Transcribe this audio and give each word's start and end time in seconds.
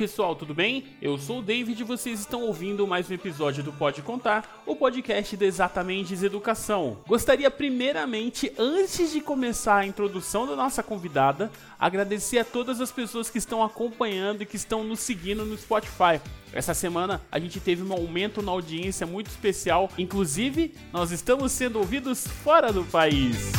pessoal, 0.00 0.34
tudo 0.34 0.54
bem? 0.54 0.86
Eu 1.02 1.18
sou 1.18 1.40
o 1.40 1.42
David 1.42 1.78
e 1.78 1.84
vocês 1.84 2.20
estão 2.20 2.40
ouvindo 2.40 2.86
mais 2.86 3.10
um 3.10 3.12
episódio 3.12 3.62
do 3.62 3.70
Pode 3.70 4.00
Contar, 4.00 4.62
o 4.64 4.74
podcast 4.74 5.36
de 5.36 5.44
Exatamente 5.44 6.14
Educação. 6.24 6.96
Gostaria 7.06 7.50
primeiramente, 7.50 8.50
antes 8.58 9.12
de 9.12 9.20
começar 9.20 9.76
a 9.76 9.86
introdução 9.86 10.46
da 10.46 10.56
nossa 10.56 10.82
convidada, 10.82 11.50
agradecer 11.78 12.38
a 12.38 12.44
todas 12.46 12.80
as 12.80 12.90
pessoas 12.90 13.28
que 13.28 13.36
estão 13.36 13.62
acompanhando 13.62 14.40
e 14.40 14.46
que 14.46 14.56
estão 14.56 14.82
nos 14.82 15.00
seguindo 15.00 15.44
no 15.44 15.58
Spotify. 15.58 16.18
Essa 16.50 16.72
semana 16.72 17.20
a 17.30 17.38
gente 17.38 17.60
teve 17.60 17.82
um 17.82 17.92
aumento 17.92 18.40
na 18.40 18.52
audiência 18.52 19.06
muito 19.06 19.26
especial, 19.26 19.90
inclusive 19.98 20.72
nós 20.94 21.10
estamos 21.10 21.52
sendo 21.52 21.78
ouvidos 21.78 22.26
fora 22.26 22.72
do 22.72 22.84
país. 22.84 23.52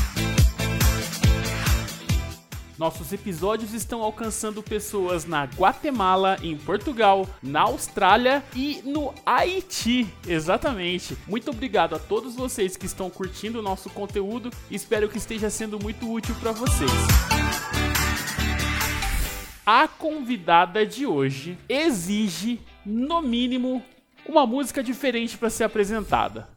Nossos 2.81 3.13
episódios 3.13 3.75
estão 3.75 4.01
alcançando 4.01 4.63
pessoas 4.63 5.23
na 5.23 5.43
Guatemala, 5.43 6.39
em 6.41 6.57
Portugal, 6.57 7.29
na 7.39 7.61
Austrália 7.61 8.43
e 8.55 8.81
no 8.83 9.13
Haiti. 9.23 10.11
Exatamente. 10.27 11.15
Muito 11.27 11.51
obrigado 11.51 11.93
a 11.93 11.99
todos 11.99 12.35
vocês 12.35 12.75
que 12.75 12.87
estão 12.87 13.07
curtindo 13.07 13.59
o 13.59 13.61
nosso 13.61 13.87
conteúdo. 13.91 14.49
Espero 14.71 15.07
que 15.07 15.19
esteja 15.19 15.47
sendo 15.51 15.79
muito 15.79 16.11
útil 16.11 16.33
para 16.39 16.53
vocês. 16.53 16.89
A 19.63 19.87
convidada 19.87 20.83
de 20.83 21.05
hoje 21.05 21.59
exige, 21.69 22.59
no 22.83 23.21
mínimo, 23.21 23.85
uma 24.27 24.47
música 24.47 24.81
diferente 24.81 25.37
para 25.37 25.51
ser 25.51 25.65
apresentada. 25.65 26.49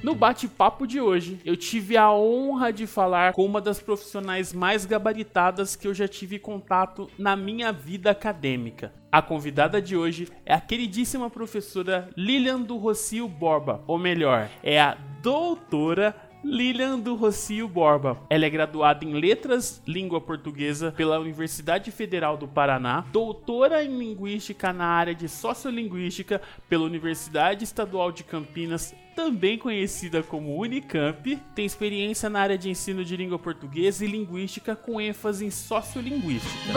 No 0.00 0.14
bate-papo 0.14 0.86
de 0.86 1.00
hoje, 1.00 1.40
eu 1.44 1.56
tive 1.56 1.96
a 1.96 2.12
honra 2.12 2.72
de 2.72 2.86
falar 2.86 3.32
com 3.32 3.44
uma 3.44 3.60
das 3.60 3.80
profissionais 3.80 4.52
mais 4.52 4.86
gabaritadas 4.86 5.74
que 5.74 5.88
eu 5.88 5.92
já 5.92 6.06
tive 6.06 6.38
contato 6.38 7.10
na 7.18 7.34
minha 7.34 7.72
vida 7.72 8.08
acadêmica. 8.12 8.92
A 9.10 9.20
convidada 9.20 9.82
de 9.82 9.96
hoje 9.96 10.28
é 10.46 10.54
a 10.54 10.60
queridíssima 10.60 11.28
professora 11.28 12.08
Lilian 12.16 12.60
do 12.60 12.76
Rocio 12.76 13.26
Borba, 13.26 13.82
ou 13.88 13.98
melhor, 13.98 14.48
é 14.62 14.80
a 14.80 14.96
doutora 15.20 16.14
Lilian 16.44 16.98
do 16.98 17.14
Rocio 17.14 17.68
Borba. 17.68 18.18
Ela 18.30 18.46
é 18.46 18.50
graduada 18.50 19.04
em 19.04 19.12
Letras 19.12 19.82
Língua 19.86 20.20
Portuguesa 20.20 20.92
pela 20.92 21.18
Universidade 21.18 21.90
Federal 21.90 22.36
do 22.36 22.46
Paraná, 22.46 23.04
doutora 23.12 23.82
em 23.84 23.98
Linguística 23.98 24.72
na 24.72 24.86
área 24.86 25.14
de 25.14 25.28
Sociolinguística 25.28 26.40
pela 26.68 26.84
Universidade 26.84 27.64
Estadual 27.64 28.12
de 28.12 28.24
Campinas 28.24 28.94
também 29.18 29.58
conhecida 29.58 30.22
como 30.22 30.56
Unicamp, 30.56 31.36
tem 31.52 31.66
experiência 31.66 32.30
na 32.30 32.38
área 32.38 32.56
de 32.56 32.70
ensino 32.70 33.04
de 33.04 33.16
língua 33.16 33.36
portuguesa 33.36 34.04
e 34.04 34.08
linguística 34.08 34.76
com 34.76 35.00
ênfase 35.00 35.44
em 35.44 35.50
sociolinguística. 35.50 36.72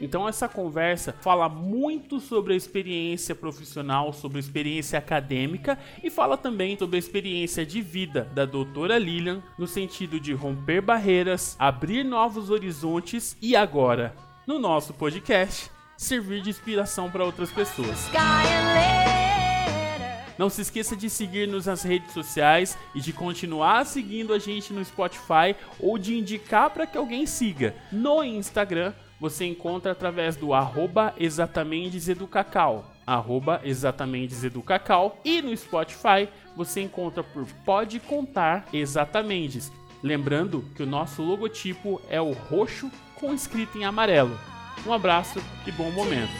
Então 0.00 0.28
essa 0.28 0.48
conversa 0.48 1.14
fala 1.20 1.48
muito 1.48 2.20
sobre 2.20 2.54
a 2.54 2.56
experiência 2.56 3.34
profissional, 3.34 4.12
sobre 4.12 4.38
a 4.38 4.40
experiência 4.40 4.98
acadêmica 4.98 5.78
e 6.02 6.10
fala 6.10 6.36
também 6.36 6.78
sobre 6.78 6.96
a 6.96 6.98
experiência 6.98 7.66
de 7.66 7.80
vida 7.80 8.30
da 8.34 8.44
doutora 8.44 8.98
Lilian 8.98 9.42
no 9.58 9.66
sentido 9.66 10.20
de 10.20 10.32
romper 10.32 10.80
barreiras, 10.80 11.56
abrir 11.58 12.04
novos 12.04 12.50
horizontes 12.50 13.36
e 13.42 13.56
agora, 13.56 14.14
no 14.46 14.58
nosso 14.58 14.94
podcast, 14.94 15.70
servir 15.96 16.42
de 16.42 16.50
inspiração 16.50 17.10
para 17.10 17.24
outras 17.24 17.50
pessoas. 17.50 18.08
Não 20.38 20.48
se 20.48 20.62
esqueça 20.62 20.94
de 20.94 21.10
seguir-nos 21.10 21.66
nas 21.66 21.82
redes 21.82 22.12
sociais 22.12 22.78
e 22.94 23.00
de 23.00 23.12
continuar 23.12 23.84
seguindo 23.84 24.32
a 24.32 24.38
gente 24.38 24.72
no 24.72 24.84
Spotify 24.84 25.56
ou 25.80 25.98
de 25.98 26.16
indicar 26.16 26.70
para 26.70 26.86
que 26.86 26.96
alguém 26.96 27.26
siga. 27.26 27.74
No 27.90 28.22
Instagram, 28.22 28.94
você 29.20 29.46
encontra 29.46 29.92
através 29.92 30.36
do 30.36 30.54
arroba 30.54 31.14
exatamenteseducacau, 31.18 32.84
arroba 33.06 33.60
exatamenteseducacau 33.64 35.18
e 35.24 35.42
no 35.42 35.56
Spotify 35.56 36.28
você 36.56 36.82
encontra 36.82 37.22
por 37.22 37.46
Pode 37.64 38.00
Contar 38.00 38.66
Exatamente. 38.72 39.60
Lembrando 40.02 40.64
que 40.76 40.82
o 40.82 40.86
nosso 40.86 41.22
logotipo 41.22 42.00
é 42.08 42.20
o 42.20 42.32
roxo 42.32 42.90
com 43.16 43.34
escrito 43.34 43.76
em 43.76 43.84
amarelo. 43.84 44.38
Um 44.86 44.92
abraço 44.92 45.42
e 45.66 45.72
bom 45.72 45.90
momento. 45.90 46.32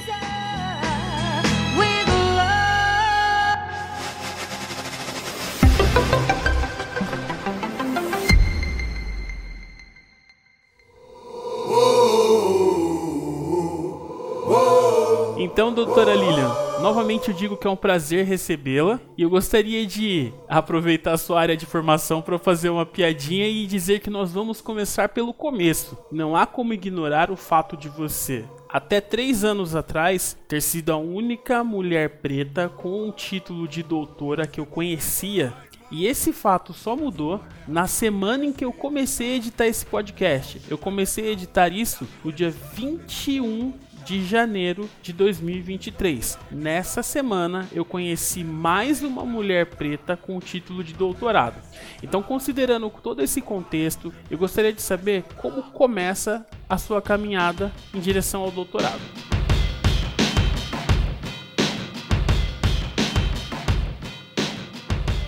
Então, 15.58 15.74
doutora 15.74 16.14
Lilian, 16.14 16.54
novamente 16.80 17.30
eu 17.30 17.34
digo 17.34 17.56
que 17.56 17.66
é 17.66 17.70
um 17.70 17.74
prazer 17.74 18.24
recebê-la 18.24 19.00
e 19.16 19.22
eu 19.22 19.28
gostaria 19.28 19.84
de 19.84 20.32
aproveitar 20.48 21.14
a 21.14 21.18
sua 21.18 21.40
área 21.40 21.56
de 21.56 21.66
formação 21.66 22.22
para 22.22 22.38
fazer 22.38 22.68
uma 22.68 22.86
piadinha 22.86 23.48
e 23.48 23.66
dizer 23.66 23.98
que 23.98 24.08
nós 24.08 24.30
vamos 24.30 24.60
começar 24.60 25.08
pelo 25.08 25.34
começo. 25.34 25.98
Não 26.12 26.36
há 26.36 26.46
como 26.46 26.72
ignorar 26.72 27.28
o 27.28 27.36
fato 27.36 27.76
de 27.76 27.88
você, 27.88 28.44
até 28.68 29.00
três 29.00 29.42
anos 29.42 29.74
atrás, 29.74 30.38
ter 30.46 30.62
sido 30.62 30.92
a 30.92 30.96
única 30.96 31.64
mulher 31.64 32.20
preta 32.20 32.68
com 32.68 33.08
um 33.08 33.10
título 33.10 33.66
de 33.66 33.82
doutora 33.82 34.46
que 34.46 34.60
eu 34.60 34.64
conhecia 34.64 35.52
e 35.90 36.06
esse 36.06 36.32
fato 36.32 36.74
só 36.74 36.94
mudou 36.94 37.40
na 37.66 37.86
semana 37.86 38.44
em 38.44 38.52
que 38.52 38.64
eu 38.64 38.72
comecei 38.72 39.32
a 39.32 39.36
editar 39.36 39.66
esse 39.66 39.86
podcast. 39.86 40.60
Eu 40.68 40.76
comecei 40.76 41.28
a 41.28 41.32
editar 41.32 41.72
isso 41.72 42.06
no 42.22 42.30
dia 42.30 42.50
21 42.50 43.72
de 44.08 44.24
janeiro 44.24 44.88
de 45.02 45.12
2023. 45.12 46.38
Nessa 46.50 47.02
semana 47.02 47.68
eu 47.70 47.84
conheci 47.84 48.42
mais 48.42 49.02
uma 49.02 49.22
mulher 49.22 49.66
preta 49.66 50.16
com 50.16 50.38
o 50.38 50.40
título 50.40 50.82
de 50.82 50.94
doutorado. 50.94 51.60
Então, 52.02 52.22
considerando 52.22 52.88
todo 53.02 53.22
esse 53.22 53.42
contexto, 53.42 54.10
eu 54.30 54.38
gostaria 54.38 54.72
de 54.72 54.80
saber 54.80 55.24
como 55.36 55.62
começa 55.62 56.46
a 56.66 56.78
sua 56.78 57.02
caminhada 57.02 57.70
em 57.92 58.00
direção 58.00 58.40
ao 58.40 58.50
doutorado. 58.50 59.27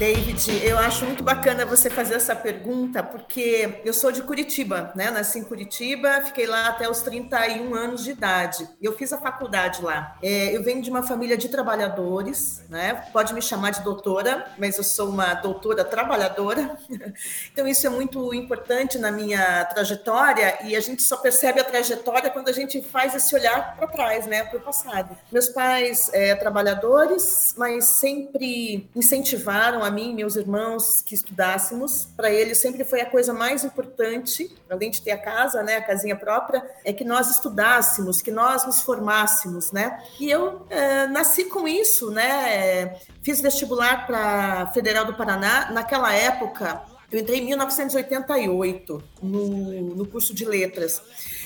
David, 0.01 0.65
eu 0.65 0.79
acho 0.79 1.05
muito 1.05 1.23
bacana 1.23 1.67
você 1.67 1.91
fazer 1.91 2.15
essa 2.15 2.35
pergunta, 2.35 3.03
porque 3.03 3.83
eu 3.85 3.93
sou 3.93 4.11
de 4.11 4.23
Curitiba, 4.23 4.91
né? 4.97 5.11
Nasci 5.11 5.41
em 5.41 5.45
Curitiba, 5.45 6.23
fiquei 6.23 6.47
lá 6.47 6.69
até 6.69 6.89
os 6.89 7.03
31 7.03 7.75
anos 7.75 8.03
de 8.03 8.13
idade. 8.13 8.67
Eu 8.81 8.97
fiz 8.97 9.13
a 9.13 9.19
faculdade 9.19 9.83
lá. 9.83 10.17
É, 10.23 10.57
eu 10.57 10.63
venho 10.63 10.81
de 10.81 10.89
uma 10.89 11.03
família 11.03 11.37
de 11.37 11.51
trabalhadores, 11.51 12.63
né? 12.71 12.95
Pode 13.13 13.35
me 13.35 13.43
chamar 13.43 13.73
de 13.73 13.83
doutora, 13.83 14.47
mas 14.57 14.79
eu 14.79 14.85
sou 14.85 15.11
uma 15.11 15.35
doutora 15.35 15.85
trabalhadora. 15.85 16.79
Então, 17.53 17.67
isso 17.67 17.87
é 17.87 17.91
muito 17.91 18.33
importante 18.33 18.97
na 18.97 19.11
minha 19.11 19.65
trajetória 19.67 20.59
e 20.65 20.77
a 20.77 20.81
gente 20.81 21.03
só 21.03 21.17
percebe 21.17 21.61
a 21.61 21.65
trajetória 21.65 22.31
quando 22.31 22.49
a 22.49 22.53
gente 22.53 22.81
faz 22.81 23.15
esse 23.15 23.35
olhar 23.35 23.77
para 23.77 23.87
trás, 23.89 24.27
né? 24.27 24.45
Para 24.45 24.59
o 24.59 24.61
passado. 24.61 25.17
Meus 25.31 25.49
pais 25.49 26.11
é, 26.13 26.35
trabalhadores, 26.37 27.55
mas 27.59 27.87
sempre 27.87 28.89
incentivaram 28.95 29.83
a 29.83 29.90
a 29.91 29.93
mim 29.93 30.15
meus 30.15 30.37
irmãos 30.37 31.03
que 31.03 31.15
estudássemos. 31.15 32.09
Para 32.17 32.31
eles 32.31 32.59
sempre 32.59 32.85
foi 32.85 33.01
a 33.01 33.11
coisa 33.11 33.35
mais 33.35 33.65
importante, 33.65 34.57
além 34.71 34.91
de 34.91 35.03
ter 35.03 35.11
a 35.11 35.19
casa, 35.19 35.63
né, 35.63 35.77
a 35.77 35.83
casinha 35.83 36.17
própria, 36.17 36.65
é 36.85 36.93
que 36.93 37.05
nós 37.05 37.29
estudássemos, 37.31 38.23
que 38.23 38.31
nós 38.31 38.65
nos 38.65 38.81
formássemos, 38.81 39.73
né? 39.73 40.03
E 40.19 40.31
eu 40.31 40.65
é, 40.71 41.07
nasci 41.09 41.45
com 41.45 41.67
isso, 41.67 42.11
né? 42.11 42.97
Fiz 43.23 43.41
vestibular 43.41 44.07
para 44.07 44.69
Federal 44.69 45.05
do 45.05 45.15
Paraná. 45.15 45.71
Naquela 45.73 46.15
época, 46.15 46.83
eu 47.11 47.19
entrei 47.19 47.41
em 47.41 47.47
1988 47.47 49.03
no, 49.21 49.97
no 49.97 50.07
curso 50.07 50.33
de 50.33 50.45
letras 50.45 51.03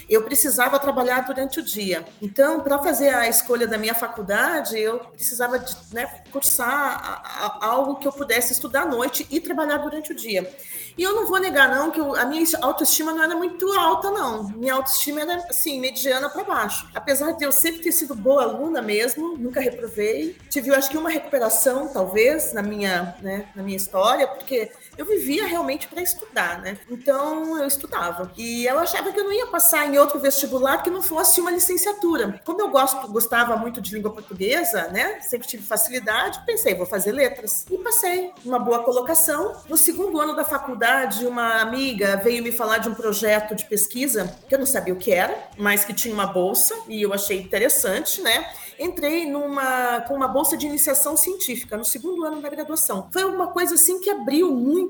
eu 0.09 0.23
precisava 0.23 0.79
trabalhar 0.79 1.21
durante 1.21 1.61
o 1.61 1.62
dia. 1.62 2.05
Então, 2.21 2.61
para 2.61 2.79
fazer 2.79 3.09
a 3.15 3.29
escolha 3.29 3.67
da 3.67 3.79
minha 3.79 3.95
faculdade, 3.95 4.79
eu 4.79 4.99
precisava 4.99 5.59
de, 5.59 5.75
né, 5.93 6.06
cursar 6.31 6.69
a, 6.69 7.47
a, 7.47 7.67
algo 7.67 7.97
que 7.97 8.06
eu 8.06 8.12
pudesse 8.12 8.53
estudar 8.53 8.83
à 8.83 8.87
noite 8.87 9.27
e 9.31 9.41
trabalhar 9.41 9.79
durante 9.79 10.12
o 10.12 10.15
dia. 10.15 10.51
E 10.97 11.03
eu 11.03 11.12
não 11.12 11.27
vou 11.27 11.41
negar, 11.41 11.69
não, 11.69 11.91
que 11.91 12.01
eu, 12.01 12.15
a 12.15 12.25
minha 12.25 12.45
autoestima 12.62 13.12
não 13.12 13.23
era 13.23 13.35
muito 13.35 13.67
alta, 13.73 14.11
não. 14.11 14.45
Minha 14.51 14.75
autoestima 14.75 15.23
era, 15.23 15.37
assim, 15.49 15.81
mediana 15.81 16.31
para 16.31 16.45
baixo. 16.45 16.89
Apesar 16.95 17.33
de 17.33 17.45
eu 17.45 17.51
sempre 17.51 17.83
ter 17.83 17.93
sido 17.93 18.15
boa 18.15 18.45
aluna 18.45 18.81
mesmo, 18.81 19.37
nunca 19.37 19.61
reprovei. 19.61 20.37
Tive, 20.49 20.71
eu 20.71 20.75
acho 20.75 20.89
que 20.89 20.97
uma 20.97 21.11
recuperação, 21.11 21.89
talvez, 21.89 22.53
na 22.53 22.62
minha, 22.62 23.17
né, 23.21 23.49
na 23.56 23.62
minha 23.62 23.77
história, 23.77 24.27
porque 24.29 24.71
eu 24.96 25.06
vivia 25.06 25.46
realmente 25.46 25.88
para 25.88 26.02
estudar, 26.02 26.61
né? 26.61 26.79
Então, 26.91 27.58
eu 27.58 27.67
estudava. 27.67 28.31
E 28.37 28.67
eu 28.67 28.79
achava 28.79 29.12
que 29.12 29.19
eu 29.19 29.25
não 29.25 29.32
ia 29.32 29.46
passar 29.46 29.87
em 29.87 29.99
outro 29.99 30.19
vestibular 30.19 30.82
que 30.82 30.91
não 30.91 31.02
fosse 31.02 31.41
uma 31.41 31.50
licenciatura. 31.50 32.41
Como 32.44 32.61
eu 32.61 32.69
gosto, 32.69 33.06
gostava 33.08 33.56
muito 33.56 33.81
de 33.81 33.94
língua 33.94 34.11
portuguesa, 34.11 34.88
né? 34.88 35.20
Sempre 35.20 35.49
tive 35.49 35.62
facilidade, 35.62 36.41
pensei, 36.46 36.75
vou 36.75 36.87
fazer 36.87 37.12
letras. 37.12 37.67
E 37.70 37.79
passei 37.79 38.32
uma 38.44 38.58
boa 38.58 38.82
colocação. 38.82 39.56
No 39.69 39.76
segundo 39.76 40.20
ano 40.20 40.35
da 40.35 40.44
faculdade, 40.44 41.26
uma 41.26 41.61
amiga 41.61 42.17
veio 42.17 42.43
me 42.43 42.52
falar 42.52 42.79
de 42.79 42.88
um 42.88 42.94
projeto 42.94 43.55
de 43.55 43.64
pesquisa 43.64 44.37
que 44.49 44.55
eu 44.55 44.58
não 44.58 44.67
sabia 44.67 44.94
o 44.94 44.96
que 44.96 45.12
era, 45.12 45.37
mas 45.56 45.85
que 45.85 45.93
tinha 45.93 46.14
uma 46.14 46.26
bolsa 46.26 46.75
e 46.88 47.02
eu 47.02 47.12
achei 47.12 47.38
interessante, 47.41 48.20
né? 48.20 48.46
entrei 48.79 49.31
numa 49.31 50.00
com 50.02 50.14
uma 50.14 50.29
bolsa 50.29 50.56
de 50.56 50.67
iniciação 50.67 51.17
científica 51.17 51.76
no 51.76 51.85
segundo 51.85 52.25
ano 52.25 52.41
da 52.41 52.49
graduação. 52.49 53.08
Foi 53.12 53.25
uma 53.25 53.49
coisa 53.49 53.75
assim 53.75 54.00
que 54.00 54.11
abriu 54.11 54.50
muito 54.50 54.84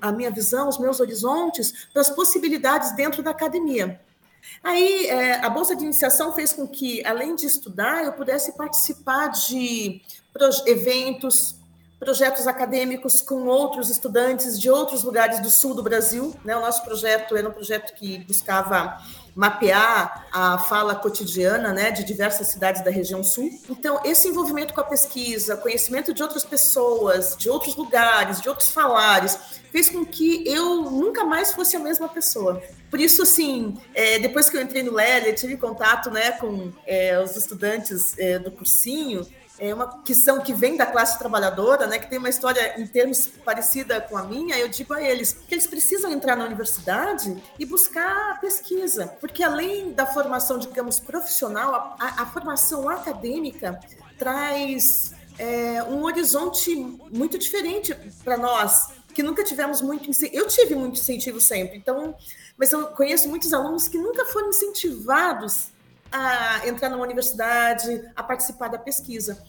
a 0.00 0.12
minha 0.12 0.30
visão, 0.30 0.68
os 0.68 0.78
meus 0.78 1.00
horizontes 1.00 1.88
para 1.92 2.02
as 2.02 2.10
possibilidades 2.10 2.94
dentro 2.94 3.22
da 3.22 3.30
academia. 3.30 4.00
Aí, 4.62 5.06
é, 5.06 5.44
a 5.44 5.48
bolsa 5.48 5.74
de 5.74 5.84
iniciação 5.84 6.32
fez 6.32 6.52
com 6.52 6.66
que, 6.66 7.04
além 7.04 7.34
de 7.34 7.46
estudar, 7.46 8.04
eu 8.04 8.12
pudesse 8.12 8.52
participar 8.52 9.28
de 9.28 10.02
eventos, 10.66 11.56
projetos 11.98 12.48
acadêmicos 12.48 13.20
com 13.20 13.46
outros 13.46 13.88
estudantes 13.88 14.58
de 14.58 14.68
outros 14.68 15.04
lugares 15.04 15.40
do 15.40 15.48
sul 15.48 15.74
do 15.74 15.82
Brasil. 15.82 16.34
Né? 16.44 16.56
O 16.56 16.60
nosso 16.60 16.82
projeto 16.82 17.36
era 17.36 17.48
um 17.48 17.52
projeto 17.52 17.94
que 17.94 18.18
buscava 18.24 19.00
mapear 19.34 20.26
a 20.32 20.58
fala 20.58 20.94
cotidiana 20.94 21.72
né, 21.72 21.90
de 21.90 22.04
diversas 22.04 22.48
cidades 22.48 22.84
da 22.84 22.90
região 22.90 23.24
sul. 23.24 23.50
Então, 23.68 24.00
esse 24.04 24.28
envolvimento 24.28 24.74
com 24.74 24.80
a 24.80 24.84
pesquisa, 24.84 25.56
conhecimento 25.56 26.12
de 26.12 26.22
outras 26.22 26.44
pessoas, 26.44 27.36
de 27.36 27.48
outros 27.48 27.74
lugares, 27.74 28.40
de 28.40 28.48
outros 28.48 28.70
falares, 28.70 29.38
fez 29.70 29.88
com 29.88 30.04
que 30.04 30.46
eu 30.46 30.82
nunca 30.90 31.24
mais 31.24 31.52
fosse 31.52 31.76
a 31.76 31.80
mesma 31.80 32.08
pessoa. 32.08 32.62
Por 32.90 33.00
isso, 33.00 33.22
assim, 33.22 33.80
é, 33.94 34.18
depois 34.18 34.50
que 34.50 34.56
eu 34.56 34.60
entrei 34.60 34.82
no 34.82 34.92
Lélia, 34.92 35.32
tive 35.32 35.56
contato 35.56 36.10
né, 36.10 36.32
com 36.32 36.70
é, 36.86 37.18
os 37.18 37.36
estudantes 37.36 38.18
é, 38.18 38.38
do 38.38 38.50
cursinho, 38.50 39.26
é 39.62 39.72
uma 39.72 40.02
questão 40.02 40.40
que 40.40 40.52
vem 40.52 40.76
da 40.76 40.84
classe 40.84 41.16
trabalhadora, 41.16 41.86
né, 41.86 41.96
que 41.96 42.10
tem 42.10 42.18
uma 42.18 42.28
história 42.28 42.80
em 42.80 42.84
termos 42.84 43.28
parecida 43.44 44.00
com 44.00 44.16
a 44.16 44.24
minha, 44.24 44.58
eu 44.58 44.68
digo 44.68 44.92
a 44.92 45.00
eles 45.00 45.32
que 45.32 45.54
eles 45.54 45.68
precisam 45.68 46.10
entrar 46.10 46.34
na 46.34 46.44
universidade 46.44 47.40
e 47.56 47.64
buscar 47.64 48.40
pesquisa, 48.40 49.06
porque 49.20 49.44
além 49.44 49.92
da 49.92 50.04
formação, 50.04 50.58
digamos, 50.58 50.98
profissional, 50.98 51.96
a, 52.00 52.22
a 52.22 52.26
formação 52.26 52.88
acadêmica 52.88 53.78
traz 54.18 55.12
é, 55.38 55.80
um 55.84 56.02
horizonte 56.02 56.74
muito 57.12 57.38
diferente 57.38 57.94
para 58.24 58.36
nós, 58.36 58.88
que 59.14 59.22
nunca 59.22 59.44
tivemos 59.44 59.80
muito 59.80 60.10
eu 60.32 60.48
tive 60.48 60.74
muito 60.74 60.98
incentivo 60.98 61.38
sempre 61.38 61.76
então 61.76 62.14
mas 62.56 62.72
eu 62.72 62.86
conheço 62.88 63.28
muitos 63.28 63.52
alunos 63.52 63.86
que 63.86 63.98
nunca 63.98 64.24
foram 64.24 64.48
incentivados 64.48 65.71
a 66.12 66.66
entrar 66.66 66.90
numa 66.90 67.02
universidade, 67.02 68.10
a 68.14 68.22
participar 68.22 68.68
da 68.68 68.78
pesquisa. 68.78 69.42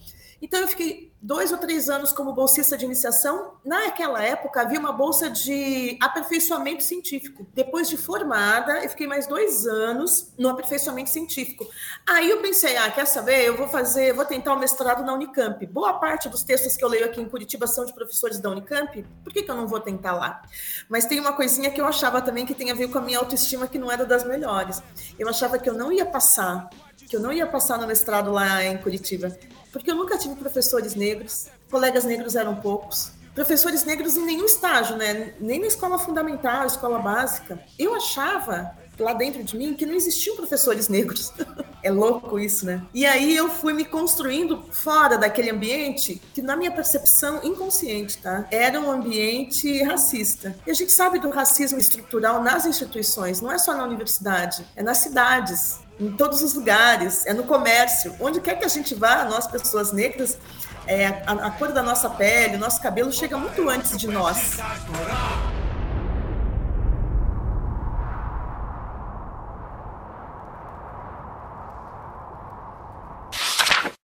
Então, 0.44 0.60
eu 0.60 0.68
fiquei 0.68 1.10
dois 1.22 1.54
ou 1.54 1.58
três 1.58 1.88
anos 1.88 2.12
como 2.12 2.34
bolsista 2.34 2.78
de 2.78 2.84
iniciação. 2.84 3.54
Naquela 3.64 4.22
época, 4.22 4.60
havia 4.60 4.78
uma 4.78 4.92
bolsa 4.92 5.30
de 5.30 5.98
aperfeiçoamento 6.02 6.84
científico. 6.84 7.48
Depois 7.54 7.88
de 7.88 7.96
formada, 7.96 8.84
eu 8.84 8.90
fiquei 8.90 9.08
mais 9.08 9.26
dois 9.26 9.66
anos 9.66 10.34
no 10.38 10.50
aperfeiçoamento 10.50 11.10
científico. 11.10 11.66
Aí 12.06 12.30
eu 12.30 12.42
pensei, 12.42 12.76
ah, 12.76 12.92
quer 12.92 13.08
saber? 13.08 13.48
Eu 13.48 13.56
vou 13.56 13.70
fazer, 13.70 14.12
vou 14.12 14.26
tentar 14.26 14.52
o 14.52 14.58
um 14.58 14.60
mestrado 14.60 15.02
na 15.06 15.14
Unicamp. 15.14 15.66
Boa 15.68 15.94
parte 15.94 16.28
dos 16.28 16.44
textos 16.44 16.76
que 16.76 16.84
eu 16.84 16.90
leio 16.90 17.06
aqui 17.06 17.22
em 17.22 17.30
Curitiba 17.30 17.66
são 17.66 17.86
de 17.86 17.94
professores 17.94 18.38
da 18.38 18.50
Unicamp. 18.50 19.02
Por 19.24 19.32
que, 19.32 19.44
que 19.44 19.50
eu 19.50 19.56
não 19.56 19.66
vou 19.66 19.80
tentar 19.80 20.12
lá? 20.12 20.42
Mas 20.90 21.06
tem 21.06 21.22
uma 21.22 21.32
coisinha 21.32 21.72
que 21.72 21.80
eu 21.80 21.86
achava 21.86 22.22
também 22.22 22.46
que 22.46 22.54
tem 22.54 22.70
a 22.70 22.74
ver 22.74 22.90
com 22.90 22.98
a 22.98 23.02
minha 23.02 23.20
autoestima, 23.20 23.66
que 23.66 23.80
não 23.80 23.90
era 23.90 24.06
das 24.06 24.26
melhores. 24.26 24.84
Eu 25.18 25.30
achava 25.30 25.58
que 25.58 25.70
eu 25.70 25.74
não 25.74 25.90
ia 25.90 26.06
passar 26.06 26.70
que 27.08 27.18
eu 27.18 27.20
não 27.20 27.34
ia 27.34 27.46
passar 27.46 27.78
no 27.78 27.86
mestrado 27.86 28.32
lá 28.32 28.64
em 28.64 28.78
Curitiba 28.78 29.38
porque 29.74 29.90
eu 29.90 29.96
nunca 29.96 30.18
tive 30.20 30.36
professores 30.36 30.94
negros, 30.94 31.48
colegas 31.70 32.06
negros 32.06 32.36
eram 32.36 32.56
poucos, 32.56 33.12
professores 33.34 33.84
negros 33.84 34.16
em 34.16 34.24
nenhum 34.24 34.46
estágio, 34.46 34.96
né? 34.96 35.34
Nem 35.40 35.60
na 35.60 35.66
escola 35.66 35.98
fundamental, 35.98 36.68
escola 36.68 37.00
básica. 37.00 37.60
Eu 37.78 37.96
achava 37.96 38.78
lá 39.00 39.14
dentro 39.14 39.44
de 39.44 39.58
mim 39.58 39.74
que 39.74 39.86
não 39.86 39.94
existiam 39.94 40.36
professores 40.36 40.88
negros. 40.88 41.32
é 41.84 41.92
louco 41.92 42.40
isso, 42.40 42.66
né? 42.66 42.82
E 42.94 43.06
aí 43.06 43.36
eu 43.36 43.50
fui 43.50 43.74
me 43.74 43.86
construindo 43.86 44.64
fora 44.72 45.18
daquele 45.18 45.52
ambiente 45.52 46.22
que, 46.34 46.42
na 46.42 46.56
minha 46.56 46.72
percepção 46.72 47.44
inconsciente, 47.44 48.18
tá? 48.18 48.46
Era 48.50 48.80
um 48.80 48.90
ambiente 48.90 49.84
racista. 49.84 50.56
E 50.66 50.72
a 50.72 50.74
gente 50.74 50.92
sabe 50.92 51.20
do 51.20 51.30
racismo 51.30 51.80
estrutural 51.80 52.42
nas 52.42 52.66
instituições, 52.66 53.42
não 53.42 53.52
é 53.52 53.58
só 53.58 53.76
na 53.76 53.84
universidade, 53.84 54.66
é 54.76 54.82
nas 54.82 55.00
cidades 55.00 55.80
em 56.00 56.12
todos 56.12 56.42
os 56.42 56.54
lugares, 56.54 57.26
é 57.26 57.34
no 57.34 57.44
comércio, 57.44 58.16
onde 58.20 58.42
quer 58.42 58.58
que 58.58 58.66
a 58.66 58.70
gente 58.70 58.96
vá, 58.96 59.26
nós 59.26 59.46
pessoas 59.46 59.92
negras, 59.92 60.38
é, 60.88 61.08
a, 61.26 61.48
a 61.48 61.52
cor 61.52 61.72
da 61.72 61.84
nossa 61.84 62.10
pele, 62.10 62.56
o 62.56 62.60
nosso 62.60 62.82
cabelo 62.82 63.12
chega 63.12 63.38
muito 63.38 63.70
antes 63.70 63.98
de 63.98 64.08
nós. 64.08 64.58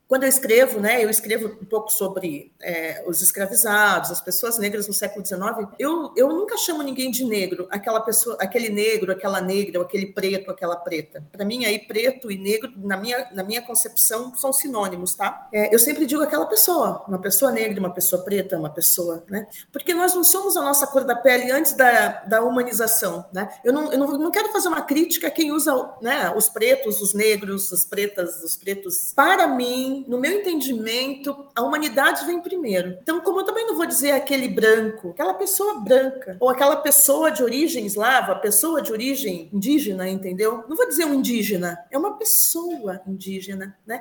Quando 0.09 0.23
eu 0.23 0.29
escrevo, 0.31 0.81
né, 0.81 1.05
eu 1.05 1.11
escrevo 1.11 1.59
um 1.61 1.67
pouco 1.67 1.93
sobre 1.93 2.51
é, 2.63 3.05
os 3.07 3.21
escravizados, 3.21 4.11
as 4.11 4.23
pessoas 4.23 4.57
negras 4.57 4.89
no 4.89 4.95
século 4.95 5.25
XIX. 5.25 5.69
Eu, 5.79 6.15
eu 6.17 6.29
nunca 6.29 6.57
chamo 6.57 6.83
ninguém 6.83 7.11
de 7.11 7.27
negro, 7.27 7.69
aquela 7.71 8.01
pessoa, 8.01 8.35
aquele 8.41 8.71
negro, 8.71 9.13
aquela 9.13 9.39
negra, 9.43 9.83
aquele 9.83 10.07
preto, 10.07 10.51
aquela 10.51 10.77
preta. 10.77 11.23
Para 11.31 11.45
mim, 11.45 11.67
aí 11.67 11.79
preto 11.81 12.33
e 12.33 12.39
negro, 12.39 12.73
na 12.79 12.97
minha, 12.97 13.29
na 13.35 13.45
minha 13.45 13.61
concepção, 13.61 14.35
são 14.35 14.51
sinônimos, 14.51 15.15
tá? 15.15 15.47
É, 15.53 15.75
eu 15.75 15.79
sempre 15.79 16.07
digo 16.07 16.23
aquela 16.23 16.47
pessoa, 16.47 17.05
uma 17.07 17.19
pessoa 17.19 17.53
negra, 17.53 17.79
uma 17.79 17.93
pessoa 17.93 18.25
preta, 18.25 18.57
uma 18.57 18.71
pessoa, 18.71 19.23
né? 19.29 19.47
Porque 19.71 19.93
nós 19.93 20.15
não 20.15 20.25
somos 20.25 20.57
a 20.57 20.63
nossa 20.63 20.87
cor 20.87 21.05
da 21.05 21.17
pele 21.17 21.51
antes 21.51 21.75
da, 21.75 22.25
da 22.25 22.43
humanização, 22.43 23.27
né? 23.31 23.47
Eu 23.63 23.75
não, 23.75 23.93
eu 23.93 23.99
não, 23.99 24.07
não 24.17 24.31
quero 24.31 24.51
fazer 24.53 24.69
uma 24.69 24.81
crítica 24.81 25.27
a 25.27 25.31
quem 25.31 25.53
usa, 25.53 25.91
né, 26.01 26.33
os 26.35 26.49
pretos, 26.49 27.03
os 27.03 27.13
negros, 27.13 27.71
as 27.71 27.85
pretas, 27.85 28.43
os 28.43 28.57
pretos. 28.57 29.13
Para 29.15 29.47
mim 29.47 29.98
no 30.07 30.19
meu 30.19 30.41
entendimento, 30.41 31.47
a 31.55 31.63
humanidade 31.63 32.27
vem 32.27 32.41
primeiro. 32.41 32.99
Então, 33.03 33.21
como 33.21 33.41
eu 33.41 33.45
também 33.45 33.67
não 33.67 33.77
vou 33.77 33.87
dizer 33.87 34.13
aquele 34.13 34.49
branco, 34.49 35.11
aquela 35.11 35.35
pessoa 35.35 35.81
branca, 35.81 36.37
ou 36.41 36.49
aquela 36.49 36.77
pessoa 36.77 37.31
de 37.31 37.43
origem 37.43 37.87
eslava, 37.87 38.35
pessoa 38.37 38.83
de 38.83 38.93
origem 38.93 39.49
indígena, 39.53 40.09
entendeu? 40.09 40.65
Não 40.69 40.77
vou 40.77 40.87
dizer 40.87 41.05
um 41.05 41.15
indígena, 41.15 41.79
é 41.91 41.99
uma 41.99 42.17
pessoa 42.17 43.01
indígena, 43.07 43.77
né? 43.87 44.01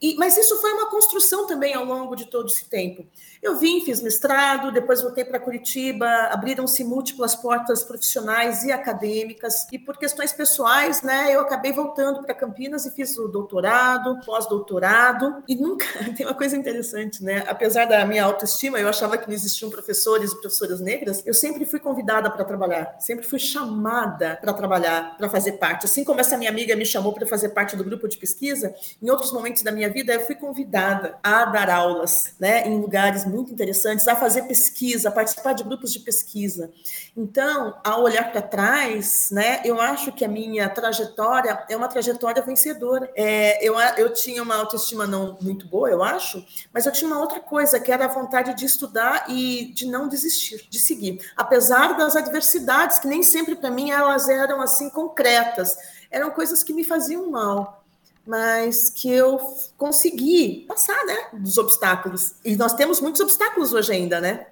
E, 0.00 0.14
mas 0.16 0.36
isso 0.36 0.60
foi 0.60 0.72
uma 0.72 0.90
construção 0.90 1.46
também 1.46 1.74
ao 1.74 1.84
longo 1.84 2.14
de 2.14 2.26
todo 2.26 2.48
esse 2.48 2.68
tempo. 2.68 3.06
Eu 3.44 3.58
vim, 3.58 3.84
fiz 3.84 4.00
mestrado, 4.00 4.72
depois 4.72 5.02
voltei 5.02 5.22
para 5.22 5.38
Curitiba, 5.38 6.08
abriram-se 6.32 6.82
múltiplas 6.82 7.36
portas 7.36 7.84
profissionais 7.84 8.64
e 8.64 8.72
acadêmicas, 8.72 9.66
e 9.70 9.78
por 9.78 9.98
questões 9.98 10.32
pessoais, 10.32 11.02
né, 11.02 11.26
eu 11.30 11.40
acabei 11.40 11.70
voltando 11.70 12.22
para 12.22 12.34
Campinas 12.34 12.86
e 12.86 12.90
fiz 12.90 13.18
o 13.18 13.28
doutorado, 13.28 14.18
pós-doutorado, 14.24 15.42
e 15.46 15.56
nunca, 15.56 15.84
tem 16.16 16.24
uma 16.24 16.34
coisa 16.34 16.56
interessante, 16.56 17.22
né, 17.22 17.44
apesar 17.46 17.84
da 17.84 18.06
minha 18.06 18.24
autoestima, 18.24 18.80
eu 18.80 18.88
achava 18.88 19.18
que 19.18 19.26
não 19.28 19.34
existiam 19.34 19.70
professores 19.70 20.32
e 20.32 20.40
professoras 20.40 20.80
negras, 20.80 21.22
eu 21.26 21.34
sempre 21.34 21.66
fui 21.66 21.78
convidada 21.78 22.30
para 22.30 22.46
trabalhar, 22.46 22.96
sempre 22.98 23.26
fui 23.26 23.38
chamada 23.38 24.38
para 24.40 24.54
trabalhar, 24.54 25.18
para 25.18 25.28
fazer 25.28 25.52
parte. 25.58 25.84
Assim 25.84 26.02
como 26.02 26.18
essa 26.18 26.38
minha 26.38 26.50
amiga 26.50 26.74
me 26.74 26.86
chamou 26.86 27.12
para 27.12 27.26
fazer 27.26 27.50
parte 27.50 27.76
do 27.76 27.84
grupo 27.84 28.08
de 28.08 28.16
pesquisa, 28.16 28.74
em 29.02 29.10
outros 29.10 29.34
momentos 29.34 29.62
da 29.62 29.70
minha 29.70 29.90
vida 29.90 30.14
eu 30.14 30.22
fui 30.22 30.34
convidada 30.34 31.18
a 31.22 31.44
dar 31.44 31.68
aulas, 31.68 32.32
né, 32.40 32.66
em 32.66 32.80
lugares 32.80 33.33
muito 33.34 33.52
interessantes, 33.52 34.06
a 34.06 34.16
fazer 34.16 34.42
pesquisa, 34.42 35.08
a 35.08 35.12
participar 35.12 35.52
de 35.52 35.64
grupos 35.64 35.92
de 35.92 36.00
pesquisa. 36.00 36.70
Então, 37.16 37.78
ao 37.84 38.02
olhar 38.02 38.30
para 38.30 38.40
trás, 38.40 39.28
né, 39.30 39.60
eu 39.64 39.80
acho 39.80 40.12
que 40.12 40.24
a 40.24 40.28
minha 40.28 40.68
trajetória 40.68 41.64
é 41.68 41.76
uma 41.76 41.88
trajetória 41.88 42.42
vencedora. 42.42 43.10
É, 43.14 43.66
eu, 43.66 43.78
eu 43.96 44.12
tinha 44.12 44.42
uma 44.42 44.56
autoestima 44.56 45.06
não 45.06 45.36
muito 45.40 45.66
boa, 45.66 45.90
eu 45.90 46.02
acho, 46.02 46.44
mas 46.72 46.86
eu 46.86 46.92
tinha 46.92 47.10
uma 47.10 47.20
outra 47.20 47.40
coisa, 47.40 47.80
que 47.80 47.92
era 47.92 48.04
a 48.04 48.08
vontade 48.08 48.54
de 48.54 48.64
estudar 48.64 49.26
e 49.28 49.72
de 49.74 49.86
não 49.86 50.08
desistir, 50.08 50.66
de 50.70 50.78
seguir. 50.78 51.20
Apesar 51.36 51.96
das 51.96 52.16
adversidades, 52.16 52.98
que 52.98 53.08
nem 53.08 53.22
sempre 53.22 53.56
para 53.56 53.70
mim 53.70 53.90
elas 53.90 54.28
eram 54.28 54.60
assim 54.60 54.88
concretas, 54.88 55.76
eram 56.10 56.30
coisas 56.30 56.62
que 56.62 56.72
me 56.72 56.84
faziam 56.84 57.30
mal 57.30 57.83
mas 58.26 58.90
que 58.90 59.10
eu 59.10 59.38
consegui 59.76 60.64
passar, 60.66 61.04
né, 61.04 61.26
dos 61.34 61.58
obstáculos. 61.58 62.34
E 62.44 62.56
nós 62.56 62.74
temos 62.74 63.00
muitos 63.00 63.20
obstáculos 63.20 63.72
hoje 63.72 63.92
ainda, 63.92 64.20
né? 64.20 64.46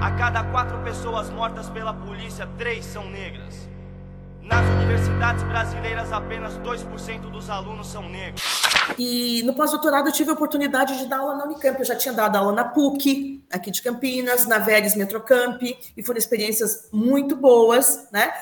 A 0.00 0.10
cada 0.12 0.44
quatro 0.44 0.78
pessoas 0.82 1.28
mortas 1.30 1.68
pela 1.70 1.92
polícia, 1.92 2.48
três 2.56 2.84
são 2.84 3.08
negras. 3.10 3.68
Nas 4.42 4.64
universidades 4.76 5.44
brasileiras, 5.44 6.10
apenas 6.10 6.54
2% 6.58 7.30
dos 7.30 7.50
alunos 7.50 7.86
são 7.86 8.08
negros. 8.08 8.42
E 8.98 9.42
no 9.42 9.52
pós-doutorado 9.52 10.08
eu 10.08 10.12
tive 10.12 10.30
a 10.30 10.32
oportunidade 10.32 10.96
de 10.96 11.06
dar 11.06 11.18
aula 11.18 11.34
na 11.34 11.44
Unicamp. 11.44 11.78
Eu 11.78 11.84
já 11.84 11.94
tinha 11.94 12.14
dado 12.14 12.36
aula 12.36 12.52
na 12.52 12.64
PUC, 12.64 13.44
aqui 13.52 13.70
de 13.70 13.82
Campinas, 13.82 14.46
na 14.46 14.58
Veres 14.58 14.96
Metrocamp, 14.96 15.60
e 15.62 16.02
foram 16.02 16.18
experiências 16.18 16.88
muito 16.90 17.36
boas, 17.36 18.08
né? 18.10 18.32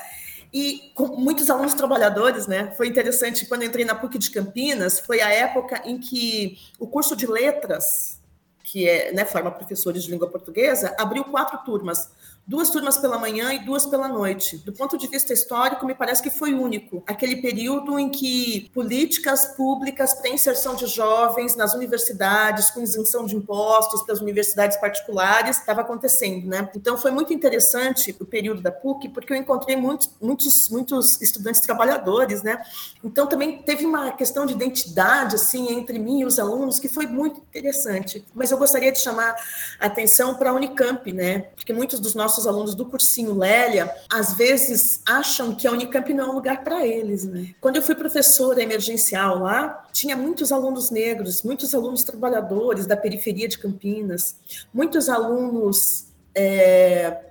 E 0.53 0.91
com 0.95 1.07
muitos 1.07 1.49
alunos 1.49 1.73
trabalhadores, 1.73 2.47
né? 2.47 2.73
Foi 2.75 2.87
interessante 2.87 3.45
quando 3.45 3.63
entrei 3.63 3.85
na 3.85 3.95
PUC 3.95 4.17
de 4.17 4.31
Campinas, 4.31 4.99
foi 4.99 5.21
a 5.21 5.29
época 5.29 5.81
em 5.85 5.97
que 5.99 6.57
o 6.79 6.87
curso 6.87 7.15
de 7.15 7.27
letras, 7.27 8.19
que 8.63 8.87
é, 8.87 9.11
né, 9.11 9.25
forma 9.25 9.51
professores 9.51 10.03
de 10.03 10.11
língua 10.11 10.27
portuguesa, 10.29 10.95
abriu 10.97 11.23
quatro 11.25 11.57
turmas 11.59 12.11
duas 12.47 12.69
turmas 12.69 12.97
pela 12.97 13.19
manhã 13.19 13.53
e 13.53 13.59
duas 13.59 13.85
pela 13.85 14.07
noite. 14.07 14.57
Do 14.59 14.71
ponto 14.71 14.97
de 14.97 15.05
vista 15.07 15.33
histórico, 15.33 15.85
me 15.85 15.93
parece 15.93 16.23
que 16.23 16.29
foi 16.29 16.53
único. 16.53 17.03
Aquele 17.05 17.41
período 17.41 17.99
em 17.99 18.09
que 18.09 18.71
políticas 18.73 19.47
públicas 19.47 20.13
para 20.13 20.29
inserção 20.29 20.75
de 20.75 20.87
jovens 20.87 21.57
nas 21.57 21.73
universidades, 21.73 22.69
com 22.69 22.81
isenção 22.81 23.25
de 23.25 23.35
impostos 23.35 24.03
para 24.03 24.13
as 24.13 24.21
universidades 24.21 24.77
particulares, 24.77 25.57
estava 25.57 25.81
acontecendo, 25.81 26.47
né? 26.47 26.69
Então 26.73 26.97
foi 26.97 27.11
muito 27.11 27.33
interessante 27.33 28.15
o 28.19 28.25
período 28.25 28.61
da 28.61 28.71
PUC, 28.71 29.09
porque 29.09 29.33
eu 29.33 29.37
encontrei 29.37 29.75
muitos, 29.75 30.09
muitos, 30.21 30.69
muitos 30.69 31.21
estudantes 31.21 31.59
trabalhadores, 31.59 32.41
né? 32.43 32.63
Então 33.03 33.27
também 33.27 33.61
teve 33.61 33.85
uma 33.85 34.11
questão 34.11 34.45
de 34.45 34.53
identidade 34.53 35.35
assim 35.35 35.73
entre 35.73 35.99
mim 35.99 36.21
e 36.21 36.25
os 36.25 36.39
alunos 36.39 36.79
que 36.79 36.87
foi 36.87 37.07
muito 37.07 37.39
interessante. 37.39 38.25
Mas 38.33 38.51
eu 38.51 38.57
gostaria 38.57 38.91
de 38.91 38.99
chamar 38.99 39.35
a 39.79 39.87
atenção 39.87 40.35
para 40.35 40.51
a 40.51 40.53
Unicamp, 40.53 41.11
né? 41.11 41.39
Porque 41.55 41.73
muitos 41.73 41.99
dos 41.99 42.15
nossos 42.15 42.36
nossos 42.37 42.47
alunos 42.47 42.75
do 42.75 42.85
cursinho 42.85 43.37
Lélia, 43.37 43.93
às 44.09 44.33
vezes 44.33 45.01
acham 45.05 45.55
que 45.55 45.67
a 45.67 45.71
Unicamp 45.71 46.13
não 46.13 46.25
é 46.25 46.29
um 46.29 46.33
lugar 46.33 46.63
para 46.63 46.85
eles, 46.85 47.25
né? 47.25 47.55
Quando 47.59 47.77
eu 47.77 47.81
fui 47.81 47.95
professora 47.95 48.61
emergencial 48.61 49.39
lá, 49.39 49.87
tinha 49.91 50.15
muitos 50.15 50.51
alunos 50.51 50.91
negros, 50.91 51.41
muitos 51.41 51.73
alunos 51.73 52.03
trabalhadores 52.03 52.85
da 52.85 52.95
periferia 52.95 53.47
de 53.47 53.57
Campinas, 53.57 54.37
muitos 54.71 55.09
alunos 55.09 56.07
é, 56.35 57.26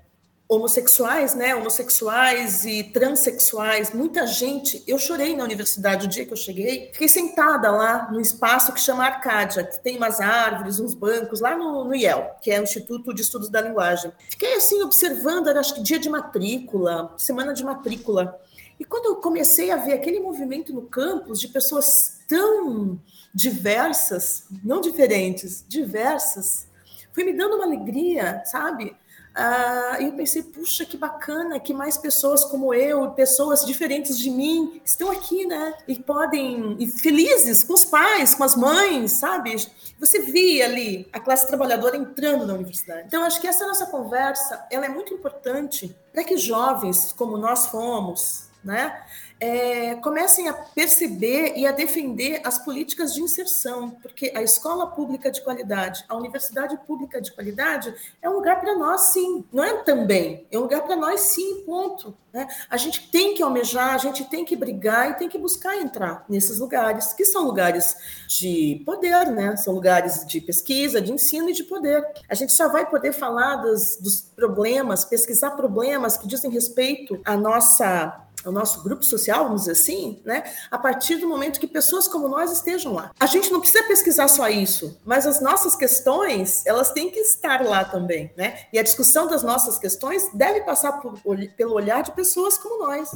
homossexuais, 0.49 1.35
né, 1.35 1.57
homossexuais 1.57 2.65
e 2.65 2.85
transexuais, 2.85 3.93
muita 3.93 4.27
gente. 4.27 4.83
Eu 4.87 4.97
chorei 4.97 5.35
na 5.35 5.43
universidade 5.43 6.07
o 6.07 6.09
dia 6.09 6.25
que 6.25 6.33
eu 6.33 6.37
cheguei. 6.37 6.91
Fiquei 6.93 7.09
sentada 7.09 7.71
lá 7.71 8.09
no 8.13 8.21
espaço 8.21 8.73
que 8.73 8.81
chama 8.81 9.05
Arcádia, 9.05 9.65
que 9.65 9.83
tem 9.83 9.97
umas 9.97 10.21
árvores, 10.21 10.79
uns 10.79 10.95
bancos 10.95 11.41
lá 11.41 11.57
no, 11.57 11.85
no 11.85 11.95
IEL, 11.95 12.37
que 12.41 12.53
é 12.53 12.61
o 12.61 12.63
Instituto 12.63 13.13
de 13.13 13.23
Estudos 13.23 13.49
da 13.49 13.61
Linguagem. 13.61 14.13
Fiquei 14.31 14.55
assim 14.55 14.81
observando, 14.83 15.49
era 15.49 15.59
acho 15.59 15.75
que 15.75 15.83
dia 15.83 15.99
de 15.99 16.09
matrícula, 16.09 17.13
semana 17.17 17.53
de 17.53 17.65
matrícula. 17.65 18.41
E 18.79 18.85
quando 18.85 19.07
eu 19.07 19.17
comecei 19.17 19.73
a 19.73 19.77
ver 19.77 19.95
aquele 19.95 20.21
movimento 20.21 20.73
no 20.73 20.83
campus 20.83 21.41
de 21.41 21.49
pessoas 21.49 22.19
tão 22.29 23.01
diversas, 23.35 24.45
não 24.63 24.81
diferentes, 24.81 25.65
diversas, 25.67 26.69
foi 27.13 27.25
me 27.25 27.33
dando 27.33 27.57
uma 27.57 27.65
alegria, 27.65 28.43
sabe? 28.45 28.95
Uh, 29.37 30.01
e 30.01 30.05
eu 30.07 30.13
pensei, 30.13 30.43
puxa, 30.43 30.87
que 30.87 30.97
bacana 30.97 31.61
que 31.61 31.75
mais 31.75 31.99
pessoas 31.99 32.43
como 32.43 32.73
eu, 32.73 33.11
pessoas 33.11 33.67
diferentes 33.67 34.19
de 34.19 34.31
mim, 34.31 34.81
estão 34.83 35.11
aqui, 35.11 35.45
né? 35.45 35.75
E 35.87 35.95
podem, 35.97 36.75
e 36.79 36.87
felizes 36.87 37.63
com 37.63 37.75
os 37.75 37.85
pais, 37.85 38.35
com 38.35 38.43
as 38.43 38.57
mães, 38.57 39.13
sabe? 39.13 39.55
Você 40.01 40.21
via 40.21 40.65
ali 40.65 41.07
a 41.13 41.21
classe 41.21 41.47
trabalhadora 41.47 41.99
entrando 41.99 42.47
na 42.47 42.55
universidade. 42.55 43.05
Então, 43.07 43.23
acho 43.25 43.39
que 43.39 43.47
essa 43.47 43.67
nossa 43.67 43.85
conversa, 43.87 44.67
ela 44.71 44.87
é 44.87 44.89
muito 44.89 45.13
importante 45.13 45.95
para 46.15 46.25
que 46.25 46.39
jovens, 46.39 47.13
como 47.13 47.37
nós 47.37 47.67
fomos, 47.67 48.46
né? 48.67 49.01
é, 49.39 49.95
comecem 49.97 50.49
a 50.49 50.55
perceber 50.55 51.55
e 51.57 51.67
a 51.67 51.73
defender 51.73 52.41
as 52.43 52.59
políticas 52.59 53.13
de 53.15 53.23
inserção, 53.23 53.91
porque 53.91 54.33
a 54.35 54.43
escola 54.43 54.87
pública 54.87 55.31
de 55.31 55.43
qualidade, 55.43 56.05
a 56.09 56.17
universidade 56.17 56.77
pública 56.87 57.21
de 57.21 57.33
qualidade 57.33 57.95
é 58.23 58.31
um 58.31 58.35
lugar 58.35 58.61
para 58.61 58.75
nós, 58.77 59.13
sim, 59.13 59.45
não 59.53 59.63
é 59.63 59.83
também, 59.83 60.47
é 60.51 60.59
um 60.59 60.63
lugar 60.63 60.83
para 60.83 60.97
nós, 60.97 61.21
sim, 61.21 61.63
ponto. 61.67 62.17
Né? 62.33 62.47
A 62.69 62.77
gente 62.77 63.11
tem 63.11 63.35
que 63.35 63.43
almejar, 63.43 63.95
a 63.95 63.99
gente 63.99 64.25
tem 64.25 64.45
que 64.45 64.57
brigar 64.57 65.11
e 65.11 65.15
tem 65.15 65.29
que 65.29 65.39
buscar 65.39 65.77
entrar 65.77 66.25
nesses 66.29 66.59
lugares, 66.59 67.13
que 67.13 67.25
são 67.25 67.45
lugares 67.45 67.95
de 68.27 68.83
poder, 68.87 69.27
né? 69.31 69.57
são 69.57 69.75
lugares 69.75 70.27
de 70.27 70.41
pesquisa, 70.41 71.01
de 71.01 71.13
ensino 71.13 71.51
e 71.51 71.53
de 71.53 71.65
poder. 71.65 72.03
A 72.29 72.35
gente 72.35 72.53
só 72.53 72.69
vai 72.71 72.89
poder 72.89 73.13
falar 73.13 73.57
dos, 73.57 73.97
dos 73.97 74.21
problemas, 74.21 75.05
pesquisar 75.05 75.51
problemas 75.53 76.17
que 76.17 76.27
dizem 76.27 76.51
respeito 76.51 77.21
à 77.25 77.37
nossa 77.37 78.26
o 78.47 78.53
nosso 78.53 78.83
grupo 78.83 79.05
social, 79.05 79.45
vamos 79.45 79.63
dizer 79.63 79.73
assim, 79.73 80.21
né? 80.25 80.45
A 80.71 80.79
partir 80.79 81.17
do 81.17 81.29
momento 81.29 81.61
que 81.61 81.67
pessoas 81.67 82.09
como 82.09 82.29
nós 82.29 82.53
estejam 82.53 82.95
lá. 82.95 83.11
A 83.19 83.27
gente 83.27 83.51
não 83.51 83.61
precisa 83.61 83.85
pesquisar 83.85 84.29
só 84.29 84.49
isso, 84.49 84.99
mas 85.05 85.27
as 85.27 85.41
nossas 85.41 85.75
questões, 85.75 86.65
elas 86.67 86.91
têm 86.93 87.11
que 87.11 87.21
estar 87.21 87.65
lá 87.65 87.85
também, 87.85 88.33
né? 88.37 88.61
E 88.73 88.79
a 88.79 88.83
discussão 88.83 89.27
das 89.27 89.43
nossas 89.43 89.79
questões 89.79 90.31
deve 90.33 90.61
passar 90.63 90.93
por, 91.01 91.19
pelo 91.57 91.75
olhar 91.75 92.03
de 92.03 92.13
pessoas 92.13 92.57
como 92.59 92.87
nós. 92.87 93.11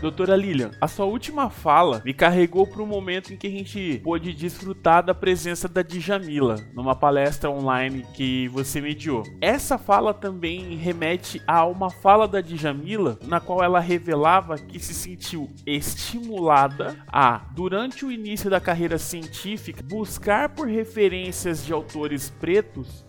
Doutora 0.00 0.36
Lilian, 0.36 0.70
a 0.78 0.86
sua 0.86 1.06
última 1.06 1.48
fala 1.48 2.02
me 2.04 2.12
carregou 2.12 2.66
para 2.66 2.82
um 2.82 2.86
momento 2.86 3.32
em 3.32 3.36
que 3.36 3.46
a 3.46 3.50
gente 3.50 4.00
pôde 4.04 4.34
desfrutar 4.34 5.02
da 5.02 5.14
presença 5.14 5.66
da 5.66 5.82
Djamila 5.82 6.56
numa 6.74 6.94
palestra 6.94 7.50
online 7.50 8.04
que 8.12 8.46
você 8.48 8.80
mediou. 8.80 9.22
Essa 9.40 9.78
fala 9.78 10.12
também 10.12 10.76
remete 10.76 11.40
a 11.46 11.64
uma 11.64 11.90
fala 11.90 12.28
da 12.28 12.42
Djamila 12.42 13.18
na 13.26 13.40
qual 13.40 13.62
ela 13.62 13.80
revelava 13.80 14.58
que 14.58 14.78
se 14.78 14.92
sentiu 14.92 15.50
estimulada 15.64 16.96
a, 17.08 17.46
durante 17.54 18.04
o 18.04 18.12
início 18.12 18.50
da 18.50 18.60
carreira 18.60 18.98
científica, 18.98 19.82
buscar 19.82 20.50
por 20.50 20.68
referências 20.68 21.64
de 21.64 21.72
autores 21.72 22.28
pretos 22.28 23.05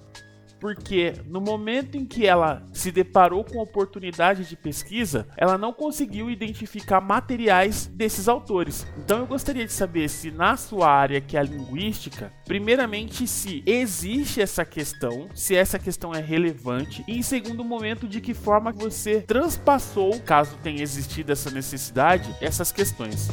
porque 0.68 1.14
no 1.26 1.40
momento 1.40 1.96
em 1.96 2.04
que 2.04 2.28
ela 2.28 2.68
se 2.74 2.92
deparou 2.92 3.42
com 3.42 3.58
oportunidade 3.58 4.44
de 4.44 4.58
pesquisa, 4.58 5.26
ela 5.38 5.58
não 5.58 5.72
conseguiu 5.72 6.30
identificar 6.30 7.00
materiais 7.00 7.88
desses 7.88 8.28
autores. 8.28 8.86
Então 8.98 9.20
eu 9.20 9.26
gostaria 9.26 9.66
de 9.66 9.72
saber 9.72 10.10
se 10.10 10.30
na 10.30 10.58
sua 10.58 10.92
área, 10.92 11.22
que 11.22 11.38
é 11.38 11.40
a 11.40 11.44
linguística, 11.44 12.34
primeiramente 12.46 13.26
se 13.26 13.64
existe 13.66 14.42
essa 14.42 14.66
questão, 14.66 15.30
se 15.34 15.56
essa 15.56 15.80
questão 15.80 16.14
é 16.14 16.20
relevante, 16.20 17.02
e 17.08 17.18
em 17.18 17.24
segundo 17.24 17.64
momento, 17.64 18.06
de 18.06 18.20
que 18.20 18.34
forma 18.34 18.74
você 18.74 19.22
transpassou, 19.22 20.20
caso 20.20 20.58
tenha 20.62 20.84
existido 20.84 21.32
essa 21.32 21.50
necessidade, 21.50 22.36
essas 22.42 22.74
questões. 22.74 23.30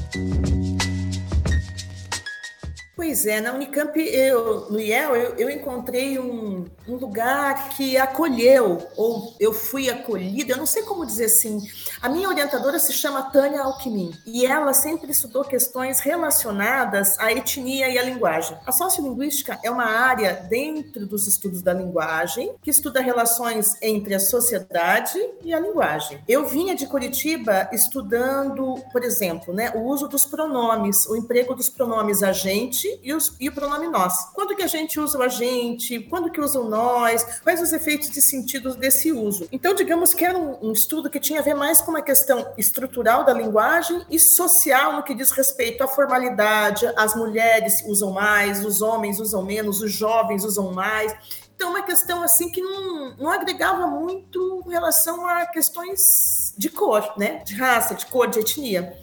Pois 2.97 3.27
é, 3.27 3.41
na 3.41 3.53
Unicamp, 3.53 3.99
eu, 3.99 4.71
no 4.71 4.79
IEL, 4.79 5.17
eu, 5.17 5.35
eu 5.35 5.51
encontrei 5.51 6.17
um, 6.17 6.65
um, 6.87 6.95
lugar 6.95 7.71
que 7.71 7.97
acolheu, 7.97 8.87
ou 8.97 9.35
eu 9.41 9.53
fui 9.53 9.91
acolhida, 9.91 10.53
eu 10.53 10.57
não 10.57 10.67
sei 10.67 10.85
como 10.85 11.05
dizer 11.05 11.25
assim. 11.25 11.61
A 12.01 12.09
minha 12.09 12.29
orientadora 12.29 12.79
se 12.79 12.93
chama 12.93 13.33
Tânia 13.33 13.63
Alckmin, 13.63 14.13
e 14.25 14.47
ela 14.47 14.73
sempre 14.73 15.11
estudou 15.11 15.43
questões 15.43 15.99
relacionadas 15.99 17.19
à 17.19 17.33
etnia 17.33 17.89
e 17.89 17.99
à 17.99 18.03
linguagem. 18.03 18.57
A 18.65 18.71
sociolinguística 18.71 19.59
é 19.65 19.71
uma 19.71 19.87
área 19.87 20.47
dentro 20.49 21.05
dos 21.05 21.27
estudos 21.27 21.63
da 21.63 21.73
linguagem, 21.73 22.55
que 22.63 22.71
estuda 22.71 23.01
relações 23.01 23.75
entre 23.83 24.15
a 24.15 24.21
sociedade 24.21 25.19
e 25.43 25.53
a 25.53 25.59
linguagem. 25.59 26.23
Eu 26.29 26.47
vinha 26.47 26.77
de 26.77 26.87
Curitiba 26.87 27.69
estudando, 27.73 28.77
por 28.93 29.03
exemplo, 29.03 29.53
né, 29.53 29.73
o 29.75 29.81
uso 29.81 30.07
dos 30.07 30.25
pronomes, 30.25 31.07
o 31.07 31.17
emprego 31.17 31.57
dos 31.57 31.69
pronomes 31.69 32.23
agente, 32.23 32.84
e, 33.03 33.13
os, 33.13 33.37
e 33.41 33.49
o 33.49 33.53
pronome 33.53 33.89
nós. 33.89 34.31
Quando 34.33 34.55
que 34.57 34.63
a 34.63 34.67
gente 34.67 34.99
usa 34.99 35.19
o 35.19 35.23
agente? 35.23 36.01
Quando 36.01 36.31
que 36.31 36.41
usa 36.41 36.61
o 36.61 36.69
nós? 36.69 37.41
Quais 37.43 37.61
os 37.61 37.73
efeitos 37.73 38.11
de 38.11 38.21
sentido 38.21 38.75
desse 38.77 39.13
uso? 39.13 39.49
Então, 39.51 39.75
digamos 39.75 40.15
que 40.15 40.25
era 40.25 40.37
um, 40.37 40.69
um 40.69 40.73
estudo 40.73 41.11
que 41.11 41.21
tinha 41.21 41.41
a 41.41 41.43
ver 41.43 41.55
mais 41.55 41.81
com 41.81 41.91
uma 41.91 42.03
questão 42.03 42.53
estrutural 42.57 43.25
da 43.25 43.33
linguagem 43.33 44.05
e 44.11 44.19
social 44.19 44.95
no 44.95 45.03
que 45.03 45.15
diz 45.15 45.31
respeito 45.31 45.83
à 45.83 45.89
formalidade, 45.89 46.87
as 46.97 47.15
mulheres 47.15 47.83
usam 47.87 48.11
mais, 48.11 48.65
os 48.65 48.83
homens 48.83 49.21
usam 49.21 49.45
menos, 49.45 49.81
os 49.81 49.93
jovens 49.93 50.45
usam 50.45 50.73
mais. 50.73 51.15
Então, 51.55 51.71
uma 51.71 51.83
questão 51.83 52.23
assim 52.23 52.51
que 52.51 52.61
não, 52.61 53.17
não 53.17 53.31
agregava 53.31 53.87
muito 53.87 54.63
em 54.67 54.71
relação 54.71 55.27
a 55.27 55.47
questões 55.47 56.53
de 56.57 56.69
cor, 56.69 57.15
né? 57.17 57.43
De 57.45 57.55
raça, 57.55 57.95
de 57.95 58.07
cor, 58.07 58.29
de 58.29 58.41
etnia. 58.41 58.97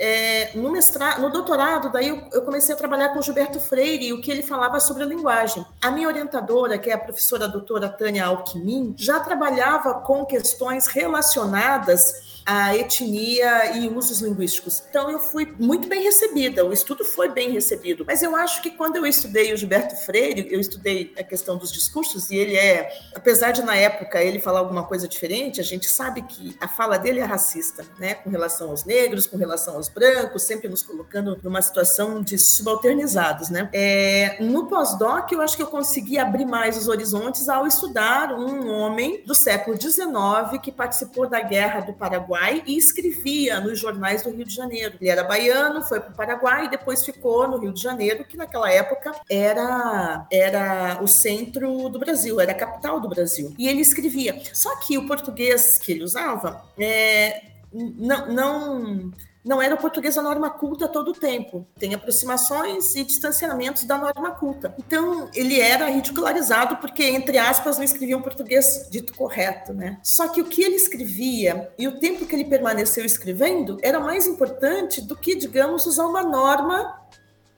É, 0.00 0.52
no 0.54 0.70
mestrado, 0.70 1.20
no 1.20 1.28
doutorado, 1.28 1.90
daí 1.90 2.08
eu, 2.08 2.22
eu, 2.32 2.42
comecei 2.42 2.72
a 2.72 2.78
trabalhar 2.78 3.08
com 3.08 3.20
Gilberto 3.20 3.58
Freire 3.58 4.06
e 4.06 4.12
o 4.12 4.20
que 4.20 4.30
ele 4.30 4.44
falava 4.44 4.78
sobre 4.78 5.02
a 5.02 5.06
linguagem. 5.06 5.66
A 5.82 5.90
minha 5.90 6.06
orientadora, 6.06 6.78
que 6.78 6.88
é 6.88 6.92
a 6.92 6.98
professora 6.98 7.48
doutora 7.48 7.88
Tânia 7.88 8.26
Alckmin, 8.26 8.94
já 8.96 9.18
trabalhava 9.18 9.94
com 9.94 10.24
questões 10.24 10.86
relacionadas 10.86 12.37
a 12.48 12.74
etnia 12.74 13.76
e 13.76 13.88
usos 13.88 14.22
linguísticos. 14.22 14.82
Então 14.88 15.10
eu 15.10 15.18
fui 15.18 15.54
muito 15.58 15.86
bem 15.86 16.02
recebida, 16.02 16.64
o 16.64 16.72
estudo 16.72 17.04
foi 17.04 17.28
bem 17.28 17.50
recebido. 17.50 18.06
Mas 18.06 18.22
eu 18.22 18.34
acho 18.34 18.62
que 18.62 18.70
quando 18.70 18.96
eu 18.96 19.04
estudei 19.04 19.52
o 19.52 19.56
Gilberto 19.56 19.94
Freire, 19.96 20.48
eu 20.50 20.58
estudei 20.58 21.12
a 21.18 21.22
questão 21.22 21.58
dos 21.58 21.70
discursos 21.70 22.30
e 22.30 22.36
ele 22.36 22.56
é, 22.56 22.90
apesar 23.14 23.52
de 23.52 23.60
na 23.60 23.76
época 23.76 24.22
ele 24.22 24.40
falar 24.40 24.60
alguma 24.60 24.82
coisa 24.82 25.06
diferente, 25.06 25.60
a 25.60 25.64
gente 25.64 25.90
sabe 25.90 26.22
que 26.22 26.56
a 26.58 26.66
fala 26.66 26.96
dele 26.96 27.20
é 27.20 27.24
racista, 27.24 27.84
né, 27.98 28.14
com 28.14 28.30
relação 28.30 28.70
aos 28.70 28.82
negros, 28.86 29.26
com 29.26 29.36
relação 29.36 29.76
aos 29.76 29.90
brancos, 29.90 30.42
sempre 30.42 30.70
nos 30.70 30.82
colocando 30.82 31.38
numa 31.42 31.60
situação 31.60 32.22
de 32.22 32.38
subalternizados, 32.38 33.50
né? 33.50 33.68
É, 33.74 34.38
no 34.40 34.68
pós-doc 34.68 35.30
eu 35.32 35.42
acho 35.42 35.54
que 35.54 35.62
eu 35.62 35.66
consegui 35.66 36.18
abrir 36.18 36.46
mais 36.46 36.78
os 36.78 36.88
horizontes 36.88 37.46
ao 37.46 37.66
estudar 37.66 38.32
um 38.32 38.70
homem 38.70 39.22
do 39.26 39.34
século 39.34 39.78
XIX 39.78 40.58
que 40.62 40.72
participou 40.72 41.28
da 41.28 41.42
Guerra 41.42 41.80
do 41.80 41.92
Paraguai 41.92 42.37
e 42.66 42.76
escrevia 42.76 43.60
nos 43.60 43.78
jornais 43.78 44.22
do 44.22 44.30
Rio 44.30 44.44
de 44.44 44.54
Janeiro. 44.54 44.96
Ele 45.00 45.10
era 45.10 45.24
baiano, 45.24 45.82
foi 45.82 46.00
para 46.00 46.10
o 46.10 46.14
Paraguai 46.14 46.66
e 46.66 46.70
depois 46.70 47.04
ficou 47.04 47.48
no 47.48 47.58
Rio 47.58 47.72
de 47.72 47.82
Janeiro, 47.82 48.24
que 48.24 48.36
naquela 48.36 48.70
época 48.70 49.12
era, 49.30 50.26
era 50.30 50.98
o 51.02 51.08
centro 51.08 51.88
do 51.88 51.98
Brasil, 51.98 52.40
era 52.40 52.52
a 52.52 52.54
capital 52.54 53.00
do 53.00 53.08
Brasil. 53.08 53.54
E 53.58 53.68
ele 53.68 53.80
escrevia. 53.80 54.40
Só 54.52 54.76
que 54.76 54.96
o 54.96 55.06
português 55.06 55.78
que 55.78 55.92
ele 55.92 56.04
usava 56.04 56.62
é, 56.78 57.42
não, 57.72 58.32
não 58.32 59.12
não 59.44 59.62
era 59.62 59.74
o 59.74 59.78
português 59.78 60.16
da 60.16 60.22
norma 60.22 60.50
culta 60.50 60.88
todo 60.88 61.12
o 61.12 61.14
tempo. 61.14 61.66
Tem 61.78 61.94
aproximações 61.94 62.94
e 62.94 63.04
distanciamentos 63.04 63.84
da 63.84 63.96
norma 63.96 64.32
culta. 64.32 64.74
Então, 64.78 65.30
ele 65.34 65.60
era 65.60 65.88
ridicularizado 65.88 66.76
porque, 66.76 67.04
entre 67.04 67.38
aspas, 67.38 67.76
não 67.78 67.84
escrevia 67.84 68.16
um 68.16 68.22
português 68.22 68.88
dito 68.90 69.14
correto, 69.14 69.72
né? 69.72 69.98
Só 70.02 70.28
que 70.28 70.40
o 70.40 70.44
que 70.44 70.62
ele 70.62 70.76
escrevia 70.76 71.72
e 71.78 71.86
o 71.86 71.98
tempo 71.98 72.26
que 72.26 72.34
ele 72.34 72.44
permaneceu 72.44 73.04
escrevendo 73.04 73.78
era 73.82 74.00
mais 74.00 74.26
importante 74.26 75.00
do 75.00 75.16
que, 75.16 75.34
digamos, 75.34 75.86
usar 75.86 76.06
uma 76.06 76.22
norma 76.22 77.00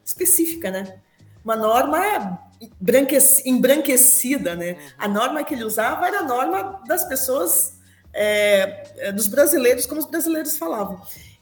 específica, 0.04 0.70
né? 0.70 1.00
Uma 1.44 1.56
norma 1.56 2.38
embranquecida, 3.44 4.54
né? 4.54 4.76
A 4.98 5.08
norma 5.08 5.42
que 5.42 5.54
ele 5.54 5.64
usava 5.64 6.06
era 6.06 6.20
a 6.20 6.24
norma 6.24 6.82
das 6.86 7.04
pessoas, 7.04 7.78
é, 8.12 9.12
dos 9.12 9.26
brasileiros, 9.26 9.86
como 9.86 10.00
os 10.00 10.06
brasileiros 10.06 10.58
falavam. 10.58 11.00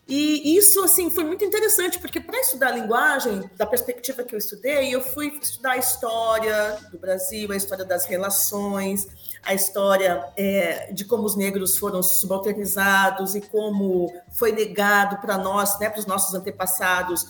E 0.09 0.57
isso, 0.57 0.83
assim, 0.83 1.11
foi 1.11 1.23
muito 1.23 1.45
interessante, 1.45 1.99
porque 1.99 2.19
para 2.19 2.41
estudar 2.41 2.69
a 2.69 2.73
linguagem, 2.73 3.50
da 3.59 3.67
perspectiva 3.67 4.25
que 4.25 4.35
eu 4.35 4.38
estudei, 4.38 4.95
eu 4.95 5.03
fui 5.03 5.38
estudar 5.43 5.73
a 5.73 5.77
história 5.77 6.79
do 6.91 6.99
Brasil, 6.99 7.53
a 7.53 7.57
história 7.57 7.85
das 7.85 8.07
relações, 8.07 9.07
a 9.43 9.53
história 9.53 10.27
é, 10.35 10.91
de 10.93 11.05
como 11.05 11.25
os 11.25 11.37
negros 11.37 11.77
foram 11.77 12.03
subalternizados 12.03 13.35
e 13.35 13.43
como 13.43 14.11
foi 14.33 14.50
negado 14.50 15.19
para 15.19 15.37
nós, 15.37 15.79
né, 15.79 15.91
para 15.91 16.00
os 16.00 16.07
nossos 16.07 16.35
antepassados, 16.35 17.27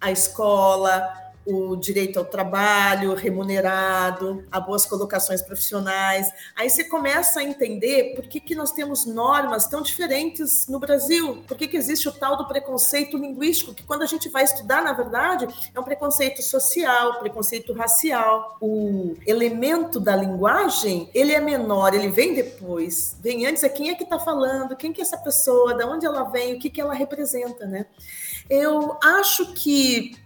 a 0.00 0.10
escola, 0.10 1.12
o 1.46 1.76
direito 1.76 2.18
ao 2.18 2.24
trabalho 2.24 3.14
remunerado, 3.14 4.44
a 4.50 4.58
boas 4.58 4.84
colocações 4.84 5.40
profissionais. 5.40 6.28
Aí 6.56 6.68
você 6.68 6.82
começa 6.82 7.40
a 7.40 7.44
entender 7.44 8.14
por 8.16 8.26
que, 8.26 8.40
que 8.40 8.54
nós 8.54 8.72
temos 8.72 9.06
normas 9.06 9.66
tão 9.66 9.80
diferentes 9.80 10.66
no 10.66 10.80
Brasil, 10.80 11.44
por 11.46 11.56
que, 11.56 11.68
que 11.68 11.76
existe 11.76 12.08
o 12.08 12.12
tal 12.12 12.36
do 12.36 12.48
preconceito 12.48 13.16
linguístico, 13.16 13.72
que 13.72 13.84
quando 13.84 14.02
a 14.02 14.06
gente 14.06 14.28
vai 14.28 14.42
estudar, 14.42 14.82
na 14.82 14.92
verdade, 14.92 15.46
é 15.72 15.78
um 15.78 15.84
preconceito 15.84 16.42
social, 16.42 17.20
preconceito 17.20 17.72
racial. 17.72 18.56
O 18.60 19.14
elemento 19.24 20.00
da 20.00 20.16
linguagem, 20.16 21.08
ele 21.14 21.32
é 21.32 21.40
menor, 21.40 21.94
ele 21.94 22.08
vem 22.08 22.34
depois, 22.34 23.16
vem 23.20 23.46
antes, 23.46 23.62
é 23.62 23.68
quem 23.68 23.90
é 23.90 23.94
que 23.94 24.02
está 24.02 24.18
falando, 24.18 24.76
quem 24.76 24.92
que 24.92 25.00
é 25.00 25.04
essa 25.04 25.18
pessoa, 25.18 25.74
de 25.74 25.84
onde 25.84 26.04
ela 26.04 26.24
vem, 26.24 26.54
o 26.54 26.58
que, 26.58 26.68
que 26.68 26.80
ela 26.80 26.94
representa, 26.94 27.66
né? 27.66 27.86
Eu 28.50 28.96
acho 29.02 29.52
que 29.54 30.25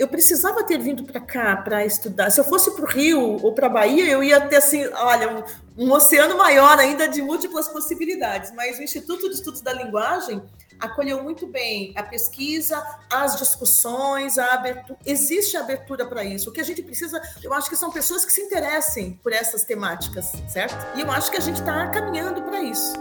eu 0.00 0.08
precisava 0.08 0.64
ter 0.64 0.78
vindo 0.78 1.04
para 1.04 1.20
cá 1.20 1.54
para 1.56 1.84
estudar. 1.84 2.30
Se 2.30 2.40
eu 2.40 2.44
fosse 2.44 2.70
para 2.70 2.86
o 2.86 2.88
Rio 2.88 3.38
ou 3.44 3.52
para 3.52 3.66
a 3.66 3.70
Bahia, 3.70 4.10
eu 4.10 4.24
ia 4.24 4.40
ter 4.40 4.56
assim, 4.56 4.82
olha, 4.94 5.44
um, 5.76 5.84
um, 5.84 5.92
oceano 5.92 6.38
maior 6.38 6.78
ainda 6.78 7.06
de 7.06 7.20
múltiplas 7.20 7.68
possibilidades. 7.68 8.50
Mas 8.52 8.78
o 8.78 8.82
Instituto 8.82 9.28
de 9.28 9.34
Estudos 9.34 9.60
da 9.60 9.74
Linguagem 9.74 10.42
acolheu 10.80 11.22
muito 11.22 11.46
bem 11.46 11.92
a 11.94 12.02
pesquisa, 12.02 12.82
as 13.12 13.36
discussões, 13.36 14.38
a 14.38 14.54
abertura. 14.54 14.98
Existe 15.04 15.58
abertura 15.58 16.06
para 16.06 16.24
isso. 16.24 16.48
O 16.48 16.52
que 16.52 16.62
a 16.62 16.64
gente 16.64 16.80
precisa, 16.80 17.20
eu 17.42 17.52
acho 17.52 17.68
que 17.68 17.76
são 17.76 17.90
pessoas 17.90 18.24
que 18.24 18.32
se 18.32 18.40
interessem 18.40 19.20
por 19.22 19.34
essas 19.34 19.64
temáticas, 19.64 20.32
certo? 20.48 20.96
E 20.96 21.02
eu 21.02 21.10
acho 21.10 21.30
que 21.30 21.36
a 21.36 21.40
gente 21.40 21.60
está 21.60 21.86
caminhando 21.88 22.40
para 22.40 22.62
isso. 22.62 22.94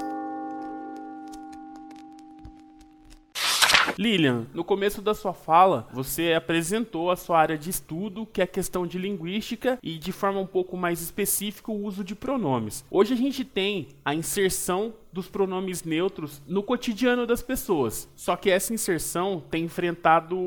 Lilian, 3.99 4.47
no 4.53 4.63
começo 4.63 5.01
da 5.01 5.13
sua 5.13 5.33
fala, 5.33 5.85
você 5.91 6.31
apresentou 6.31 7.11
a 7.11 7.17
sua 7.17 7.37
área 7.37 7.57
de 7.57 7.69
estudo, 7.69 8.25
que 8.25 8.39
é 8.39 8.45
a 8.45 8.47
questão 8.47 8.87
de 8.87 8.97
linguística 8.97 9.77
e 9.83 9.97
de 9.97 10.13
forma 10.13 10.39
um 10.39 10.45
pouco 10.45 10.77
mais 10.77 11.01
específica 11.01 11.69
o 11.69 11.83
uso 11.83 12.01
de 12.01 12.15
pronomes. 12.15 12.85
Hoje 12.89 13.13
a 13.13 13.17
gente 13.17 13.43
tem 13.43 13.89
a 14.05 14.15
inserção 14.15 14.93
dos 15.11 15.27
pronomes 15.27 15.83
neutros 15.83 16.41
no 16.47 16.63
cotidiano 16.63 17.27
das 17.27 17.41
pessoas. 17.41 18.09
Só 18.15 18.37
que 18.37 18.49
essa 18.49 18.73
inserção 18.73 19.43
tem 19.51 19.65
enfrentado 19.65 20.37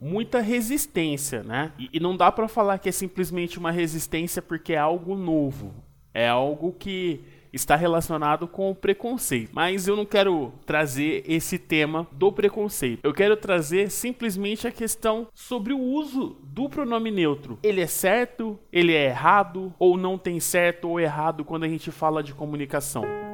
muita 0.00 0.40
resistência, 0.40 1.42
né? 1.42 1.72
E, 1.80 1.88
e 1.94 1.98
não 1.98 2.16
dá 2.16 2.30
para 2.30 2.46
falar 2.46 2.78
que 2.78 2.88
é 2.88 2.92
simplesmente 2.92 3.58
uma 3.58 3.72
resistência 3.72 4.40
porque 4.40 4.74
é 4.74 4.78
algo 4.78 5.16
novo. 5.16 5.74
É 6.14 6.28
algo 6.28 6.72
que 6.78 7.24
está 7.52 7.76
relacionado 7.76 8.46
com 8.46 8.70
o 8.70 8.74
preconceito. 8.74 9.50
Mas 9.52 9.88
eu 9.88 9.96
não 9.96 10.04
quero 10.04 10.52
trazer 10.64 11.24
esse 11.26 11.58
tema 11.58 12.06
do 12.12 12.32
preconceito. 12.32 13.00
Eu 13.02 13.12
quero 13.12 13.36
trazer 13.36 13.90
simplesmente 13.90 14.66
a 14.66 14.72
questão 14.72 15.28
sobre 15.34 15.72
o 15.72 15.80
uso 15.80 16.36
do 16.42 16.68
pronome 16.68 17.10
neutro. 17.10 17.58
Ele 17.62 17.80
é 17.80 17.86
certo? 17.86 18.58
Ele 18.72 18.94
é 18.94 19.06
errado? 19.06 19.72
Ou 19.78 19.96
não 19.96 20.16
tem 20.18 20.40
certo 20.40 20.88
ou 20.88 21.00
errado 21.00 21.44
quando 21.44 21.64
a 21.64 21.68
gente 21.68 21.90
fala 21.90 22.22
de 22.22 22.34
comunicação? 22.34 23.29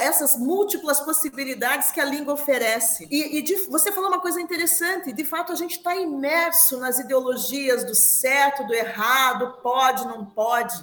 Essas 0.00 0.36
múltiplas 0.36 1.00
possibilidades 1.00 1.90
que 1.90 2.00
a 2.00 2.04
língua 2.04 2.34
oferece. 2.34 3.08
E, 3.10 3.38
e 3.38 3.42
de, 3.42 3.56
você 3.70 3.90
falou 3.90 4.10
uma 4.10 4.20
coisa 4.20 4.40
interessante: 4.40 5.12
de 5.12 5.24
fato, 5.24 5.52
a 5.52 5.54
gente 5.54 5.78
está 5.78 5.96
imerso 5.96 6.78
nas 6.78 6.98
ideologias 6.98 7.84
do 7.84 7.94
certo, 7.94 8.66
do 8.66 8.74
errado, 8.74 9.58
pode, 9.62 10.06
não 10.06 10.24
pode. 10.24 10.74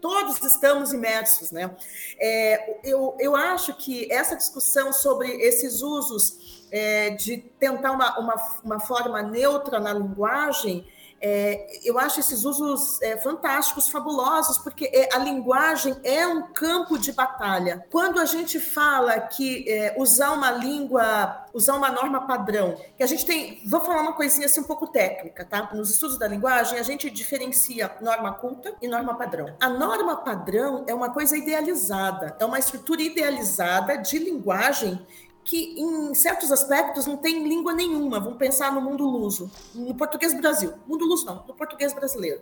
Todos 0.00 0.42
estamos 0.42 0.92
imersos, 0.92 1.50
né? 1.50 1.74
É, 2.18 2.78
eu, 2.84 3.16
eu 3.18 3.34
acho 3.34 3.72
que 3.74 4.12
essa 4.12 4.36
discussão 4.36 4.92
sobre 4.92 5.30
esses 5.30 5.80
usos 5.80 6.66
é, 6.70 7.10
de 7.10 7.38
tentar 7.38 7.92
uma, 7.92 8.18
uma, 8.18 8.34
uma 8.64 8.80
forma 8.80 9.22
neutra 9.22 9.80
na 9.80 9.92
linguagem 9.92 10.86
é, 11.20 11.80
eu 11.84 11.98
acho 11.98 12.20
esses 12.20 12.44
usos 12.44 13.00
é, 13.02 13.16
fantásticos, 13.16 13.88
fabulosos, 13.88 14.58
porque 14.58 14.90
é, 14.92 15.08
a 15.14 15.18
linguagem 15.18 15.96
é 16.02 16.26
um 16.26 16.42
campo 16.52 16.98
de 16.98 17.12
batalha. 17.12 17.86
Quando 17.90 18.20
a 18.20 18.24
gente 18.24 18.60
fala 18.60 19.18
que 19.20 19.68
é, 19.68 19.94
usar 19.98 20.32
uma 20.32 20.50
língua, 20.50 21.46
usar 21.52 21.74
uma 21.74 21.90
norma 21.90 22.26
padrão, 22.26 22.76
que 22.96 23.02
a 23.02 23.06
gente 23.06 23.24
tem, 23.24 23.62
vou 23.66 23.80
falar 23.80 24.02
uma 24.02 24.12
coisinha 24.12 24.46
assim 24.46 24.60
um 24.60 24.64
pouco 24.64 24.86
técnica, 24.86 25.44
tá? 25.44 25.70
Nos 25.72 25.90
estudos 25.90 26.18
da 26.18 26.28
linguagem, 26.28 26.78
a 26.78 26.82
gente 26.82 27.10
diferencia 27.10 27.90
norma 28.00 28.32
culta 28.34 28.74
e 28.82 28.88
norma 28.88 29.14
padrão. 29.14 29.54
A 29.60 29.68
norma 29.68 30.16
padrão 30.16 30.84
é 30.86 30.94
uma 30.94 31.10
coisa 31.10 31.36
idealizada, 31.36 32.36
é 32.38 32.44
uma 32.44 32.58
estrutura 32.58 33.02
idealizada 33.02 33.96
de 33.96 34.18
linguagem 34.18 35.04
que 35.44 35.78
em 35.78 36.14
certos 36.14 36.50
aspectos 36.50 37.06
não 37.06 37.16
tem 37.16 37.46
língua 37.46 37.74
nenhuma. 37.74 38.18
Vamos 38.18 38.38
pensar 38.38 38.72
no 38.72 38.80
mundo 38.80 39.04
luso, 39.04 39.50
no 39.74 39.94
português 39.94 40.32
Brasil. 40.34 40.72
Mundo 40.86 41.04
luso 41.04 41.26
não, 41.26 41.44
no 41.46 41.54
português 41.54 41.92
brasileiro. 41.92 42.40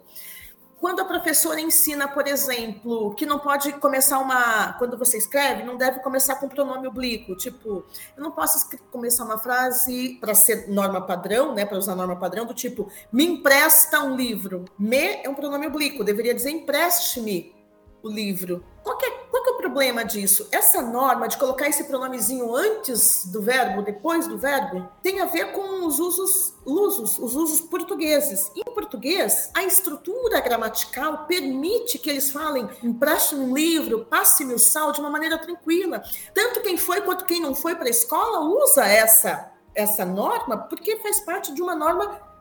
Quando 0.83 0.99
a 0.99 1.05
professora 1.05 1.61
ensina, 1.61 2.09
por 2.09 2.27
exemplo, 2.27 3.15
que 3.15 3.25
não 3.25 3.39
pode 3.39 3.73
começar 3.75 4.19
uma. 4.19 4.73
Quando 4.73 4.99
você 4.99 5.17
escreve, 5.17 5.63
não 5.63 5.77
deve 5.77 6.01
começar 6.01 6.35
com 6.37 6.49
pronome 6.49 6.89
oblíquo. 6.89 7.37
Tipo, 7.37 7.85
eu 8.17 8.23
não 8.23 8.33
posso 8.33 8.69
começar 8.91 9.25
uma 9.25 9.39
frase 9.39 10.19
para 10.21 10.35
ser 10.35 10.69
norma 10.69 11.01
padrão, 11.01 11.55
né? 11.55 11.65
Para 11.65 11.79
usar 11.79 11.95
norma 11.95 12.17
padrão, 12.17 12.45
do 12.45 12.53
tipo, 12.53 12.91
me 13.13 13.25
empresta 13.25 14.01
um 14.01 14.17
livro. 14.17 14.65
Me 14.77 15.23
é 15.23 15.29
um 15.29 15.35
pronome 15.35 15.69
oblíquo, 15.69 16.03
deveria 16.03 16.35
dizer 16.35 16.51
empreste-me 16.51 17.55
o 18.03 18.09
livro. 18.09 18.65
Qual 18.83 18.99
é, 19.01 19.11
qual 19.31 19.47
é 19.47 19.51
o 19.51 19.57
problema 19.57 20.05
disso? 20.05 20.49
Essa 20.51 20.83
norma 20.83 21.29
de 21.29 21.37
colocar 21.37 21.69
esse 21.69 21.85
pronomezinho 21.85 22.55
antes 22.55 23.27
do 23.27 23.41
verbo, 23.41 23.83
depois 23.83 24.27
do 24.27 24.37
verbo, 24.37 24.89
tem 25.03 25.21
a 25.21 25.27
ver 25.27 25.53
com 25.53 25.87
os 25.87 26.01
usos 26.01 26.55
lusos, 26.67 27.19
os 27.19 27.35
usos 27.37 27.61
portugueses. 27.61 28.51
Em 28.57 28.65
português, 28.75 29.51
a 29.55 29.63
estrutura 29.63 30.41
gramatical 30.41 31.27
permite 31.27 31.99
que 31.99 32.11
eles 32.11 32.31
falem 32.31 32.69
empreste 32.83 33.35
um 33.35 33.55
livro, 33.55 34.05
passe-me 34.07 34.55
o 34.55 34.59
sal 34.59 34.91
de 34.93 35.01
uma 35.01 35.11
maneira 35.11 35.39
tranquila. 35.39 36.03
Tanto 36.35 36.61
quem 36.61 36.77
foi 36.77 37.01
quanto 37.03 37.25
quem 37.25 37.41
não 37.41 37.55
foi 37.55 37.77
para 37.77 37.87
a 37.87 37.91
escola 37.91 38.41
usa 38.41 38.85
essa, 38.85 39.53
essa 39.75 40.05
norma 40.05 40.59
porque 40.59 40.97
faz 40.99 41.21
parte 41.21 41.55
de 41.55 41.63
uma 41.63 41.77
norma 41.77 42.32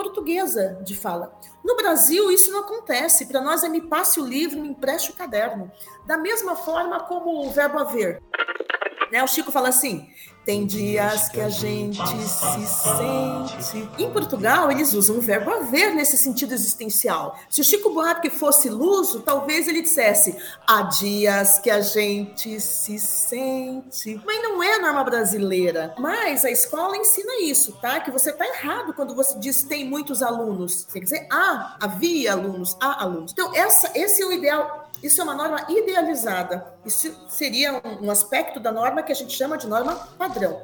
portuguesa 0.00 0.78
de 0.82 0.96
fala. 0.96 1.38
No 1.62 1.76
Brasil, 1.76 2.30
isso 2.30 2.50
não 2.50 2.60
acontece. 2.60 3.26
Para 3.26 3.40
nós 3.42 3.62
é 3.62 3.68
me 3.68 3.82
passe 3.82 4.18
o 4.18 4.24
livro, 4.24 4.58
me 4.58 4.68
empreste 4.68 5.10
o 5.10 5.14
caderno. 5.14 5.70
Da 6.06 6.16
mesma 6.16 6.56
forma 6.56 7.00
como 7.00 7.46
o 7.46 7.50
verbo 7.50 7.78
haver. 7.78 8.22
Né? 9.12 9.22
O 9.22 9.28
Chico 9.28 9.52
fala 9.52 9.68
assim: 9.68 10.08
tem 10.44 10.66
dias 10.66 11.28
que 11.28 11.40
a 11.40 11.48
gente 11.48 11.98
se 11.98 12.66
sente. 12.66 13.88
Em 13.98 14.10
Portugal, 14.10 14.70
eles 14.70 14.94
usam 14.94 15.18
o 15.18 15.20
verbo 15.20 15.50
haver 15.50 15.94
nesse 15.94 16.16
sentido 16.16 16.54
existencial. 16.54 17.38
Se 17.48 17.60
o 17.60 17.64
Chico 17.64 17.90
Buarque 17.90 18.30
fosse 18.30 18.68
luso, 18.68 19.20
talvez 19.20 19.68
ele 19.68 19.82
dissesse: 19.82 20.36
há 20.66 20.82
dias 20.82 21.58
que 21.58 21.70
a 21.70 21.80
gente 21.80 22.58
se 22.60 22.98
sente. 22.98 24.20
Mas 24.24 24.42
não 24.42 24.62
é 24.62 24.74
a 24.74 24.80
norma 24.80 25.04
brasileira. 25.04 25.94
Mas 25.98 26.44
a 26.44 26.50
escola 26.50 26.96
ensina 26.96 27.42
isso, 27.42 27.72
tá? 27.80 28.00
Que 28.00 28.10
você 28.10 28.32
tá 28.32 28.46
errado 28.46 28.94
quando 28.94 29.14
você 29.14 29.38
diz 29.38 29.62
tem 29.62 29.84
muitos 29.84 30.22
alunos. 30.22 30.86
Você 30.88 30.98
quer 30.98 31.04
dizer, 31.04 31.26
ah, 31.30 31.76
havia 31.80 32.32
alunos, 32.32 32.76
há 32.80 33.02
alunos. 33.02 33.32
Então, 33.32 33.54
essa, 33.54 33.90
esse 33.94 34.22
é 34.22 34.26
o 34.26 34.32
ideal 34.32 34.79
isso 35.02 35.20
é 35.20 35.24
uma 35.24 35.34
norma 35.34 35.66
idealizada. 35.68 36.74
Isso 36.84 37.14
seria 37.28 37.80
um, 38.00 38.10
aspecto 38.10 38.60
da 38.60 38.70
norma 38.70 39.02
que 39.02 39.12
a 39.12 39.14
gente 39.14 39.32
chama 39.32 39.56
de 39.56 39.66
norma 39.66 39.94
padrão. 40.18 40.60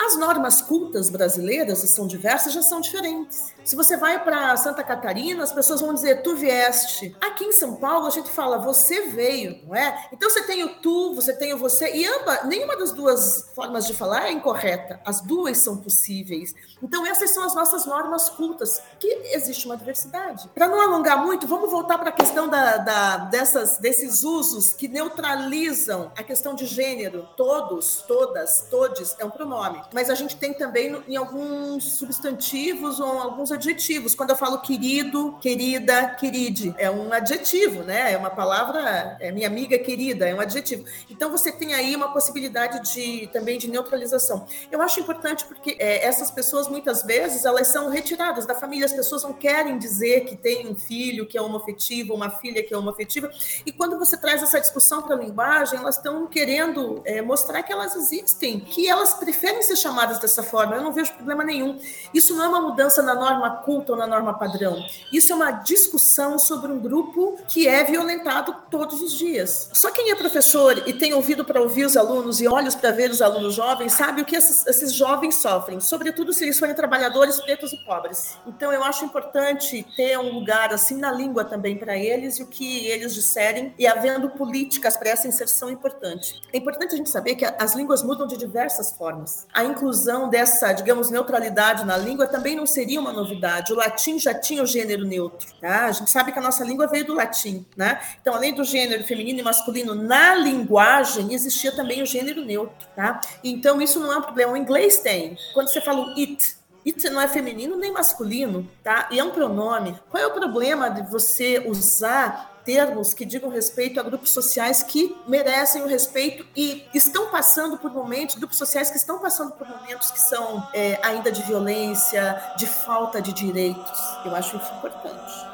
As 0.00 0.16
normas 0.16 0.62
cultas 0.62 1.10
brasileiras, 1.10 1.82
e 1.82 1.88
são 1.88 2.06
diversas, 2.06 2.52
já 2.52 2.62
são 2.62 2.80
diferentes. 2.80 3.52
Se 3.64 3.74
você 3.74 3.96
vai 3.96 4.22
para 4.22 4.56
Santa 4.56 4.84
Catarina, 4.84 5.42
as 5.42 5.52
pessoas 5.52 5.80
vão 5.80 5.92
dizer 5.92 6.22
tu 6.22 6.36
vieste. 6.36 7.14
Aqui 7.20 7.44
em 7.44 7.52
São 7.52 7.74
Paulo, 7.74 8.06
a 8.06 8.10
gente 8.10 8.30
fala 8.30 8.58
você 8.58 9.08
veio, 9.08 9.60
não 9.66 9.74
é? 9.74 10.08
Então 10.12 10.30
você 10.30 10.44
tem 10.44 10.62
o 10.62 10.76
tu, 10.76 11.14
você 11.14 11.32
tem 11.32 11.52
o 11.52 11.58
você, 11.58 11.92
e 11.92 12.06
amba, 12.06 12.44
nenhuma 12.44 12.76
das 12.76 12.92
duas 12.92 13.50
formas 13.56 13.86
de 13.86 13.92
falar 13.92 14.28
é 14.28 14.32
incorreta. 14.32 15.00
As 15.04 15.20
duas 15.20 15.58
são 15.58 15.76
possíveis. 15.76 16.54
Então 16.80 17.04
essas 17.04 17.30
são 17.30 17.44
as 17.44 17.54
nossas 17.54 17.84
normas 17.84 18.30
cultas, 18.30 18.80
que 19.00 19.08
existe 19.32 19.66
uma 19.66 19.76
diversidade. 19.76 20.48
Para 20.54 20.68
não 20.68 20.80
alongar 20.80 21.22
muito, 21.24 21.46
vamos 21.46 21.70
voltar 21.70 21.98
para 21.98 22.10
a 22.10 22.12
questão 22.12 22.48
da, 22.48 22.76
da, 22.76 23.16
dessas, 23.16 23.78
desses 23.78 24.22
usos 24.22 24.72
que 24.72 24.86
neutralizam 24.86 26.12
a 26.16 26.22
questão 26.22 26.54
de 26.54 26.66
gênero. 26.66 27.28
Todos, 27.36 28.04
todas, 28.06 28.68
todes 28.70 29.16
é 29.18 29.24
um 29.24 29.30
pronome 29.30 29.87
mas 29.92 30.10
a 30.10 30.14
gente 30.14 30.36
tem 30.36 30.52
também 30.52 31.02
em 31.08 31.16
alguns 31.16 31.98
substantivos 31.98 33.00
ou 33.00 33.20
alguns 33.20 33.50
adjetivos. 33.50 34.14
Quando 34.14 34.30
eu 34.30 34.36
falo 34.36 34.58
querido, 34.58 35.36
querida, 35.40 36.10
queride, 36.18 36.74
é 36.78 36.90
um 36.90 37.12
adjetivo, 37.12 37.82
né? 37.82 38.12
É 38.12 38.16
uma 38.16 38.30
palavra, 38.30 39.16
é 39.20 39.32
minha 39.32 39.46
amiga 39.46 39.78
querida, 39.78 40.28
é 40.28 40.34
um 40.34 40.40
adjetivo. 40.40 40.84
Então 41.10 41.30
você 41.30 41.50
tem 41.50 41.74
aí 41.74 41.94
uma 41.96 42.12
possibilidade 42.12 42.92
de 42.92 43.28
também 43.32 43.58
de 43.58 43.68
neutralização. 43.68 44.46
Eu 44.70 44.82
acho 44.82 45.00
importante 45.00 45.44
porque 45.44 45.76
é, 45.78 46.04
essas 46.04 46.30
pessoas 46.30 46.68
muitas 46.68 47.02
vezes 47.02 47.44
elas 47.44 47.68
são 47.68 47.88
retiradas 47.88 48.46
da 48.46 48.54
família, 48.54 48.86
as 48.86 48.92
pessoas 48.92 49.22
não 49.22 49.32
querem 49.32 49.78
dizer 49.78 50.24
que 50.24 50.36
tem 50.36 50.68
um 50.68 50.74
filho 50.74 51.26
que 51.26 51.38
é 51.38 51.42
homoafetivo, 51.42 52.14
uma 52.14 52.30
filha 52.30 52.62
que 52.62 52.74
é 52.74 52.76
homoafetiva, 52.76 53.30
e 53.64 53.72
quando 53.72 53.98
você 53.98 54.16
traz 54.16 54.42
essa 54.42 54.60
discussão 54.60 55.02
para 55.02 55.16
a 55.16 55.18
linguagem, 55.18 55.78
elas 55.78 55.96
estão 55.96 56.26
querendo 56.26 57.00
é, 57.04 57.22
mostrar 57.22 57.62
que 57.62 57.72
elas 57.72 57.96
existem, 57.96 58.60
que 58.60 58.88
elas 58.88 59.14
preferem 59.14 59.62
ser 59.62 59.76
chamadas 59.80 60.18
dessa 60.18 60.42
forma. 60.42 60.76
Eu 60.76 60.82
não 60.82 60.92
vejo 60.92 61.12
problema 61.14 61.44
nenhum. 61.44 61.78
Isso 62.12 62.34
não 62.34 62.44
é 62.44 62.48
uma 62.48 62.60
mudança 62.60 63.02
na 63.02 63.14
norma 63.14 63.50
culta 63.62 63.92
ou 63.92 63.98
na 63.98 64.06
norma 64.06 64.34
padrão. 64.34 64.84
Isso 65.12 65.32
é 65.32 65.36
uma 65.36 65.50
discussão 65.50 66.38
sobre 66.38 66.72
um 66.72 66.78
grupo 66.78 67.38
que 67.48 67.66
é 67.66 67.84
violentado 67.84 68.54
todos 68.70 69.00
os 69.00 69.12
dias. 69.12 69.70
Só 69.72 69.90
quem 69.90 70.10
é 70.10 70.14
professor 70.14 70.82
e 70.86 70.92
tem 70.92 71.14
ouvido 71.14 71.44
para 71.44 71.60
ouvir 71.60 71.84
os 71.84 71.96
alunos 71.96 72.40
e 72.40 72.48
olhos 72.48 72.74
para 72.74 72.90
ver 72.90 73.10
os 73.10 73.22
alunos 73.22 73.54
jovens 73.54 73.92
sabe 73.92 74.22
o 74.22 74.24
que 74.24 74.36
esses, 74.36 74.66
esses 74.66 74.92
jovens 74.92 75.36
sofrem, 75.36 75.80
sobretudo 75.80 76.32
se 76.32 76.44
eles 76.44 76.58
forem 76.58 76.74
trabalhadores 76.74 77.40
pretos 77.40 77.72
e 77.72 77.76
pobres. 77.84 78.36
Então 78.46 78.72
eu 78.72 78.82
acho 78.84 79.04
importante 79.04 79.84
ter 79.96 80.18
um 80.18 80.32
lugar 80.32 80.72
assim 80.72 80.96
na 80.96 81.10
língua 81.10 81.44
também 81.44 81.76
para 81.76 81.96
eles 81.96 82.38
e 82.38 82.42
o 82.42 82.46
que 82.46 82.86
eles 82.88 83.14
disserem 83.14 83.74
e 83.78 83.86
havendo 83.86 84.30
políticas 84.30 84.96
para 84.96 85.10
essa 85.10 85.26
inserção 85.26 85.68
é 85.68 85.72
importante. 85.72 86.40
É 86.52 86.58
importante 86.58 86.94
a 86.94 86.96
gente 86.96 87.10
saber 87.10 87.34
que 87.34 87.44
as 87.44 87.74
línguas 87.74 88.02
mudam 88.02 88.26
de 88.26 88.36
diversas 88.36 88.92
formas. 88.92 89.46
A 89.58 89.64
inclusão 89.64 90.28
dessa, 90.28 90.72
digamos, 90.72 91.10
neutralidade 91.10 91.84
na 91.84 91.96
língua 91.96 92.28
também 92.28 92.54
não 92.54 92.64
seria 92.64 93.00
uma 93.00 93.12
novidade. 93.12 93.72
O 93.72 93.76
latim 93.76 94.16
já 94.16 94.32
tinha 94.32 94.62
o 94.62 94.66
gênero 94.66 95.04
neutro, 95.04 95.48
tá? 95.60 95.86
A 95.86 95.90
gente 95.90 96.08
sabe 96.12 96.30
que 96.30 96.38
a 96.38 96.42
nossa 96.42 96.62
língua 96.62 96.86
veio 96.86 97.04
do 97.04 97.12
latim, 97.12 97.66
né? 97.76 98.00
Então, 98.20 98.36
além 98.36 98.54
do 98.54 98.62
gênero 98.62 99.02
feminino 99.02 99.40
e 99.40 99.42
masculino 99.42 99.96
na 99.96 100.36
linguagem, 100.36 101.34
existia 101.34 101.72
também 101.72 102.00
o 102.00 102.06
gênero 102.06 102.44
neutro, 102.44 102.86
tá? 102.94 103.20
Então, 103.42 103.82
isso 103.82 103.98
não 103.98 104.12
é 104.12 104.18
um 104.18 104.22
problema. 104.22 104.52
O 104.52 104.56
inglês 104.56 104.98
tem. 105.00 105.36
Quando 105.52 105.72
você 105.72 105.80
fala 105.80 106.08
it, 106.16 106.56
It 106.86 107.10
não 107.10 107.20
é 107.20 107.26
feminino 107.26 107.76
nem 107.76 107.92
masculino, 107.92 108.66
tá? 108.84 109.08
E 109.10 109.18
é 109.18 109.24
um 109.24 109.30
pronome. 109.30 109.98
Qual 110.08 110.22
é 110.22 110.26
o 110.26 110.30
problema 110.30 110.88
de 110.88 111.02
você 111.10 111.64
usar 111.66 112.57
termos 112.68 113.14
que 113.14 113.24
digam 113.24 113.48
respeito 113.48 113.98
a 113.98 114.02
grupos 114.02 114.30
sociais 114.30 114.82
que 114.82 115.16
merecem 115.26 115.80
o 115.80 115.86
respeito 115.86 116.44
e 116.54 116.84
estão 116.92 117.30
passando 117.30 117.78
por 117.78 117.90
momentos, 117.90 118.34
grupos 118.34 118.58
sociais 118.58 118.90
que 118.90 118.98
estão 118.98 119.18
passando 119.20 119.52
por 119.52 119.66
momentos 119.66 120.10
que 120.10 120.20
são 120.20 120.68
é, 120.74 121.00
ainda 121.02 121.32
de 121.32 121.40
violência, 121.44 122.38
de 122.58 122.66
falta 122.66 123.22
de 123.22 123.32
direitos. 123.32 123.98
Eu 124.22 124.36
acho 124.36 124.58
isso 124.58 124.70
importante. 124.74 125.47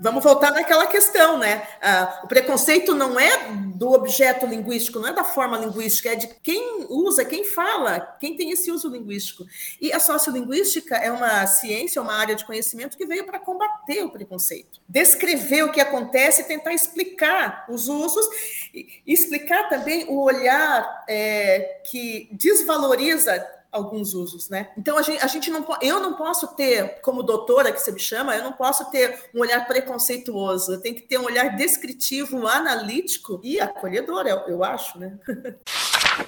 Vamos 0.00 0.22
voltar 0.22 0.52
naquela 0.52 0.86
questão, 0.86 1.38
né? 1.38 1.66
Ah, 1.82 2.20
o 2.24 2.28
preconceito 2.28 2.94
não 2.94 3.18
é 3.18 3.48
do 3.74 3.90
objeto 3.92 4.46
linguístico, 4.46 5.00
não 5.00 5.08
é 5.08 5.12
da 5.12 5.24
forma 5.24 5.58
linguística, 5.58 6.10
é 6.10 6.14
de 6.16 6.28
quem 6.42 6.86
usa, 6.88 7.24
quem 7.24 7.44
fala, 7.44 8.00
quem 8.20 8.36
tem 8.36 8.50
esse 8.50 8.70
uso 8.70 8.88
linguístico. 8.88 9.44
E 9.80 9.92
a 9.92 9.98
sociolinguística 9.98 10.96
é 10.96 11.10
uma 11.10 11.46
ciência, 11.46 12.00
uma 12.00 12.14
área 12.14 12.36
de 12.36 12.44
conhecimento 12.44 12.96
que 12.96 13.06
veio 13.06 13.26
para 13.26 13.38
combater 13.38 14.04
o 14.04 14.10
preconceito, 14.10 14.80
descrever 14.88 15.64
o 15.64 15.72
que 15.72 15.80
acontece 15.80 16.42
e 16.42 16.44
tentar 16.44 16.72
explicar 16.72 17.66
os 17.68 17.88
usos 17.88 18.26
e 18.72 19.02
explicar 19.06 19.68
também 19.68 20.06
o 20.08 20.22
olhar 20.22 21.04
é, 21.08 21.80
que 21.90 22.28
desvaloriza 22.32 23.57
alguns 23.70 24.14
usos, 24.14 24.48
né? 24.48 24.70
Então 24.76 24.96
a 24.96 25.02
gente, 25.02 25.22
a 25.22 25.26
gente 25.26 25.50
não 25.50 25.66
eu 25.82 26.00
não 26.00 26.14
posso 26.14 26.54
ter, 26.56 27.00
como 27.02 27.22
doutora 27.22 27.72
que 27.72 27.80
você 27.80 27.92
me 27.92 28.00
chama, 28.00 28.34
eu 28.34 28.42
não 28.42 28.52
posso 28.52 28.90
ter 28.90 29.30
um 29.34 29.40
olhar 29.40 29.66
preconceituoso. 29.66 30.80
Tenho 30.80 30.94
que 30.94 31.02
ter 31.02 31.18
um 31.18 31.24
olhar 31.24 31.56
descritivo, 31.56 32.46
analítico 32.46 33.40
e 33.42 33.60
acolhedor, 33.60 34.26
eu, 34.26 34.38
eu 34.48 34.64
acho, 34.64 34.98
né? 34.98 35.18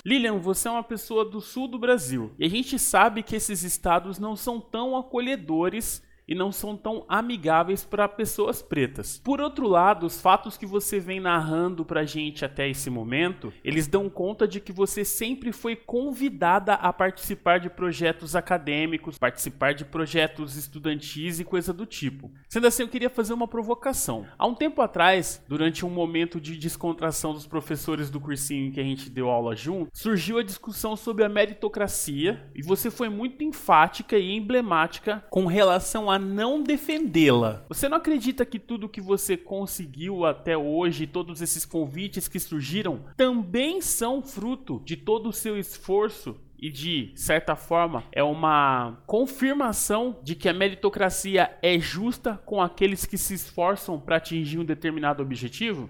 Lilian, 0.04 0.38
você 0.38 0.68
é 0.68 0.70
uma 0.70 0.84
pessoa 0.84 1.24
do 1.24 1.40
sul 1.40 1.66
do 1.66 1.78
Brasil 1.78 2.32
e 2.38 2.44
a 2.44 2.48
gente 2.48 2.78
sabe 2.78 3.22
que 3.22 3.34
esses 3.34 3.62
estados 3.62 4.18
não 4.18 4.36
são 4.36 4.60
tão 4.60 4.96
acolhedores 4.96 6.02
e 6.30 6.34
não 6.34 6.52
são 6.52 6.76
tão 6.76 7.04
amigáveis 7.08 7.84
para 7.84 8.08
pessoas 8.08 8.62
pretas. 8.62 9.20
Por 9.24 9.40
outro 9.40 9.66
lado, 9.66 10.06
os 10.06 10.20
fatos 10.20 10.56
que 10.56 10.64
você 10.64 11.00
vem 11.00 11.18
narrando 11.18 11.84
pra 11.84 12.04
gente 12.04 12.44
até 12.44 12.68
esse 12.68 12.88
momento, 12.88 13.52
eles 13.64 13.88
dão 13.88 14.08
conta 14.08 14.46
de 14.46 14.60
que 14.60 14.72
você 14.72 15.04
sempre 15.04 15.50
foi 15.50 15.74
convidada 15.74 16.74
a 16.74 16.92
participar 16.92 17.58
de 17.58 17.68
projetos 17.68 18.36
acadêmicos, 18.36 19.18
participar 19.18 19.74
de 19.74 19.84
projetos 19.84 20.56
estudantis 20.56 21.40
e 21.40 21.44
coisa 21.44 21.72
do 21.72 21.84
tipo. 21.84 22.30
Sendo 22.48 22.68
assim, 22.68 22.84
eu 22.84 22.88
queria 22.88 23.10
fazer 23.10 23.32
uma 23.32 23.48
provocação. 23.48 24.24
Há 24.38 24.46
um 24.46 24.54
tempo 24.54 24.80
atrás, 24.80 25.42
durante 25.48 25.84
um 25.84 25.90
momento 25.90 26.40
de 26.40 26.56
descontração 26.56 27.32
dos 27.32 27.46
professores 27.46 28.08
do 28.08 28.20
cursinho 28.20 28.70
que 28.70 28.78
a 28.78 28.84
gente 28.84 29.10
deu 29.10 29.28
aula 29.28 29.56
junto, 29.56 29.90
surgiu 29.92 30.38
a 30.38 30.44
discussão 30.44 30.94
sobre 30.94 31.24
a 31.24 31.28
meritocracia 31.28 32.48
e 32.54 32.62
você 32.62 32.88
foi 32.88 33.08
muito 33.08 33.42
enfática 33.42 34.16
e 34.16 34.36
emblemática 34.36 35.24
com 35.28 35.46
relação 35.46 36.08
a 36.08 36.19
não 36.20 36.62
defendê-la. 36.62 37.64
Você 37.68 37.88
não 37.88 37.96
acredita 37.96 38.44
que 38.44 38.58
tudo 38.58 38.88
que 38.88 39.00
você 39.00 39.36
conseguiu 39.36 40.24
até 40.24 40.56
hoje, 40.56 41.06
todos 41.06 41.40
esses 41.40 41.64
convites 41.64 42.28
que 42.28 42.38
surgiram, 42.38 43.00
também 43.16 43.80
são 43.80 44.22
fruto 44.22 44.82
de 44.84 44.96
todo 44.96 45.28
o 45.28 45.32
seu 45.32 45.58
esforço 45.58 46.36
e 46.60 46.70
de 46.70 47.10
certa 47.14 47.56
forma 47.56 48.04
é 48.12 48.22
uma 48.22 48.98
confirmação 49.06 50.18
de 50.22 50.34
que 50.34 50.48
a 50.48 50.52
meritocracia 50.52 51.56
é 51.62 51.78
justa 51.78 52.38
com 52.44 52.60
aqueles 52.60 53.06
que 53.06 53.16
se 53.16 53.32
esforçam 53.32 53.98
para 53.98 54.16
atingir 54.16 54.58
um 54.58 54.64
determinado 54.64 55.22
objetivo? 55.22 55.88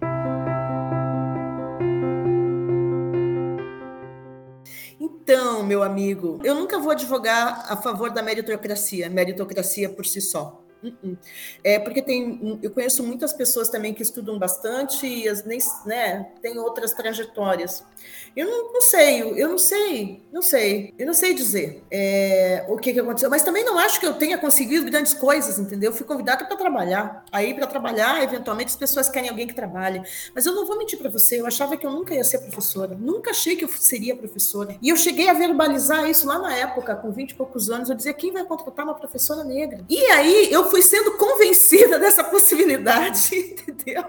Meu 5.63 5.83
amigo, 5.83 6.41
eu 6.43 6.55
nunca 6.55 6.79
vou 6.79 6.91
advogar 6.91 7.65
a 7.73 7.77
favor 7.77 8.11
da 8.11 8.21
meritocracia, 8.21 9.09
meritocracia 9.09 9.89
por 9.89 10.05
si 10.05 10.21
só. 10.21 10.60
Uh-uh. 10.83 11.17
É 11.63 11.79
porque 11.79 12.01
tem, 12.01 12.59
eu 12.63 12.71
conheço 12.71 13.03
muitas 13.03 13.33
pessoas 13.33 13.69
também 13.69 13.93
que 13.93 14.03
estudam 14.03 14.39
bastante 14.39 15.07
e 15.07 15.29
as, 15.29 15.45
nem, 15.45 15.59
né, 15.85 16.31
tem 16.41 16.59
outras 16.59 16.93
trajetórias. 16.93 17.85
Eu 18.35 18.47
não, 18.47 18.73
não, 18.73 18.81
sei, 18.81 19.23
eu 19.23 19.49
não 19.49 19.59
sei, 19.59 20.23
não 20.33 20.41
sei, 20.41 20.95
eu 20.99 21.05
não 21.05 21.13
sei 21.13 21.35
dizer 21.35 21.85
é, 21.91 22.65
o 22.69 22.77
que, 22.77 22.93
que 22.93 23.01
aconteceu, 23.01 23.29
mas 23.29 23.43
também 23.43 23.65
não 23.65 23.77
acho 23.77 23.99
que 23.99 24.07
eu 24.07 24.15
tenha 24.15 24.39
conseguido 24.39 24.89
grandes 24.89 25.13
coisas, 25.13 25.59
entendeu? 25.59 25.91
Eu 25.91 25.97
fui 25.97 26.07
convidada 26.07 26.45
para 26.45 26.57
trabalhar. 26.57 27.25
Aí, 27.33 27.53
para 27.53 27.67
trabalhar, 27.67 28.23
eventualmente 28.23 28.69
as 28.69 28.77
pessoas 28.77 29.09
querem 29.09 29.29
alguém 29.29 29.49
que 29.49 29.55
trabalhe. 29.55 30.03
Mas 30.35 30.47
eu 30.47 30.55
não 30.55 30.65
vou 30.65 30.79
mentir 30.79 30.99
para 30.99 31.11
você, 31.11 31.41
eu 31.41 31.47
achava 31.47 31.77
que 31.77 31.85
eu 31.85 31.91
nunca 31.91 32.15
ia 32.15 32.23
ser 32.23 32.39
professora, 32.39 32.97
nunca 32.99 33.33
achei 33.33 33.57
que 33.57 33.65
eu 33.65 33.69
seria 33.69 34.15
professora. 34.17 34.77
E 34.81 34.89
eu 34.89 34.97
cheguei 34.97 35.29
a 35.29 35.33
verbalizar 35.33 36.09
isso 36.09 36.27
lá 36.27 36.39
na 36.39 36.57
época, 36.57 36.95
com 36.95 37.11
20 37.11 37.33
e 37.33 37.35
poucos 37.35 37.69
anos, 37.69 37.91
eu 37.91 37.97
dizia: 37.97 38.15
quem 38.15 38.33
vai 38.33 38.45
contratar 38.45 38.85
uma 38.85 38.95
professora 38.95 39.43
negra? 39.43 39.85
E 39.89 40.05
aí 40.07 40.53
eu 40.53 40.70
fui 40.71 40.83
sendo 40.83 41.17
convencida 41.17 41.99
dessa 41.99 42.25
possibilidade, 42.25 43.35
entendeu? 43.69 44.05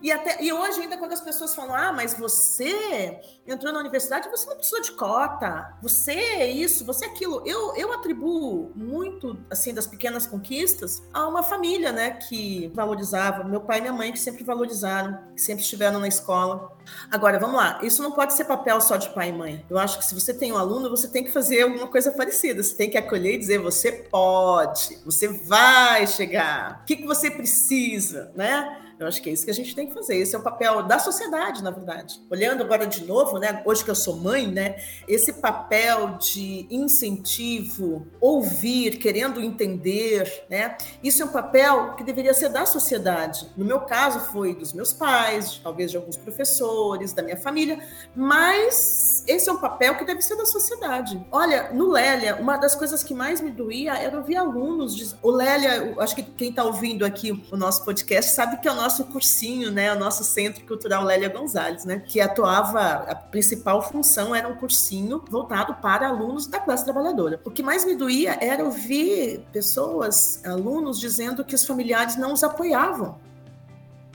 E, 0.00 0.12
até, 0.12 0.42
e 0.42 0.52
hoje, 0.52 0.82
ainda, 0.82 0.96
quando 0.96 1.12
as 1.12 1.20
pessoas 1.20 1.54
falam, 1.54 1.74
ah, 1.74 1.92
mas 1.92 2.14
você 2.14 3.20
entrou 3.46 3.72
na 3.72 3.80
universidade, 3.80 4.28
você 4.28 4.46
não 4.46 4.56
precisou 4.56 4.80
de 4.80 4.92
cota, 4.92 5.74
você 5.82 6.12
é 6.12 6.50
isso, 6.50 6.84
você 6.84 7.06
é 7.06 7.08
aquilo. 7.08 7.42
Eu, 7.46 7.74
eu 7.76 7.92
atribuo 7.92 8.72
muito, 8.74 9.38
assim, 9.50 9.74
das 9.74 9.86
pequenas 9.86 10.26
conquistas 10.26 11.02
a 11.12 11.26
uma 11.26 11.42
família, 11.42 11.92
né, 11.92 12.12
que 12.12 12.70
valorizava, 12.74 13.44
meu 13.44 13.60
pai 13.60 13.78
e 13.78 13.80
minha 13.82 13.92
mãe 13.92 14.12
que 14.12 14.18
sempre 14.18 14.44
valorizaram, 14.44 15.18
que 15.34 15.40
sempre 15.40 15.62
estiveram 15.62 15.98
na 15.98 16.08
escola. 16.08 16.76
Agora, 17.10 17.38
vamos 17.38 17.56
lá, 17.56 17.80
isso 17.82 18.02
não 18.02 18.12
pode 18.12 18.34
ser 18.34 18.44
papel 18.44 18.80
só 18.80 18.96
de 18.96 19.08
pai 19.10 19.30
e 19.30 19.32
mãe. 19.32 19.64
Eu 19.68 19.78
acho 19.78 19.98
que 19.98 20.04
se 20.04 20.14
você 20.14 20.34
tem 20.34 20.52
um 20.52 20.58
aluno, 20.58 20.90
você 20.90 21.08
tem 21.08 21.24
que 21.24 21.30
fazer 21.30 21.62
alguma 21.62 21.88
coisa 21.88 22.12
parecida, 22.12 22.62
você 22.62 22.74
tem 22.74 22.90
que 22.90 22.98
acolher 22.98 23.34
e 23.34 23.38
dizer, 23.38 23.58
você 23.58 23.90
pode, 23.92 24.98
você 25.04 25.28
vai 25.28 26.03
chegar, 26.06 26.80
o 26.82 26.84
que, 26.84 26.96
que 26.96 27.06
você 27.06 27.30
precisa, 27.30 28.30
né? 28.34 28.80
Eu 28.98 29.08
acho 29.08 29.20
que 29.20 29.28
é 29.28 29.32
isso 29.32 29.44
que 29.44 29.50
a 29.50 29.54
gente 29.54 29.74
tem 29.74 29.86
que 29.88 29.94
fazer. 29.94 30.16
Esse 30.16 30.36
é 30.36 30.38
o 30.38 30.42
papel 30.42 30.82
da 30.84 30.98
sociedade, 30.98 31.62
na 31.62 31.70
verdade. 31.70 32.20
Olhando 32.30 32.62
agora 32.62 32.86
de 32.86 33.04
novo, 33.04 33.38
né? 33.38 33.62
Hoje 33.64 33.84
que 33.84 33.90
eu 33.90 33.94
sou 33.94 34.16
mãe, 34.16 34.46
né? 34.46 34.76
Esse 35.08 35.32
papel 35.32 36.16
de 36.18 36.66
incentivo, 36.70 38.06
ouvir, 38.20 38.98
querendo 38.98 39.40
entender, 39.40 40.44
né? 40.48 40.76
Isso 41.02 41.22
é 41.22 41.26
um 41.26 41.32
papel 41.32 41.94
que 41.96 42.04
deveria 42.04 42.32
ser 42.32 42.50
da 42.50 42.64
sociedade. 42.64 43.48
No 43.56 43.64
meu 43.64 43.80
caso, 43.80 44.20
foi 44.20 44.54
dos 44.54 44.72
meus 44.72 44.92
pais, 44.92 45.60
talvez 45.62 45.90
de 45.90 45.96
alguns 45.96 46.16
professores, 46.16 47.12
da 47.12 47.22
minha 47.22 47.36
família, 47.36 47.80
mas 48.14 49.23
esse 49.26 49.48
é 49.48 49.52
um 49.52 49.56
papel 49.56 49.96
que 49.96 50.04
deve 50.04 50.20
ser 50.22 50.36
da 50.36 50.44
sociedade. 50.44 51.24
Olha, 51.30 51.72
no 51.72 51.90
Lélia, 51.90 52.36
uma 52.36 52.56
das 52.56 52.74
coisas 52.74 53.02
que 53.02 53.14
mais 53.14 53.40
me 53.40 53.50
doía 53.50 53.94
era 53.94 54.16
ouvir 54.16 54.36
alunos. 54.36 55.16
O 55.22 55.30
Lélia, 55.30 55.94
acho 55.98 56.14
que 56.14 56.22
quem 56.22 56.50
está 56.50 56.64
ouvindo 56.64 57.04
aqui 57.04 57.32
o 57.50 57.56
nosso 57.56 57.84
podcast 57.84 58.32
sabe 58.32 58.58
que 58.58 58.68
é 58.68 58.72
o 58.72 58.74
nosso 58.74 59.04
cursinho, 59.06 59.70
né, 59.70 59.92
o 59.92 59.98
nosso 59.98 60.24
Centro 60.24 60.64
Cultural 60.66 61.04
Lélia 61.04 61.28
Gonzalez, 61.28 61.84
né, 61.84 62.02
que 62.06 62.20
atuava, 62.20 62.80
a 62.80 63.14
principal 63.14 63.82
função 63.82 64.34
era 64.34 64.46
um 64.48 64.56
cursinho 64.56 65.22
voltado 65.30 65.74
para 65.74 66.08
alunos 66.08 66.46
da 66.46 66.60
classe 66.60 66.84
trabalhadora. 66.84 67.40
O 67.44 67.50
que 67.50 67.62
mais 67.62 67.84
me 67.84 67.94
doía 67.94 68.38
era 68.40 68.64
ouvir 68.64 69.46
pessoas, 69.52 70.44
alunos, 70.44 70.98
dizendo 70.98 71.44
que 71.44 71.54
os 71.54 71.64
familiares 71.64 72.16
não 72.16 72.32
os 72.32 72.44
apoiavam, 72.44 73.18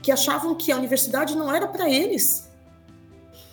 que 0.02 0.12
achavam 0.12 0.54
que 0.54 0.72
a 0.72 0.76
universidade 0.76 1.36
não 1.36 1.54
era 1.54 1.66
para 1.66 1.88
eles, 1.88 2.49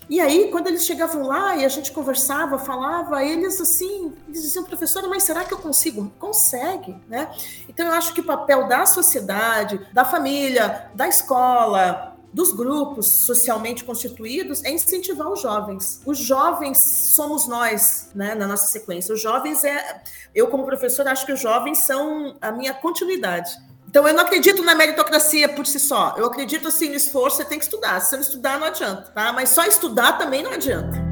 e 0.09 0.21
aí, 0.21 0.49
quando 0.51 0.67
eles 0.67 0.85
chegavam 0.85 1.23
lá 1.23 1.55
e 1.55 1.65
a 1.65 1.69
gente 1.69 1.91
conversava, 1.91 2.57
falava, 2.57 3.23
eles 3.23 3.59
assim, 3.59 4.13
eles 4.27 4.41
diziam, 4.41 4.63
professora, 4.63 5.07
mas 5.07 5.23
será 5.23 5.43
que 5.43 5.53
eu 5.53 5.57
consigo? 5.57 6.11
Consegue, 6.17 6.95
né? 7.09 7.29
Então, 7.67 7.85
eu 7.85 7.93
acho 7.93 8.13
que 8.13 8.21
o 8.21 8.23
papel 8.23 8.67
da 8.67 8.85
sociedade, 8.85 9.85
da 9.91 10.05
família, 10.05 10.89
da 10.93 11.07
escola, 11.07 12.15
dos 12.31 12.53
grupos 12.53 13.25
socialmente 13.25 13.83
constituídos 13.83 14.63
é 14.63 14.71
incentivar 14.71 15.27
os 15.27 15.41
jovens. 15.41 16.01
Os 16.05 16.17
jovens 16.17 16.77
somos 17.15 17.47
nós, 17.47 18.09
né, 18.13 18.35
na 18.35 18.47
nossa 18.47 18.67
sequência. 18.67 19.13
Os 19.13 19.21
jovens 19.21 19.63
é, 19.63 20.03
eu 20.35 20.47
como 20.47 20.65
professor 20.65 21.07
acho 21.07 21.25
que 21.25 21.33
os 21.33 21.39
jovens 21.39 21.79
são 21.79 22.37
a 22.39 22.51
minha 22.51 22.73
continuidade. 22.73 23.51
Então, 23.87 24.07
eu 24.07 24.13
não 24.13 24.21
acredito 24.21 24.63
na 24.63 24.75
meritocracia 24.75 25.47
por 25.49 25.65
si 25.65 25.79
só. 25.79 26.13
Eu 26.17 26.25
acredito, 26.25 26.67
assim, 26.67 26.89
no 26.89 26.95
esforço, 26.95 27.37
você 27.37 27.45
tem 27.45 27.57
que 27.57 27.63
estudar. 27.63 27.99
Se 28.01 28.09
você 28.09 28.15
não 28.17 28.23
estudar, 28.23 28.59
não 28.59 28.67
adianta, 28.67 29.11
tá? 29.11 29.31
Mas 29.31 29.49
só 29.49 29.63
estudar 29.65 30.17
também 30.17 30.43
não 30.43 30.51
adianta. 30.51 31.07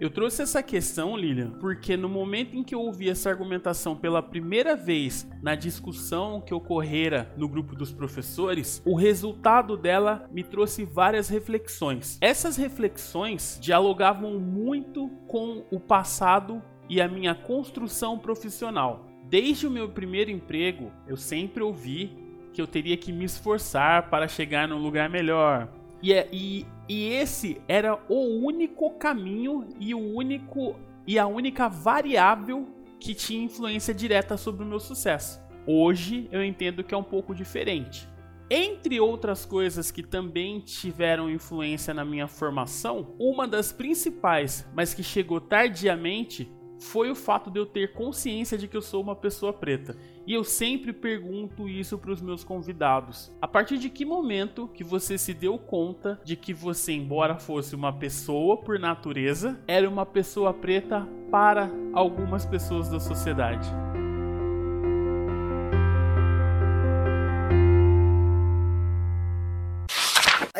Eu 0.00 0.08
trouxe 0.08 0.40
essa 0.40 0.62
questão, 0.62 1.14
Lilian, 1.14 1.50
porque 1.60 1.94
no 1.94 2.08
momento 2.08 2.56
em 2.56 2.64
que 2.64 2.74
eu 2.74 2.80
ouvi 2.80 3.10
essa 3.10 3.28
argumentação 3.28 3.94
pela 3.94 4.22
primeira 4.22 4.74
vez 4.74 5.28
na 5.42 5.54
discussão 5.54 6.40
que 6.40 6.54
ocorrera 6.54 7.30
no 7.36 7.46
grupo 7.46 7.76
dos 7.76 7.92
professores, 7.92 8.80
o 8.86 8.96
resultado 8.96 9.76
dela 9.76 10.26
me 10.32 10.42
trouxe 10.42 10.86
várias 10.86 11.28
reflexões. 11.28 12.16
Essas 12.22 12.56
reflexões 12.56 13.58
dialogavam 13.60 14.40
muito 14.40 15.10
com 15.28 15.66
o 15.70 15.78
passado 15.78 16.62
e 16.90 17.00
a 17.00 17.06
minha 17.06 17.36
construção 17.36 18.18
profissional. 18.18 19.06
Desde 19.28 19.64
o 19.64 19.70
meu 19.70 19.88
primeiro 19.88 20.28
emprego, 20.28 20.90
eu 21.06 21.16
sempre 21.16 21.62
ouvi 21.62 22.10
que 22.52 22.60
eu 22.60 22.66
teria 22.66 22.96
que 22.96 23.12
me 23.12 23.24
esforçar 23.24 24.10
para 24.10 24.26
chegar 24.26 24.66
num 24.66 24.82
lugar 24.82 25.08
melhor. 25.08 25.68
E, 26.02 26.12
é, 26.12 26.28
e, 26.32 26.66
e 26.88 27.06
esse 27.12 27.60
era 27.68 27.96
o 28.08 28.44
único 28.44 28.90
caminho 28.98 29.68
e 29.78 29.94
o 29.94 30.00
único 30.00 30.74
e 31.06 31.16
a 31.16 31.28
única 31.28 31.68
variável 31.68 32.68
que 32.98 33.14
tinha 33.14 33.44
influência 33.44 33.94
direta 33.94 34.36
sobre 34.36 34.64
o 34.64 34.66
meu 34.66 34.80
sucesso. 34.80 35.40
Hoje 35.66 36.28
eu 36.32 36.42
entendo 36.42 36.82
que 36.82 36.92
é 36.92 36.98
um 36.98 37.04
pouco 37.04 37.34
diferente. 37.34 38.08
Entre 38.50 38.98
outras 38.98 39.44
coisas 39.44 39.92
que 39.92 40.02
também 40.02 40.58
tiveram 40.58 41.30
influência 41.30 41.94
na 41.94 42.04
minha 42.04 42.26
formação, 42.26 43.14
uma 43.16 43.46
das 43.46 43.70
principais, 43.70 44.68
mas 44.74 44.92
que 44.92 45.04
chegou 45.04 45.40
tardiamente, 45.40 46.50
foi 46.80 47.10
o 47.10 47.14
fato 47.14 47.50
de 47.50 47.60
eu 47.60 47.66
ter 47.66 47.92
consciência 47.92 48.56
de 48.56 48.66
que 48.66 48.76
eu 48.76 48.82
sou 48.82 49.02
uma 49.02 49.14
pessoa 49.14 49.52
preta. 49.52 49.96
E 50.26 50.32
eu 50.32 50.42
sempre 50.42 50.92
pergunto 50.92 51.68
isso 51.68 51.98
para 51.98 52.10
os 52.10 52.20
meus 52.20 52.42
convidados. 52.42 53.30
A 53.40 53.46
partir 53.46 53.78
de 53.78 53.90
que 53.90 54.04
momento 54.04 54.68
que 54.68 54.82
você 54.82 55.18
se 55.18 55.34
deu 55.34 55.58
conta 55.58 56.20
de 56.24 56.36
que 56.36 56.54
você, 56.54 56.92
embora 56.92 57.38
fosse 57.38 57.74
uma 57.74 57.92
pessoa 57.92 58.56
por 58.56 58.78
natureza, 58.78 59.60
era 59.66 59.88
uma 59.88 60.06
pessoa 60.06 60.52
preta 60.52 61.06
para 61.30 61.70
algumas 61.92 62.46
pessoas 62.46 62.88
da 62.88 62.98
sociedade? 62.98 63.68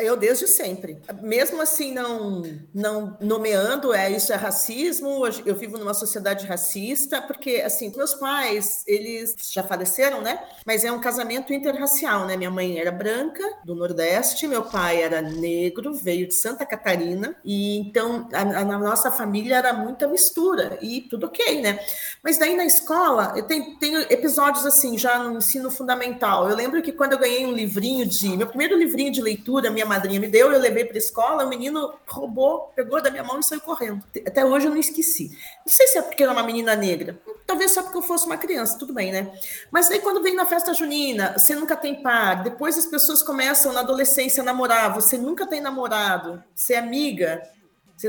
Eu 0.01 0.17
desde 0.17 0.47
sempre. 0.47 0.97
Mesmo 1.21 1.61
assim, 1.61 1.93
não, 1.93 2.43
não 2.73 3.17
nomeando, 3.19 3.93
é 3.93 4.09
isso 4.09 4.33
é 4.33 4.35
racismo, 4.35 5.25
eu 5.45 5.55
vivo 5.55 5.77
numa 5.77 5.93
sociedade 5.93 6.45
racista, 6.45 7.21
porque, 7.21 7.61
assim, 7.65 7.91
meus 7.95 8.13
pais, 8.13 8.83
eles 8.87 9.35
já 9.51 9.63
faleceram, 9.63 10.21
né? 10.21 10.39
Mas 10.65 10.83
é 10.83 10.91
um 10.91 10.99
casamento 10.99 11.53
interracial, 11.53 12.25
né? 12.25 12.35
Minha 12.37 12.51
mãe 12.51 12.79
era 12.79 12.91
branca, 12.91 13.43
do 13.63 13.75
Nordeste, 13.75 14.47
meu 14.47 14.63
pai 14.63 15.01
era 15.01 15.21
negro, 15.21 15.93
veio 15.93 16.27
de 16.27 16.33
Santa 16.33 16.65
Catarina, 16.65 17.35
e 17.43 17.77
então 17.77 18.27
a, 18.33 18.41
a 18.41 18.63
nossa 18.77 19.11
família 19.11 19.57
era 19.57 19.73
muita 19.73 20.07
mistura, 20.07 20.77
e 20.81 21.01
tudo 21.01 21.27
ok, 21.27 21.61
né? 21.61 21.79
Mas 22.23 22.37
daí 22.37 22.55
na 22.55 22.65
escola, 22.65 23.33
eu 23.35 23.43
tenho, 23.43 23.77
tenho 23.77 23.99
episódios 24.11 24.65
assim, 24.65 24.97
já 24.97 25.19
no 25.19 25.37
ensino 25.37 25.69
fundamental. 25.69 26.49
Eu 26.49 26.55
lembro 26.55 26.81
que 26.81 26.91
quando 26.91 27.13
eu 27.13 27.19
ganhei 27.19 27.45
um 27.45 27.51
livrinho 27.51 28.05
de. 28.05 28.37
Meu 28.37 28.47
primeiro 28.47 28.77
livrinho 28.77 29.11
de 29.11 29.21
leitura, 29.21 29.69
minha 29.69 29.85
madrinha 29.91 30.19
me 30.19 30.27
deu, 30.27 30.51
eu 30.51 30.59
levei 30.59 30.85
para 30.85 30.95
a 30.95 30.97
escola, 30.97 31.45
o 31.45 31.49
menino 31.49 31.93
roubou, 32.07 32.71
pegou 32.75 33.01
da 33.01 33.11
minha 33.11 33.23
mão 33.23 33.39
e 33.39 33.43
saiu 33.43 33.61
correndo. 33.61 34.03
Até 34.25 34.45
hoje 34.45 34.67
eu 34.67 34.71
não 34.71 34.77
esqueci. 34.77 35.29
Não 35.65 35.71
sei 35.71 35.87
se 35.87 35.97
é 35.97 36.01
porque 36.01 36.23
era 36.23 36.31
uma 36.31 36.43
menina 36.43 36.75
negra, 36.75 37.19
talvez 37.45 37.71
só 37.71 37.83
porque 37.83 37.97
eu 37.97 38.01
fosse 38.01 38.25
uma 38.25 38.37
criança, 38.37 38.77
tudo 38.77 38.93
bem, 38.93 39.11
né? 39.11 39.31
Mas 39.69 39.91
aí 39.91 39.99
quando 39.99 40.23
vem 40.23 40.35
na 40.35 40.45
festa 40.45 40.73
junina, 40.73 41.37
você 41.37 41.53
nunca 41.55 41.75
tem 41.75 42.01
par, 42.01 42.43
depois 42.43 42.77
as 42.77 42.85
pessoas 42.85 43.21
começam 43.21 43.73
na 43.73 43.81
adolescência 43.81 44.41
a 44.41 44.45
namorar, 44.45 44.93
você 44.93 45.17
nunca 45.17 45.45
tem 45.45 45.59
namorado, 45.59 46.41
você 46.55 46.75
é 46.75 46.79
amiga, 46.79 47.41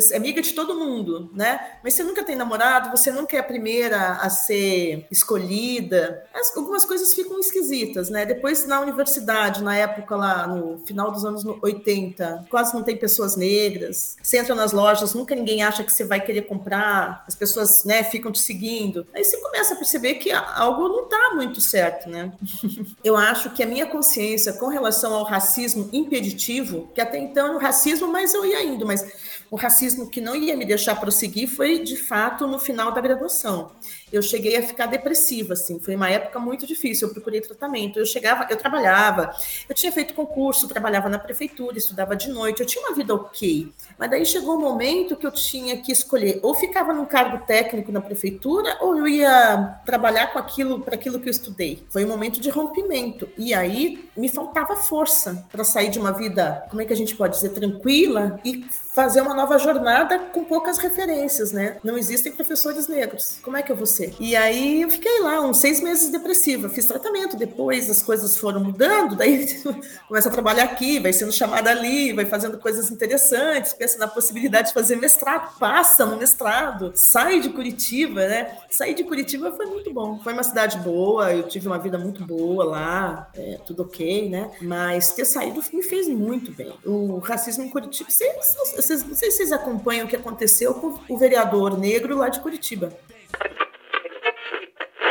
você 0.00 0.14
é 0.14 0.16
amiga 0.16 0.40
de 0.40 0.52
todo 0.52 0.74
mundo, 0.74 1.30
né? 1.34 1.76
Mas 1.82 1.94
você 1.94 2.02
nunca 2.02 2.24
tem 2.24 2.36
namorado, 2.36 2.90
você 2.90 3.10
nunca 3.10 3.36
é 3.36 3.40
a 3.40 3.42
primeira 3.42 4.12
a 4.12 4.30
ser 4.30 5.06
escolhida. 5.10 6.24
As, 6.32 6.56
algumas 6.56 6.84
coisas 6.84 7.14
ficam 7.14 7.38
esquisitas, 7.38 8.08
né? 8.08 8.24
Depois 8.24 8.66
na 8.66 8.80
universidade, 8.80 9.62
na 9.62 9.76
época 9.76 10.16
lá, 10.16 10.46
no 10.46 10.78
final 10.86 11.10
dos 11.10 11.24
anos 11.24 11.44
80, 11.60 12.46
quase 12.48 12.74
não 12.74 12.82
tem 12.82 12.96
pessoas 12.96 13.36
negras. 13.36 14.16
Você 14.22 14.38
entra 14.38 14.54
nas 14.54 14.72
lojas, 14.72 15.14
nunca 15.14 15.34
ninguém 15.34 15.62
acha 15.62 15.84
que 15.84 15.92
você 15.92 16.04
vai 16.04 16.20
querer 16.20 16.42
comprar, 16.42 17.24
as 17.26 17.34
pessoas, 17.34 17.84
né, 17.84 18.02
ficam 18.04 18.32
te 18.32 18.40
seguindo. 18.40 19.06
Aí 19.14 19.24
você 19.24 19.36
começa 19.38 19.74
a 19.74 19.76
perceber 19.76 20.14
que 20.14 20.30
algo 20.30 20.88
não 20.88 21.04
está 21.04 21.34
muito 21.34 21.60
certo, 21.60 22.08
né? 22.08 22.32
Eu 23.04 23.16
acho 23.16 23.50
que 23.50 23.62
a 23.62 23.66
minha 23.66 23.86
consciência 23.86 24.52
com 24.52 24.68
relação 24.68 25.14
ao 25.14 25.24
racismo 25.24 25.88
impeditivo, 25.92 26.88
que 26.94 27.00
até 27.00 27.18
então 27.18 27.48
era 27.48 27.56
o 27.56 27.60
racismo, 27.60 28.08
mas 28.08 28.34
eu 28.34 28.44
ia 28.44 28.62
indo, 28.62 28.86
mas 28.86 29.04
o 29.52 29.56
racismo 29.56 30.08
que 30.08 30.18
não 30.18 30.34
ia 30.34 30.56
me 30.56 30.64
deixar 30.64 30.98
prosseguir 30.98 31.46
foi, 31.46 31.80
de 31.80 31.94
fato, 31.94 32.46
no 32.46 32.58
final 32.58 32.90
da 32.90 33.02
graduação. 33.02 33.72
Eu 34.10 34.22
cheguei 34.22 34.56
a 34.56 34.62
ficar 34.62 34.86
depressiva, 34.86 35.52
assim, 35.52 35.78
foi 35.78 35.94
uma 35.94 36.08
época 36.08 36.38
muito 36.38 36.66
difícil, 36.66 37.06
eu 37.06 37.12
procurei 37.12 37.38
tratamento. 37.42 37.98
Eu 37.98 38.06
chegava, 38.06 38.46
eu 38.48 38.56
trabalhava, 38.56 39.30
eu 39.68 39.74
tinha 39.74 39.92
feito 39.92 40.14
concurso, 40.14 40.66
trabalhava 40.66 41.10
na 41.10 41.18
prefeitura, 41.18 41.76
estudava 41.76 42.16
de 42.16 42.30
noite, 42.30 42.60
eu 42.60 42.66
tinha 42.66 42.82
uma 42.82 42.96
vida 42.96 43.14
ok. 43.14 43.70
Mas 43.98 44.10
daí 44.10 44.24
chegou 44.24 44.56
um 44.56 44.60
momento 44.60 45.16
que 45.16 45.26
eu 45.26 45.30
tinha 45.30 45.76
que 45.76 45.92
escolher, 45.92 46.40
ou 46.42 46.54
ficava 46.54 46.94
num 46.94 47.04
cargo 47.04 47.44
técnico 47.44 47.92
na 47.92 48.00
prefeitura, 48.00 48.78
ou 48.80 48.96
eu 48.96 49.06
ia 49.06 49.82
trabalhar 49.84 50.28
com 50.28 50.38
aquilo, 50.38 50.80
para 50.80 50.94
aquilo 50.94 51.20
que 51.20 51.28
eu 51.28 51.30
estudei. 51.30 51.84
Foi 51.90 52.06
um 52.06 52.08
momento 52.08 52.40
de 52.40 52.48
rompimento. 52.48 53.28
E 53.36 53.52
aí 53.52 54.08
me 54.16 54.30
faltava 54.30 54.76
força 54.76 55.46
para 55.52 55.62
sair 55.62 55.90
de 55.90 55.98
uma 55.98 56.12
vida, 56.12 56.64
como 56.70 56.80
é 56.80 56.86
que 56.86 56.92
a 56.94 56.96
gente 56.96 57.14
pode 57.14 57.34
dizer, 57.34 57.50
tranquila 57.50 58.40
e 58.42 58.64
fazer 58.94 59.22
uma 59.22 59.34
nova 59.34 59.58
jornada 59.58 60.18
com 60.18 60.44
poucas 60.44 60.78
referências, 60.78 61.50
né? 61.52 61.78
Não 61.82 61.96
existem 61.96 62.32
professores 62.32 62.88
negros. 62.88 63.38
Como 63.42 63.56
é 63.56 63.62
que 63.62 63.72
eu 63.72 63.76
vou 63.76 63.86
ser? 63.86 64.14
E 64.20 64.36
aí 64.36 64.82
eu 64.82 64.90
fiquei 64.90 65.20
lá 65.20 65.40
uns 65.40 65.58
seis 65.58 65.80
meses 65.80 66.10
depressiva, 66.10 66.68
fiz 66.68 66.84
tratamento. 66.84 67.36
Depois 67.36 67.88
as 67.88 68.02
coisas 68.02 68.36
foram 68.36 68.62
mudando, 68.62 69.16
daí 69.16 69.46
começa 70.06 70.28
a 70.28 70.32
trabalhar 70.32 70.64
aqui, 70.64 70.98
vai 70.98 71.12
sendo 71.12 71.32
chamada 71.32 71.70
ali, 71.70 72.12
vai 72.12 72.26
fazendo 72.26 72.58
coisas 72.58 72.90
interessantes, 72.90 73.72
pensa 73.72 73.98
na 73.98 74.06
possibilidade 74.06 74.68
de 74.68 74.74
fazer 74.74 74.96
mestrado, 74.96 75.58
passa 75.58 76.04
no 76.04 76.16
mestrado, 76.16 76.92
sai 76.94 77.40
de 77.40 77.48
Curitiba, 77.48 78.26
né? 78.28 78.58
Sair 78.70 78.94
de 78.94 79.04
Curitiba 79.04 79.52
foi 79.52 79.66
muito 79.66 79.92
bom. 79.92 80.20
Foi 80.22 80.32
uma 80.32 80.42
cidade 80.42 80.78
boa, 80.78 81.32
eu 81.32 81.44
tive 81.44 81.66
uma 81.66 81.78
vida 81.78 81.96
muito 81.96 82.24
boa 82.24 82.64
lá, 82.64 83.30
é, 83.34 83.58
tudo 83.66 83.82
ok, 83.82 84.28
né? 84.28 84.50
Mas 84.60 85.12
ter 85.12 85.24
saído 85.24 85.62
me 85.72 85.82
fez 85.82 86.08
muito 86.08 86.52
bem. 86.52 86.72
O 86.84 87.18
racismo 87.18 87.64
em 87.64 87.70
Curitiba, 87.70 88.10
vocês 88.10 88.81
vocês, 88.82 89.04
não 89.04 89.14
sei 89.14 89.30
se 89.30 89.38
vocês 89.38 89.52
acompanham 89.52 90.06
o 90.06 90.08
que 90.08 90.16
aconteceu 90.16 90.74
com 90.74 90.98
o 91.08 91.16
vereador 91.16 91.78
negro 91.78 92.16
lá 92.16 92.28
de 92.28 92.40
Curitiba. 92.40 92.92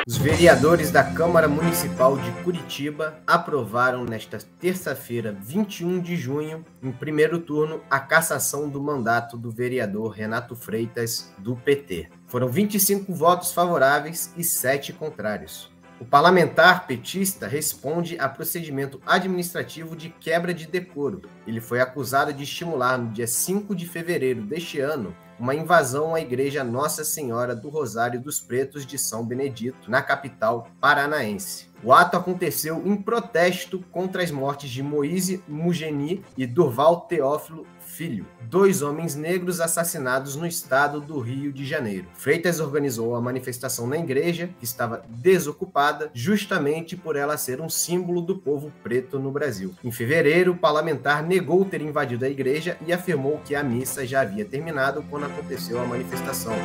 Os 0.07 0.17
vereadores 0.17 0.91
da 0.91 1.03
Câmara 1.03 1.47
Municipal 1.47 2.17
de 2.17 2.31
Curitiba 2.43 3.21
aprovaram 3.25 4.03
nesta 4.03 4.39
terça-feira, 4.59 5.31
21 5.31 6.01
de 6.01 6.17
junho, 6.17 6.65
em 6.81 6.91
primeiro 6.91 7.39
turno, 7.39 7.81
a 7.89 7.99
cassação 7.99 8.67
do 8.67 8.81
mandato 8.81 9.37
do 9.37 9.51
vereador 9.51 10.09
Renato 10.09 10.55
Freitas, 10.55 11.31
do 11.37 11.55
PT. 11.55 12.09
Foram 12.27 12.49
25 12.49 13.13
votos 13.13 13.53
favoráveis 13.53 14.33
e 14.35 14.43
7 14.43 14.91
contrários. 14.91 15.70
O 16.01 16.05
parlamentar 16.05 16.87
petista 16.87 17.47
responde 17.47 18.17
a 18.17 18.27
procedimento 18.27 18.99
administrativo 19.05 19.95
de 19.95 20.09
quebra 20.09 20.51
de 20.51 20.65
decoro. 20.65 21.21
Ele 21.45 21.61
foi 21.61 21.79
acusado 21.79 22.33
de 22.33 22.41
estimular, 22.41 22.97
no 22.97 23.11
dia 23.11 23.27
5 23.27 23.75
de 23.75 23.85
fevereiro 23.85 24.41
deste 24.41 24.79
ano, 24.79 25.15
uma 25.37 25.53
invasão 25.53 26.15
à 26.15 26.19
igreja 26.19 26.63
Nossa 26.63 27.03
Senhora 27.03 27.55
do 27.55 27.69
Rosário 27.69 28.19
dos 28.19 28.39
Pretos 28.39 28.83
de 28.83 28.97
São 28.97 29.23
Benedito, 29.23 29.91
na 29.91 30.01
capital 30.01 30.71
paranaense. 30.81 31.69
O 31.83 31.93
ato 31.93 32.17
aconteceu 32.17 32.81
em 32.83 32.95
protesto 32.95 33.83
contra 33.91 34.23
as 34.23 34.31
mortes 34.31 34.71
de 34.71 34.81
Moise 34.81 35.43
Mugeni 35.47 36.23
e 36.35 36.47
Durval 36.47 37.01
Teófilo 37.01 37.67
Filho, 37.91 38.25
dois 38.49 38.81
homens 38.81 39.15
negros 39.15 39.59
assassinados 39.59 40.37
no 40.37 40.47
estado 40.47 41.01
do 41.01 41.19
Rio 41.19 41.51
de 41.51 41.65
Janeiro. 41.65 42.07
Freitas 42.13 42.61
organizou 42.61 43.15
a 43.15 43.21
manifestação 43.21 43.85
na 43.85 43.97
igreja, 43.97 44.49
que 44.57 44.63
estava 44.63 45.03
desocupada, 45.09 46.09
justamente 46.13 46.95
por 46.95 47.17
ela 47.17 47.35
ser 47.35 47.59
um 47.59 47.69
símbolo 47.69 48.21
do 48.21 48.37
povo 48.37 48.71
preto 48.81 49.19
no 49.19 49.29
Brasil. 49.29 49.75
Em 49.83 49.91
fevereiro, 49.91 50.53
o 50.53 50.57
parlamentar 50.57 51.21
negou 51.21 51.65
ter 51.65 51.81
invadido 51.81 52.23
a 52.23 52.29
igreja 52.29 52.77
e 52.87 52.93
afirmou 52.93 53.41
que 53.43 53.55
a 53.55 53.61
missa 53.61 54.07
já 54.07 54.21
havia 54.21 54.45
terminado 54.45 55.03
quando 55.09 55.25
aconteceu 55.25 55.79
a 55.81 55.85
manifestação. 55.85 56.55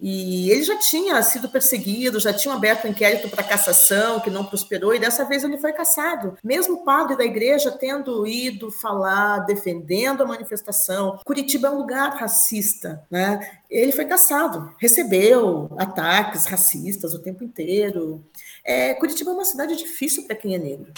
E 0.00 0.50
ele 0.50 0.62
já 0.62 0.78
tinha 0.78 1.22
sido 1.22 1.48
perseguido, 1.48 2.18
já 2.18 2.32
tinha 2.32 2.54
aberto 2.54 2.86
um 2.86 2.90
inquérito 2.90 3.28
para 3.28 3.42
cassação, 3.42 4.20
que 4.20 4.30
não 4.30 4.44
prosperou, 4.44 4.94
e 4.94 4.98
dessa 4.98 5.24
vez 5.24 5.44
ele 5.44 5.58
foi 5.58 5.72
cassado. 5.72 6.36
Mesmo 6.42 6.76
o 6.76 6.84
padre 6.84 7.16
da 7.16 7.24
igreja 7.24 7.70
tendo 7.70 8.26
ido 8.26 8.70
falar, 8.70 9.40
defendendo 9.40 10.22
a 10.22 10.26
manifestação. 10.26 11.18
Curitiba 11.24 11.68
é 11.68 11.70
um 11.70 11.78
lugar 11.78 12.16
racista, 12.16 13.04
né? 13.10 13.38
Ele 13.68 13.92
foi 13.92 14.04
cassado, 14.04 14.74
recebeu 14.78 15.70
ataques 15.78 16.46
racistas 16.46 17.14
o 17.14 17.18
tempo 17.18 17.44
inteiro. 17.44 18.24
É, 18.64 18.94
Curitiba 18.94 19.30
é 19.30 19.34
uma 19.34 19.44
cidade 19.44 19.76
difícil 19.76 20.24
para 20.24 20.36
quem 20.36 20.54
é 20.54 20.58
negro. 20.58 20.92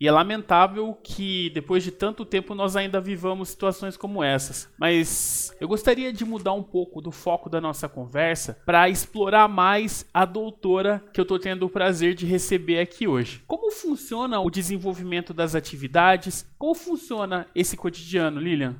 E 0.00 0.08
é 0.08 0.10
lamentável 0.10 0.98
que 1.02 1.50
depois 1.50 1.84
de 1.84 1.90
tanto 1.90 2.24
tempo 2.24 2.54
nós 2.54 2.74
ainda 2.74 3.00
vivamos 3.00 3.50
situações 3.50 3.96
como 3.96 4.22
essas. 4.22 4.68
Mas 4.78 5.54
eu 5.60 5.68
gostaria 5.68 6.12
de 6.12 6.24
mudar 6.24 6.52
um 6.52 6.62
pouco 6.62 7.00
do 7.00 7.12
foco 7.12 7.48
da 7.48 7.60
nossa 7.60 7.88
conversa 7.88 8.58
para 8.66 8.88
explorar 8.88 9.48
mais 9.48 10.04
a 10.12 10.24
doutora 10.24 11.02
que 11.12 11.20
eu 11.20 11.22
estou 11.22 11.38
tendo 11.38 11.66
o 11.66 11.70
prazer 11.70 12.14
de 12.14 12.26
receber 12.26 12.80
aqui 12.80 13.06
hoje. 13.06 13.42
Como 13.46 13.70
funciona 13.70 14.40
o 14.40 14.50
desenvolvimento 14.50 15.32
das 15.32 15.54
atividades? 15.54 16.46
Como 16.58 16.74
funciona 16.74 17.46
esse 17.54 17.76
cotidiano, 17.76 18.40
Lilian? 18.40 18.76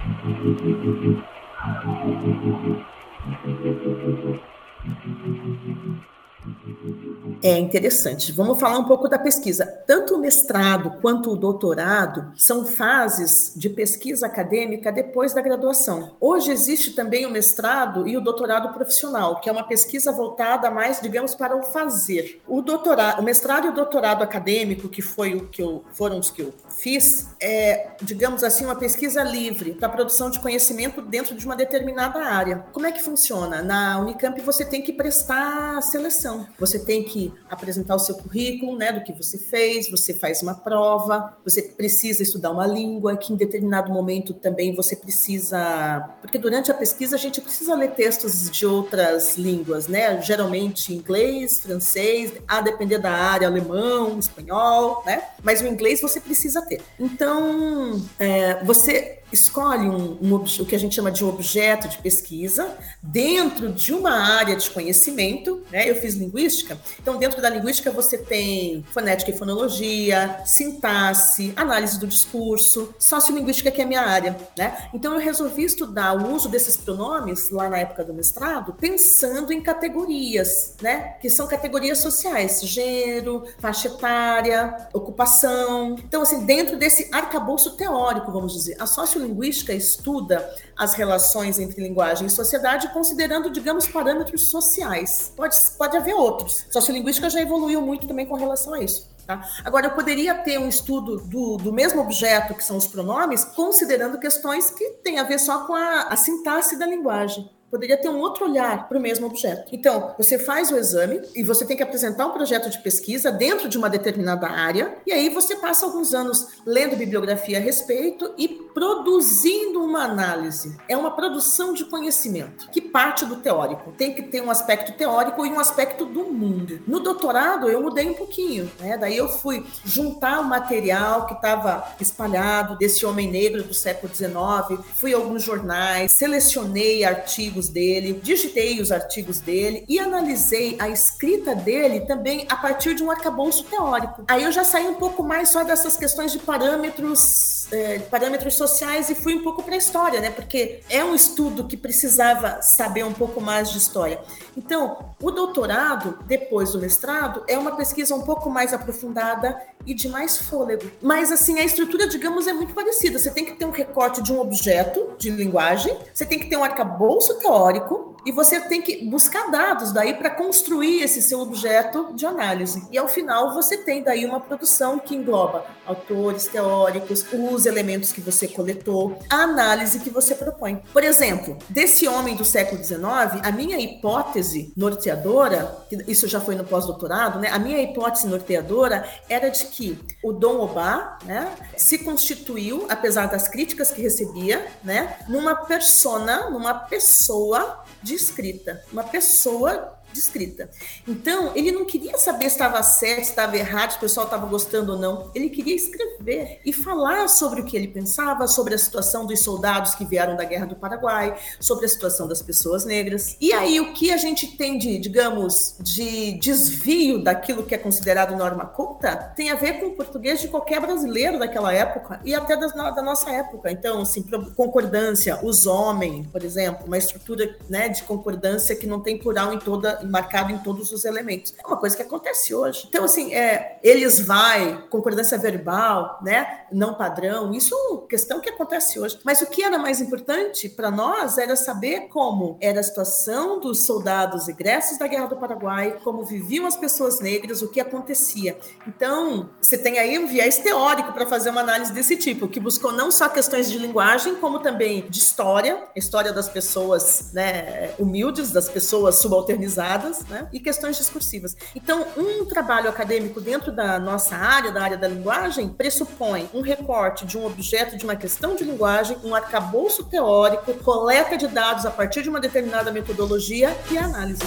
É 7.42 7.58
interessante. 7.58 8.30
Vamos 8.30 8.60
falar 8.60 8.78
um 8.78 8.84
pouco 8.84 9.08
da 9.08 9.18
pesquisa. 9.18 9.66
Tanto 9.84 10.14
o 10.14 10.18
mestrado 10.18 11.00
quanto 11.00 11.32
o 11.32 11.36
doutorado 11.36 12.32
são 12.36 12.64
fases 12.64 13.52
de 13.56 13.68
pesquisa 13.68 14.26
acadêmica 14.26 14.92
depois 14.92 15.34
da 15.34 15.40
graduação. 15.40 16.16
Hoje 16.20 16.52
existe 16.52 16.92
também 16.92 17.26
o 17.26 17.30
mestrado 17.30 18.06
e 18.06 18.16
o 18.16 18.20
doutorado 18.20 18.72
profissional, 18.72 19.40
que 19.40 19.48
é 19.48 19.52
uma 19.52 19.64
pesquisa 19.64 20.12
voltada 20.12 20.70
mais, 20.70 21.00
digamos, 21.00 21.34
para 21.34 21.56
o 21.56 21.64
fazer. 21.64 22.40
O 22.46 22.62
doutorado, 22.62 23.18
o 23.18 23.24
mestrado 23.24 23.66
e 23.66 23.70
o 23.70 23.74
doutorado 23.74 24.22
acadêmico, 24.22 24.88
que 24.88 25.02
foi 25.02 25.34
o 25.34 25.48
que 25.48 25.60
eu, 25.60 25.84
foram 25.92 26.20
os 26.20 26.30
que 26.30 26.42
eu 26.42 26.54
fiz, 26.72 27.28
é, 27.40 27.90
digamos 28.02 28.42
assim, 28.42 28.64
uma 28.64 28.76
pesquisa 28.76 29.22
livre 29.22 29.74
para 29.74 29.88
produção 29.88 30.30
de 30.30 30.40
conhecimento 30.40 31.02
dentro 31.02 31.34
de 31.36 31.44
uma 31.44 31.54
determinada 31.54 32.18
área. 32.24 32.64
Como 32.72 32.86
é 32.86 32.92
que 32.92 33.02
funciona? 33.02 33.62
Na 33.62 34.00
Unicamp 34.00 34.40
você 34.40 34.64
tem 34.64 34.82
que 34.82 34.92
prestar 34.92 35.80
seleção. 35.82 36.46
Você 36.58 36.78
tem 36.78 37.04
que 37.04 37.32
apresentar 37.50 37.94
o 37.94 37.98
seu 37.98 38.14
currículo, 38.16 38.76
né, 38.76 38.92
do 38.92 39.02
que 39.02 39.12
você 39.12 39.38
fez, 39.38 39.90
você 39.90 40.14
faz 40.14 40.42
uma 40.42 40.54
prova, 40.54 41.36
você 41.44 41.62
precisa 41.62 42.22
estudar 42.22 42.50
uma 42.50 42.66
língua, 42.66 43.16
que 43.16 43.32
em 43.32 43.36
determinado 43.36 43.92
momento 43.92 44.32
também 44.32 44.74
você 44.74 44.96
precisa, 44.96 46.08
porque 46.20 46.38
durante 46.38 46.70
a 46.70 46.74
pesquisa 46.74 47.16
a 47.16 47.18
gente 47.18 47.40
precisa 47.40 47.74
ler 47.74 47.92
textos 47.92 48.50
de 48.50 48.64
outras 48.66 49.36
línguas, 49.36 49.86
né, 49.86 50.20
geralmente 50.22 50.94
inglês, 50.94 51.60
francês, 51.60 52.32
a 52.48 52.60
depender 52.60 52.98
da 52.98 53.12
área, 53.12 53.46
alemão, 53.46 54.18
espanhol, 54.18 55.02
né, 55.04 55.22
mas 55.42 55.60
o 55.60 55.66
inglês 55.66 56.00
você 56.00 56.20
precisa 56.20 56.62
ter. 56.62 56.71
Então, 56.98 58.00
é, 58.18 58.62
você 58.64 59.21
escolhe 59.32 59.88
um, 59.88 60.18
um, 60.20 60.34
o 60.34 60.66
que 60.66 60.74
a 60.74 60.78
gente 60.78 60.94
chama 60.94 61.10
de 61.10 61.24
objeto 61.24 61.88
de 61.88 61.98
pesquisa 61.98 62.76
dentro 63.02 63.72
de 63.72 63.92
uma 63.92 64.12
área 64.12 64.54
de 64.54 64.70
conhecimento, 64.70 65.62
né? 65.70 65.88
Eu 65.88 65.96
fiz 65.96 66.14
linguística, 66.14 66.78
então 67.00 67.16
dentro 67.16 67.40
da 67.40 67.48
linguística 67.48 67.90
você 67.90 68.18
tem 68.18 68.84
fonética 68.92 69.30
e 69.30 69.36
fonologia, 69.36 70.40
sintaxe, 70.44 71.52
análise 71.56 71.98
do 71.98 72.06
discurso, 72.06 72.94
sociolinguística 72.98 73.70
que 73.70 73.80
é 73.80 73.84
a 73.84 73.86
minha 73.86 74.02
área, 74.02 74.36
né? 74.56 74.88
Então 74.92 75.14
eu 75.14 75.18
resolvi 75.18 75.64
estudar 75.64 76.14
o 76.14 76.34
uso 76.34 76.48
desses 76.48 76.76
pronomes 76.76 77.50
lá 77.50 77.68
na 77.68 77.78
época 77.78 78.04
do 78.04 78.12
mestrado, 78.12 78.74
pensando 78.74 79.52
em 79.52 79.62
categorias, 79.62 80.74
né? 80.82 81.16
Que 81.20 81.30
são 81.30 81.46
categorias 81.46 81.98
sociais, 81.98 82.60
gênero, 82.62 83.44
faixa 83.58 83.88
etária, 83.88 84.88
ocupação. 84.92 85.96
Então 86.06 86.22
assim, 86.22 86.44
dentro 86.44 86.76
desse 86.76 87.08
arcabouço 87.12 87.76
teórico, 87.76 88.30
vamos 88.30 88.52
dizer, 88.52 88.76
a 88.78 88.86
sociolinguística 88.86 89.21
sociolinguística 89.22 89.72
estuda 89.72 90.54
as 90.76 90.94
relações 90.94 91.58
entre 91.58 91.82
linguagem 91.82 92.26
e 92.26 92.30
sociedade 92.30 92.88
considerando, 92.92 93.50
digamos, 93.50 93.86
parâmetros 93.86 94.50
sociais. 94.50 95.32
Pode, 95.36 95.56
pode 95.78 95.96
haver 95.96 96.14
outros. 96.14 96.66
Sociolinguística 96.70 97.30
já 97.30 97.40
evoluiu 97.40 97.80
muito 97.80 98.06
também 98.06 98.26
com 98.26 98.34
relação 98.34 98.74
a 98.74 98.82
isso. 98.82 99.10
Tá? 99.26 99.48
Agora, 99.64 99.86
eu 99.86 99.92
poderia 99.92 100.34
ter 100.34 100.58
um 100.58 100.68
estudo 100.68 101.18
do, 101.18 101.56
do 101.56 101.72
mesmo 101.72 102.00
objeto, 102.00 102.54
que 102.54 102.64
são 102.64 102.76
os 102.76 102.88
pronomes, 102.88 103.44
considerando 103.44 104.18
questões 104.18 104.70
que 104.70 104.90
têm 105.04 105.18
a 105.18 105.22
ver 105.22 105.38
só 105.38 105.66
com 105.66 105.74
a, 105.74 106.08
a 106.08 106.16
sintaxe 106.16 106.76
da 106.76 106.86
linguagem. 106.86 107.48
Poderia 107.72 107.96
ter 107.96 108.10
um 108.10 108.18
outro 108.18 108.44
olhar 108.44 108.86
para 108.86 108.98
o 108.98 109.00
mesmo 109.00 109.26
objeto. 109.26 109.66
Então, 109.72 110.14
você 110.18 110.38
faz 110.38 110.70
o 110.70 110.76
exame 110.76 111.22
e 111.34 111.42
você 111.42 111.64
tem 111.64 111.74
que 111.74 111.82
apresentar 111.82 112.26
um 112.26 112.32
projeto 112.32 112.68
de 112.68 112.78
pesquisa 112.82 113.32
dentro 113.32 113.66
de 113.66 113.78
uma 113.78 113.88
determinada 113.88 114.46
área, 114.46 114.98
e 115.06 115.12
aí 115.12 115.30
você 115.30 115.56
passa 115.56 115.86
alguns 115.86 116.12
anos 116.12 116.48
lendo 116.66 116.96
bibliografia 116.96 117.56
a 117.56 117.60
respeito 117.60 118.34
e 118.36 118.46
produzindo 118.74 119.82
uma 119.82 120.04
análise. 120.04 120.76
É 120.86 120.96
uma 120.96 121.12
produção 121.12 121.72
de 121.72 121.86
conhecimento 121.86 122.68
que 122.70 122.80
parte 122.80 123.24
do 123.24 123.36
teórico. 123.36 123.92
Tem 123.92 124.14
que 124.14 124.22
ter 124.22 124.42
um 124.42 124.50
aspecto 124.50 124.92
teórico 124.92 125.46
e 125.46 125.50
um 125.50 125.58
aspecto 125.58 126.04
do 126.04 126.24
mundo. 126.24 126.80
No 126.86 127.00
doutorado, 127.00 127.70
eu 127.70 127.80
mudei 127.80 128.08
um 128.08 128.14
pouquinho, 128.14 128.70
né? 128.78 128.98
Daí 128.98 129.16
eu 129.16 129.28
fui 129.28 129.64
juntar 129.82 130.40
o 130.40 130.44
material 130.44 131.24
que 131.26 131.34
estava 131.34 131.94
espalhado 131.98 132.76
desse 132.76 133.06
homem 133.06 133.30
negro 133.30 133.62
do 133.62 133.72
século 133.72 134.14
XIX, 134.14 134.84
fui 134.94 135.14
a 135.14 135.16
alguns 135.16 135.42
jornais, 135.42 136.12
selecionei 136.12 137.04
artigos 137.04 137.61
dele, 137.68 138.20
digitei 138.22 138.80
os 138.80 138.92
artigos 138.92 139.40
dele 139.40 139.84
e 139.88 139.98
analisei 139.98 140.76
a 140.78 140.88
escrita 140.88 141.54
dele 141.54 142.00
também 142.00 142.46
a 142.48 142.56
partir 142.56 142.94
de 142.94 143.02
um 143.02 143.10
arcabouço 143.10 143.64
teórico. 143.64 144.24
Aí 144.28 144.42
eu 144.42 144.52
já 144.52 144.64
saí 144.64 144.86
um 144.86 144.94
pouco 144.94 145.22
mais 145.22 145.48
só 145.48 145.64
dessas 145.64 145.96
questões 145.96 146.32
de 146.32 146.38
parâmetros, 146.38 147.66
é, 147.72 147.98
parâmetros 147.98 148.54
sociais 148.54 149.10
e 149.10 149.14
fui 149.14 149.34
um 149.34 149.42
pouco 149.42 149.62
para 149.62 149.74
a 149.74 149.78
história, 149.78 150.20
né? 150.20 150.30
Porque 150.30 150.80
é 150.88 151.04
um 151.04 151.14
estudo 151.14 151.66
que 151.66 151.76
precisava 151.76 152.60
saber 152.62 153.04
um 153.04 153.12
pouco 153.12 153.40
mais 153.40 153.70
de 153.70 153.78
história. 153.78 154.20
Então, 154.56 155.14
o 155.20 155.30
doutorado, 155.30 156.18
depois 156.26 156.72
do 156.72 156.78
mestrado, 156.78 157.42
é 157.48 157.58
uma 157.58 157.76
pesquisa 157.76 158.14
um 158.14 158.22
pouco 158.22 158.50
mais 158.50 158.72
aprofundada 158.72 159.60
e 159.86 159.94
de 159.94 160.08
mais 160.08 160.38
fôlego. 160.38 160.90
Mas, 161.00 161.32
assim, 161.32 161.58
a 161.58 161.64
estrutura, 161.64 162.06
digamos, 162.06 162.46
é 162.46 162.52
muito 162.52 162.74
parecida. 162.74 163.18
Você 163.18 163.30
tem 163.30 163.44
que 163.44 163.52
ter 163.52 163.64
um 163.64 163.70
recorte 163.70 164.22
de 164.22 164.32
um 164.32 164.40
objeto 164.40 165.12
de 165.18 165.30
linguagem, 165.30 165.96
você 166.12 166.24
tem 166.24 166.38
que 166.38 166.48
ter 166.48 166.56
um 166.56 166.64
arcabouço 166.64 167.34
teórico 167.38 168.16
e 168.24 168.32
você 168.32 168.60
tem 168.60 168.80
que 168.80 169.04
buscar 169.04 169.50
dados 169.50 169.92
daí 169.92 170.14
para 170.14 170.30
construir 170.30 171.02
esse 171.02 171.20
seu 171.22 171.40
objeto 171.40 172.12
de 172.14 172.24
análise. 172.26 172.86
E, 172.90 172.98
ao 172.98 173.08
final, 173.08 173.54
você 173.54 173.78
tem 173.78 174.02
daí 174.02 174.24
uma 174.24 174.40
produção 174.40 174.98
que 174.98 175.14
engloba 175.14 175.64
autores 175.86 176.46
teóricos, 176.46 177.24
os 177.32 177.66
elementos 177.66 178.12
que 178.12 178.20
você 178.20 178.46
coletou, 178.46 179.18
a 179.28 179.42
análise 179.42 179.98
que 179.98 180.10
você 180.10 180.34
propõe. 180.34 180.82
Por 180.92 181.02
exemplo, 181.02 181.56
desse 181.68 182.06
homem 182.06 182.36
do 182.36 182.44
século 182.44 182.82
XIX, 182.82 183.00
a 183.42 183.50
minha 183.50 183.78
hipótese 183.80 184.72
norteadora, 184.76 185.84
isso 186.06 186.28
já 186.28 186.40
foi 186.40 186.54
no 186.54 186.64
pós-doutorado, 186.64 187.40
né? 187.40 187.48
A 187.50 187.58
minha 187.58 187.80
hipótese 187.82 188.26
norteadora 188.26 189.08
era 189.28 189.48
de 189.48 189.66
que 189.66 189.98
o 190.22 190.32
Dom 190.32 190.60
Obá, 190.60 191.18
né, 191.24 191.52
se 191.76 191.98
constituiu, 191.98 192.86
apesar 192.88 193.26
das 193.26 193.48
críticas 193.48 193.90
que 193.90 194.00
recebia, 194.00 194.66
né, 194.82 195.16
numa 195.28 195.54
persona, 195.54 196.50
numa 196.50 196.74
pessoa 196.74 197.82
de 198.02 198.14
escrita, 198.14 198.84
uma 198.92 199.04
pessoa 199.04 199.98
descrita. 200.12 200.70
Então, 201.06 201.52
ele 201.54 201.72
não 201.72 201.84
queria 201.84 202.18
saber 202.18 202.44
se 202.44 202.56
estava 202.56 202.82
certo, 202.82 203.24
se 203.24 203.30
estava 203.30 203.56
errado, 203.56 203.92
se 203.92 203.96
o 203.96 204.00
pessoal 204.00 204.26
estava 204.26 204.46
gostando 204.46 204.92
ou 204.92 204.98
não. 204.98 205.30
Ele 205.34 205.48
queria 205.48 205.74
escrever 205.74 206.60
e 206.64 206.72
falar 206.72 207.28
sobre 207.28 207.60
o 207.60 207.64
que 207.64 207.76
ele 207.76 207.88
pensava, 207.88 208.46
sobre 208.46 208.74
a 208.74 208.78
situação 208.78 209.26
dos 209.26 209.40
soldados 209.40 209.94
que 209.94 210.04
vieram 210.04 210.36
da 210.36 210.44
Guerra 210.44 210.66
do 210.66 210.76
Paraguai, 210.76 211.38
sobre 211.60 211.86
a 211.86 211.88
situação 211.88 212.28
das 212.28 212.42
pessoas 212.42 212.84
negras. 212.84 213.36
E 213.40 213.52
aí, 213.52 213.80
o 213.80 213.92
que 213.92 214.12
a 214.12 214.16
gente 214.16 214.56
tem 214.56 214.78
de, 214.78 214.98
digamos, 214.98 215.76
de 215.80 216.32
desvio 216.38 217.22
daquilo 217.22 217.62
que 217.64 217.74
é 217.74 217.78
considerado 217.78 218.36
norma 218.36 218.66
culta 218.66 219.16
tem 219.36 219.50
a 219.50 219.54
ver 219.54 219.80
com 219.80 219.86
o 219.86 219.92
português 219.92 220.40
de 220.40 220.48
qualquer 220.48 220.80
brasileiro 220.80 221.38
daquela 221.38 221.72
época 221.72 222.20
e 222.24 222.34
até 222.34 222.56
das, 222.56 222.72
da 222.72 223.02
nossa 223.02 223.30
época. 223.30 223.70
Então, 223.70 224.02
assim, 224.02 224.22
concordância, 224.56 225.38
os 225.42 225.66
homens, 225.66 226.26
por 226.26 226.42
exemplo, 226.44 226.86
uma 226.86 226.98
estrutura 226.98 227.56
né, 227.68 227.88
de 227.88 228.02
concordância 228.02 228.74
que 228.74 228.86
não 228.86 229.00
tem 229.00 229.18
plural 229.18 229.52
em 229.52 229.58
toda 229.58 230.01
marcado 230.04 230.52
em 230.52 230.58
todos 230.58 230.92
os 230.92 231.04
elementos. 231.04 231.54
É 231.62 231.66
uma 231.66 231.76
coisa 231.76 231.96
que 231.96 232.02
acontece 232.02 232.54
hoje. 232.54 232.86
Então, 232.88 233.04
assim, 233.04 233.34
é, 233.34 233.78
eles 233.82 234.20
vai, 234.20 234.86
concordância 234.90 235.38
verbal, 235.38 236.18
né? 236.22 236.64
Não 236.70 236.94
padrão, 236.94 237.52
isso 237.52 237.74
é 238.04 238.08
questão 238.08 238.40
que 238.40 238.50
acontece 238.50 238.98
hoje. 238.98 239.18
Mas 239.24 239.40
o 239.40 239.46
que 239.46 239.62
era 239.62 239.78
mais 239.78 240.00
importante 240.00 240.68
para 240.68 240.90
nós 240.90 241.38
era 241.38 241.56
saber 241.56 242.08
como 242.08 242.56
era 242.60 242.80
a 242.80 242.82
situação 242.82 243.60
dos 243.60 243.84
soldados 243.84 244.48
egressos 244.48 244.98
da 244.98 245.06
Guerra 245.06 245.26
do 245.26 245.36
Paraguai, 245.36 245.98
como 246.02 246.24
viviam 246.24 246.66
as 246.66 246.76
pessoas 246.76 247.20
negras, 247.20 247.62
o 247.62 247.68
que 247.68 247.80
acontecia. 247.80 248.58
Então, 248.86 249.50
você 249.60 249.76
tem 249.76 249.98
aí 249.98 250.18
um 250.18 250.26
viés 250.26 250.58
teórico 250.58 251.12
para 251.12 251.26
fazer 251.26 251.50
uma 251.50 251.60
análise 251.60 251.92
desse 251.92 252.16
tipo, 252.16 252.48
que 252.48 252.60
buscou 252.60 252.92
não 252.92 253.10
só 253.10 253.28
questões 253.28 253.70
de 253.70 253.78
linguagem, 253.78 254.36
como 254.36 254.58
também 254.58 255.08
de 255.08 255.18
história, 255.18 255.84
história 255.94 256.32
das 256.32 256.48
pessoas 256.48 257.32
né, 257.32 257.94
humildes, 257.98 258.50
das 258.50 258.68
pessoas 258.68 259.16
subalternizadas 259.16 259.91
né? 260.28 260.48
e 260.52 260.60
questões 260.60 260.96
discursivas. 260.96 261.56
Então, 261.74 262.06
um 262.16 262.44
trabalho 262.44 262.88
acadêmico 262.88 263.40
dentro 263.40 263.72
da 263.72 263.98
nossa 263.98 264.36
área, 264.36 264.70
da 264.70 264.82
área 264.82 264.96
da 264.96 265.08
linguagem, 265.08 265.68
pressupõe 265.68 266.48
um 266.52 266.60
recorte 266.60 267.24
de 267.24 267.38
um 267.38 267.46
objeto, 267.46 267.96
de 267.96 268.04
uma 268.04 268.16
questão 268.16 268.54
de 268.54 268.64
linguagem, 268.64 269.16
um 269.24 269.34
arcabouço 269.34 270.04
teórico, 270.04 270.74
coleta 270.74 271.36
de 271.36 271.46
dados 271.46 271.86
a 271.86 271.90
partir 271.90 272.22
de 272.22 272.28
uma 272.28 272.40
determinada 272.40 272.90
metodologia 272.90 273.76
e 273.90 273.98
análise. 273.98 274.42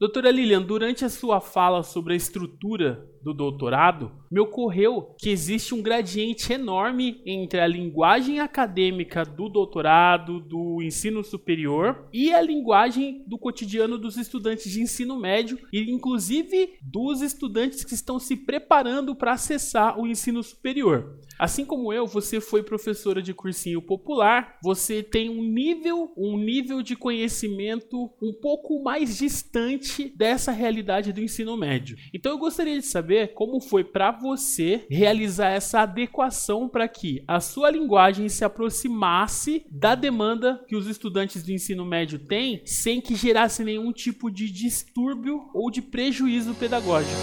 Doutora 0.00 0.30
Lilian, 0.30 0.62
durante 0.62 1.04
a 1.04 1.10
sua 1.10 1.42
fala 1.42 1.82
sobre 1.82 2.14
a 2.14 2.16
estrutura 2.16 3.06
do 3.22 3.34
doutorado, 3.34 4.10
me 4.30 4.40
ocorreu 4.40 5.14
que 5.18 5.28
existe 5.28 5.74
um 5.74 5.82
gradiente 5.82 6.54
enorme 6.54 7.20
entre 7.26 7.60
a 7.60 7.66
linguagem 7.66 8.40
acadêmica 8.40 9.26
do 9.26 9.50
doutorado, 9.50 10.40
do 10.40 10.80
ensino 10.82 11.22
superior 11.22 12.08
e 12.14 12.32
a 12.32 12.40
linguagem 12.40 13.22
do 13.26 13.36
cotidiano 13.36 13.98
dos 13.98 14.16
estudantes 14.16 14.72
de 14.72 14.80
ensino 14.80 15.20
médio 15.20 15.58
e 15.70 15.92
inclusive 15.92 16.78
dos 16.80 17.20
estudantes 17.20 17.84
que 17.84 17.92
estão 17.92 18.18
se 18.18 18.34
preparando 18.34 19.14
para 19.14 19.32
acessar 19.32 20.00
o 20.00 20.06
ensino 20.06 20.42
superior. 20.42 21.18
Assim 21.40 21.64
como 21.64 21.90
eu, 21.90 22.06
você 22.06 22.38
foi 22.38 22.62
professora 22.62 23.22
de 23.22 23.32
cursinho 23.32 23.80
popular, 23.80 24.58
você 24.62 25.02
tem 25.02 25.30
um 25.30 25.42
nível, 25.42 26.12
um 26.14 26.36
nível 26.36 26.82
de 26.82 26.94
conhecimento 26.94 28.10
um 28.22 28.34
pouco 28.42 28.82
mais 28.82 29.16
distante 29.16 30.12
dessa 30.14 30.52
realidade 30.52 31.14
do 31.14 31.22
ensino 31.22 31.56
médio. 31.56 31.96
Então 32.12 32.32
eu 32.32 32.38
gostaria 32.38 32.78
de 32.78 32.84
saber 32.84 33.32
como 33.32 33.58
foi 33.58 33.82
para 33.82 34.10
você 34.10 34.84
realizar 34.90 35.48
essa 35.48 35.80
adequação 35.80 36.68
para 36.68 36.86
que 36.86 37.24
a 37.26 37.40
sua 37.40 37.70
linguagem 37.70 38.28
se 38.28 38.44
aproximasse 38.44 39.64
da 39.70 39.94
demanda 39.94 40.62
que 40.68 40.76
os 40.76 40.86
estudantes 40.86 41.42
do 41.42 41.52
ensino 41.52 41.86
médio 41.86 42.18
têm, 42.18 42.60
sem 42.66 43.00
que 43.00 43.14
gerasse 43.14 43.64
nenhum 43.64 43.94
tipo 43.94 44.30
de 44.30 44.50
distúrbio 44.50 45.48
ou 45.54 45.70
de 45.70 45.80
prejuízo 45.80 46.54
pedagógico. 46.54 47.16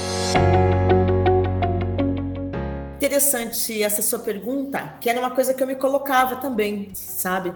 Interessante 2.97 3.83
essa 3.83 4.01
sua 4.01 4.17
pergunta, 4.17 4.97
que 4.99 5.07
era 5.07 5.19
uma 5.19 5.29
coisa 5.29 5.53
que 5.53 5.61
eu 5.61 5.67
me 5.67 5.75
colocava 5.75 6.37
também, 6.37 6.89
sabe? 6.95 7.53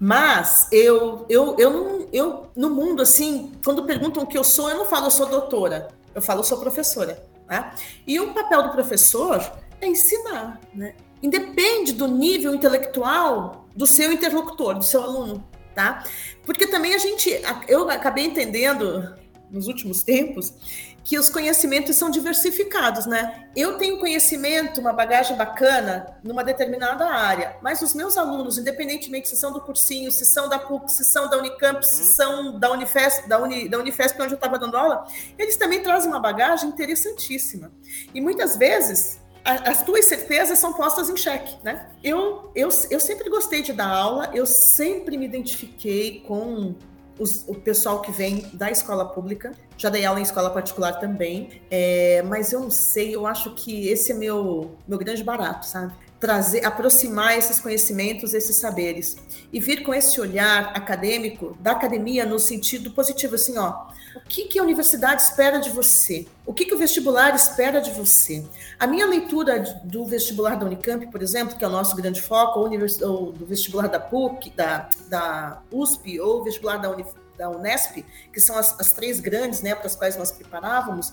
Mas 0.00 0.66
eu, 0.72 1.26
eu, 1.28 1.56
eu, 1.58 1.70
não, 1.70 2.08
eu 2.10 2.46
no 2.56 2.70
mundo, 2.70 3.02
assim, 3.02 3.52
quando 3.62 3.84
perguntam 3.84 4.22
o 4.22 4.26
que 4.26 4.38
eu 4.38 4.42
sou, 4.42 4.70
eu 4.70 4.78
não 4.78 4.86
falo 4.86 5.08
eu 5.08 5.10
sou 5.10 5.26
doutora, 5.26 5.88
eu 6.14 6.22
falo 6.22 6.40
eu 6.40 6.44
sou 6.44 6.58
professora. 6.58 7.22
Né? 7.46 7.70
E 8.06 8.18
o 8.18 8.32
papel 8.32 8.62
do 8.62 8.70
professor 8.70 9.52
é 9.78 9.86
ensinar, 9.86 10.58
né? 10.74 10.94
Independe 11.22 11.92
do 11.92 12.08
nível 12.08 12.54
intelectual 12.54 13.66
do 13.76 13.86
seu 13.86 14.10
interlocutor, 14.10 14.74
do 14.74 14.84
seu 14.84 15.02
aluno, 15.02 15.44
tá? 15.74 16.02
Porque 16.46 16.66
também 16.66 16.94
a 16.94 16.98
gente, 16.98 17.30
eu 17.68 17.90
acabei 17.90 18.24
entendendo 18.24 19.14
nos 19.50 19.66
últimos 19.66 20.02
tempos 20.02 20.96
que 21.08 21.18
os 21.18 21.30
conhecimentos 21.30 21.96
são 21.96 22.10
diversificados, 22.10 23.06
né? 23.06 23.48
Eu 23.56 23.78
tenho 23.78 23.98
conhecimento, 23.98 24.78
uma 24.78 24.92
bagagem 24.92 25.34
bacana 25.38 26.18
numa 26.22 26.44
determinada 26.44 27.06
área, 27.06 27.56
mas 27.62 27.80
os 27.80 27.94
meus 27.94 28.18
alunos, 28.18 28.58
independentemente 28.58 29.26
se 29.26 29.34
são 29.34 29.50
do 29.50 29.58
cursinho, 29.62 30.12
se 30.12 30.26
são 30.26 30.50
da 30.50 30.58
PUC, 30.58 30.92
se 30.92 31.06
são 31.06 31.30
da 31.30 31.38
Unicamp, 31.38 31.82
se 31.82 32.02
uhum. 32.02 32.12
são 32.12 32.58
da 32.58 32.70
Unifesp, 32.70 33.26
da, 33.26 33.38
Uni, 33.38 33.70
da 33.70 33.78
Unifesp 33.78 34.20
onde 34.20 34.34
eu 34.34 34.36
estava 34.36 34.58
dando 34.58 34.76
aula, 34.76 35.06
eles 35.38 35.56
também 35.56 35.82
trazem 35.82 36.10
uma 36.10 36.20
bagagem 36.20 36.68
interessantíssima. 36.68 37.72
E 38.12 38.20
muitas 38.20 38.58
vezes 38.58 39.18
as 39.42 39.82
tuas 39.82 40.04
certezas 40.04 40.58
são 40.58 40.74
postas 40.74 41.08
em 41.08 41.16
xeque, 41.16 41.56
né? 41.64 41.88
Eu, 42.04 42.52
eu, 42.54 42.68
eu 42.90 43.00
sempre 43.00 43.30
gostei 43.30 43.62
de 43.62 43.72
dar 43.72 43.88
aula, 43.88 44.30
eu 44.34 44.44
sempre 44.44 45.16
me 45.16 45.24
identifiquei 45.24 46.20
com 46.20 46.74
os, 47.18 47.44
o 47.48 47.54
pessoal 47.54 48.00
que 48.00 48.12
vem 48.12 48.46
da 48.52 48.70
escola 48.70 49.04
pública. 49.04 49.52
Já 49.76 49.88
dei 49.88 50.04
aula 50.04 50.20
em 50.20 50.22
escola 50.22 50.50
particular 50.50 50.98
também, 50.98 51.62
é, 51.70 52.22
mas 52.22 52.52
eu 52.52 52.60
não 52.60 52.70
sei, 52.70 53.14
eu 53.14 53.26
acho 53.26 53.54
que 53.54 53.88
esse 53.88 54.12
é 54.12 54.14
meu, 54.14 54.72
meu 54.86 54.98
grande 54.98 55.22
barato, 55.22 55.66
sabe? 55.66 55.92
Trazer, 56.20 56.64
aproximar 56.64 57.38
esses 57.38 57.60
conhecimentos, 57.60 58.34
esses 58.34 58.56
saberes 58.56 59.16
e 59.52 59.60
vir 59.60 59.82
com 59.82 59.94
esse 59.94 60.20
olhar 60.20 60.72
acadêmico 60.74 61.56
da 61.60 61.72
academia 61.72 62.26
no 62.26 62.38
sentido 62.38 62.90
positivo, 62.90 63.36
assim, 63.36 63.56
ó, 63.56 63.86
o 64.16 64.20
que, 64.28 64.44
que 64.44 64.58
a 64.58 64.62
universidade 64.62 65.22
espera 65.22 65.58
de 65.58 65.70
você? 65.70 66.26
O 66.44 66.52
que, 66.52 66.64
que 66.64 66.74
o 66.74 66.78
vestibular 66.78 67.34
espera 67.34 67.80
de 67.80 67.92
você? 67.92 68.44
A 68.78 68.86
minha 68.86 69.06
leitura 69.06 69.60
do 69.84 70.04
vestibular 70.04 70.56
da 70.56 70.66
Unicamp, 70.66 71.06
por 71.06 71.22
exemplo, 71.22 71.56
que 71.56 71.64
é 71.64 71.68
o 71.68 71.70
nosso 71.70 71.94
grande 71.94 72.20
foco, 72.20 72.60
ou, 72.60 72.68
ou 73.02 73.32
do 73.32 73.46
vestibular 73.46 73.86
da 73.86 74.00
PUC, 74.00 74.50
da, 74.50 74.88
da 75.08 75.62
USP 75.70 76.20
ou 76.20 76.42
vestibular 76.42 76.78
da, 76.78 76.90
Unif, 76.90 77.10
da 77.36 77.48
Unesp, 77.48 78.04
que 78.32 78.40
são 78.40 78.58
as, 78.58 78.78
as 78.80 78.92
três 78.92 79.20
grandes, 79.20 79.62
né, 79.62 79.74
para 79.74 79.86
as 79.86 79.94
quais 79.94 80.16
nós 80.16 80.32
preparávamos, 80.32 81.12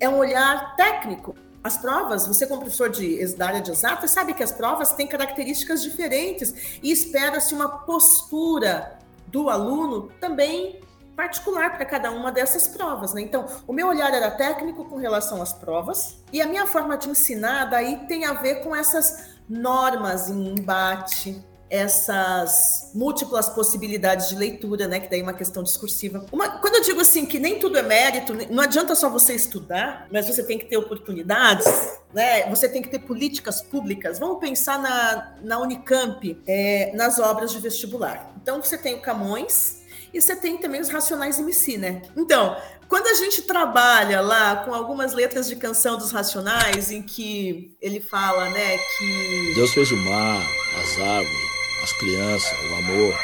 é 0.00 0.08
um 0.08 0.16
olhar 0.16 0.74
técnico 0.76 1.34
as 1.66 1.76
provas, 1.76 2.26
você 2.26 2.46
como 2.46 2.60
professor 2.60 2.88
de, 2.88 3.26
da 3.34 3.48
área 3.48 3.60
de 3.60 3.70
exatas, 3.70 4.10
sabe 4.10 4.34
que 4.34 4.42
as 4.42 4.52
provas 4.52 4.92
têm 4.92 5.06
características 5.06 5.82
diferentes 5.82 6.78
e 6.82 6.90
espera-se 6.90 7.54
uma 7.54 7.68
postura 7.68 8.98
do 9.26 9.50
aluno 9.50 10.10
também 10.20 10.80
particular 11.16 11.76
para 11.76 11.86
cada 11.86 12.10
uma 12.10 12.30
dessas 12.30 12.68
provas, 12.68 13.14
né? 13.14 13.22
Então, 13.22 13.46
o 13.66 13.72
meu 13.72 13.88
olhar 13.88 14.12
era 14.12 14.30
técnico 14.30 14.84
com 14.84 14.96
relação 14.96 15.40
às 15.40 15.52
provas 15.52 16.22
e 16.32 16.42
a 16.42 16.46
minha 16.46 16.66
forma 16.66 16.96
de 16.96 17.08
ensinar 17.08 17.64
daí 17.64 18.06
tem 18.06 18.26
a 18.26 18.34
ver 18.34 18.62
com 18.62 18.76
essas 18.76 19.36
normas 19.48 20.28
em 20.28 20.48
embate, 20.48 21.42
essas 21.68 22.90
múltiplas 22.94 23.48
possibilidades 23.48 24.28
de 24.28 24.36
leitura, 24.36 24.86
né? 24.86 25.00
Que 25.00 25.10
daí 25.10 25.20
é 25.20 25.22
uma 25.22 25.32
questão 25.32 25.62
discursiva. 25.62 26.24
Uma, 26.30 26.58
quando 26.60 26.76
eu 26.76 26.82
digo 26.82 27.00
assim 27.00 27.26
que 27.26 27.38
nem 27.38 27.58
tudo 27.58 27.76
é 27.76 27.82
mérito, 27.82 28.34
não 28.50 28.62
adianta 28.62 28.94
só 28.94 29.10
você 29.10 29.34
estudar, 29.34 30.06
mas 30.10 30.26
você 30.26 30.42
tem 30.42 30.58
que 30.58 30.66
ter 30.66 30.76
oportunidades, 30.76 31.66
né? 32.14 32.48
Você 32.50 32.68
tem 32.68 32.82
que 32.82 32.88
ter 32.88 33.00
políticas 33.00 33.60
públicas. 33.60 34.18
Vamos 34.18 34.38
pensar 34.38 34.80
na, 34.80 35.34
na 35.42 35.58
Unicamp, 35.58 36.40
é, 36.46 36.92
nas 36.94 37.18
obras 37.18 37.50
de 37.50 37.58
vestibular. 37.58 38.32
Então 38.40 38.62
você 38.62 38.78
tem 38.78 38.94
o 38.94 39.00
Camões 39.00 39.84
e 40.14 40.20
você 40.20 40.36
tem 40.36 40.56
também 40.56 40.80
os 40.80 40.88
Racionais 40.88 41.38
MC, 41.40 41.76
né? 41.76 42.02
Então, 42.16 42.56
quando 42.88 43.08
a 43.08 43.14
gente 43.14 43.42
trabalha 43.42 44.20
lá 44.20 44.56
com 44.64 44.72
algumas 44.72 45.12
letras 45.12 45.48
de 45.48 45.56
canção 45.56 45.98
dos 45.98 46.12
Racionais, 46.12 46.92
em 46.92 47.02
que 47.02 47.76
ele 47.82 48.00
fala, 48.00 48.48
né, 48.50 48.78
que 48.78 49.52
Deus 49.56 49.72
fez 49.72 49.90
o 49.90 49.96
mar, 49.96 50.40
as 50.80 51.00
árvores 51.00 51.45
as 51.82 51.92
crianças, 51.92 52.56
o 52.70 52.74
amor. 52.74 53.18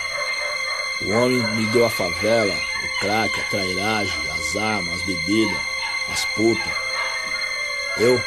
O 1.02 1.10
homem 1.10 1.38
me 1.56 1.66
deu 1.66 1.84
a 1.84 1.90
favela, 1.90 2.54
o 2.54 3.00
crack, 3.00 3.40
a 3.40 3.44
trairagem, 3.50 4.30
as 4.30 4.56
armas, 4.56 4.94
as 4.94 5.02
bebidas, 5.02 5.60
as 6.12 6.24
putas. 6.36 6.72
Eu, 7.98 8.22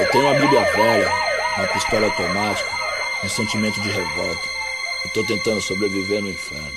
eu 0.00 0.10
tenho 0.10 0.24
uma 0.24 0.38
Bíblia 0.38 0.64
velha, 0.72 1.12
uma 1.56 1.66
pistola 1.68 2.06
automática, 2.06 2.70
um 3.24 3.28
sentimento 3.28 3.80
de 3.80 3.90
revolta. 3.90 4.48
Eu 5.04 5.10
tô 5.10 5.24
tentando 5.24 5.60
sobreviver 5.60 6.20
no 6.22 6.30
inferno. 6.30 6.72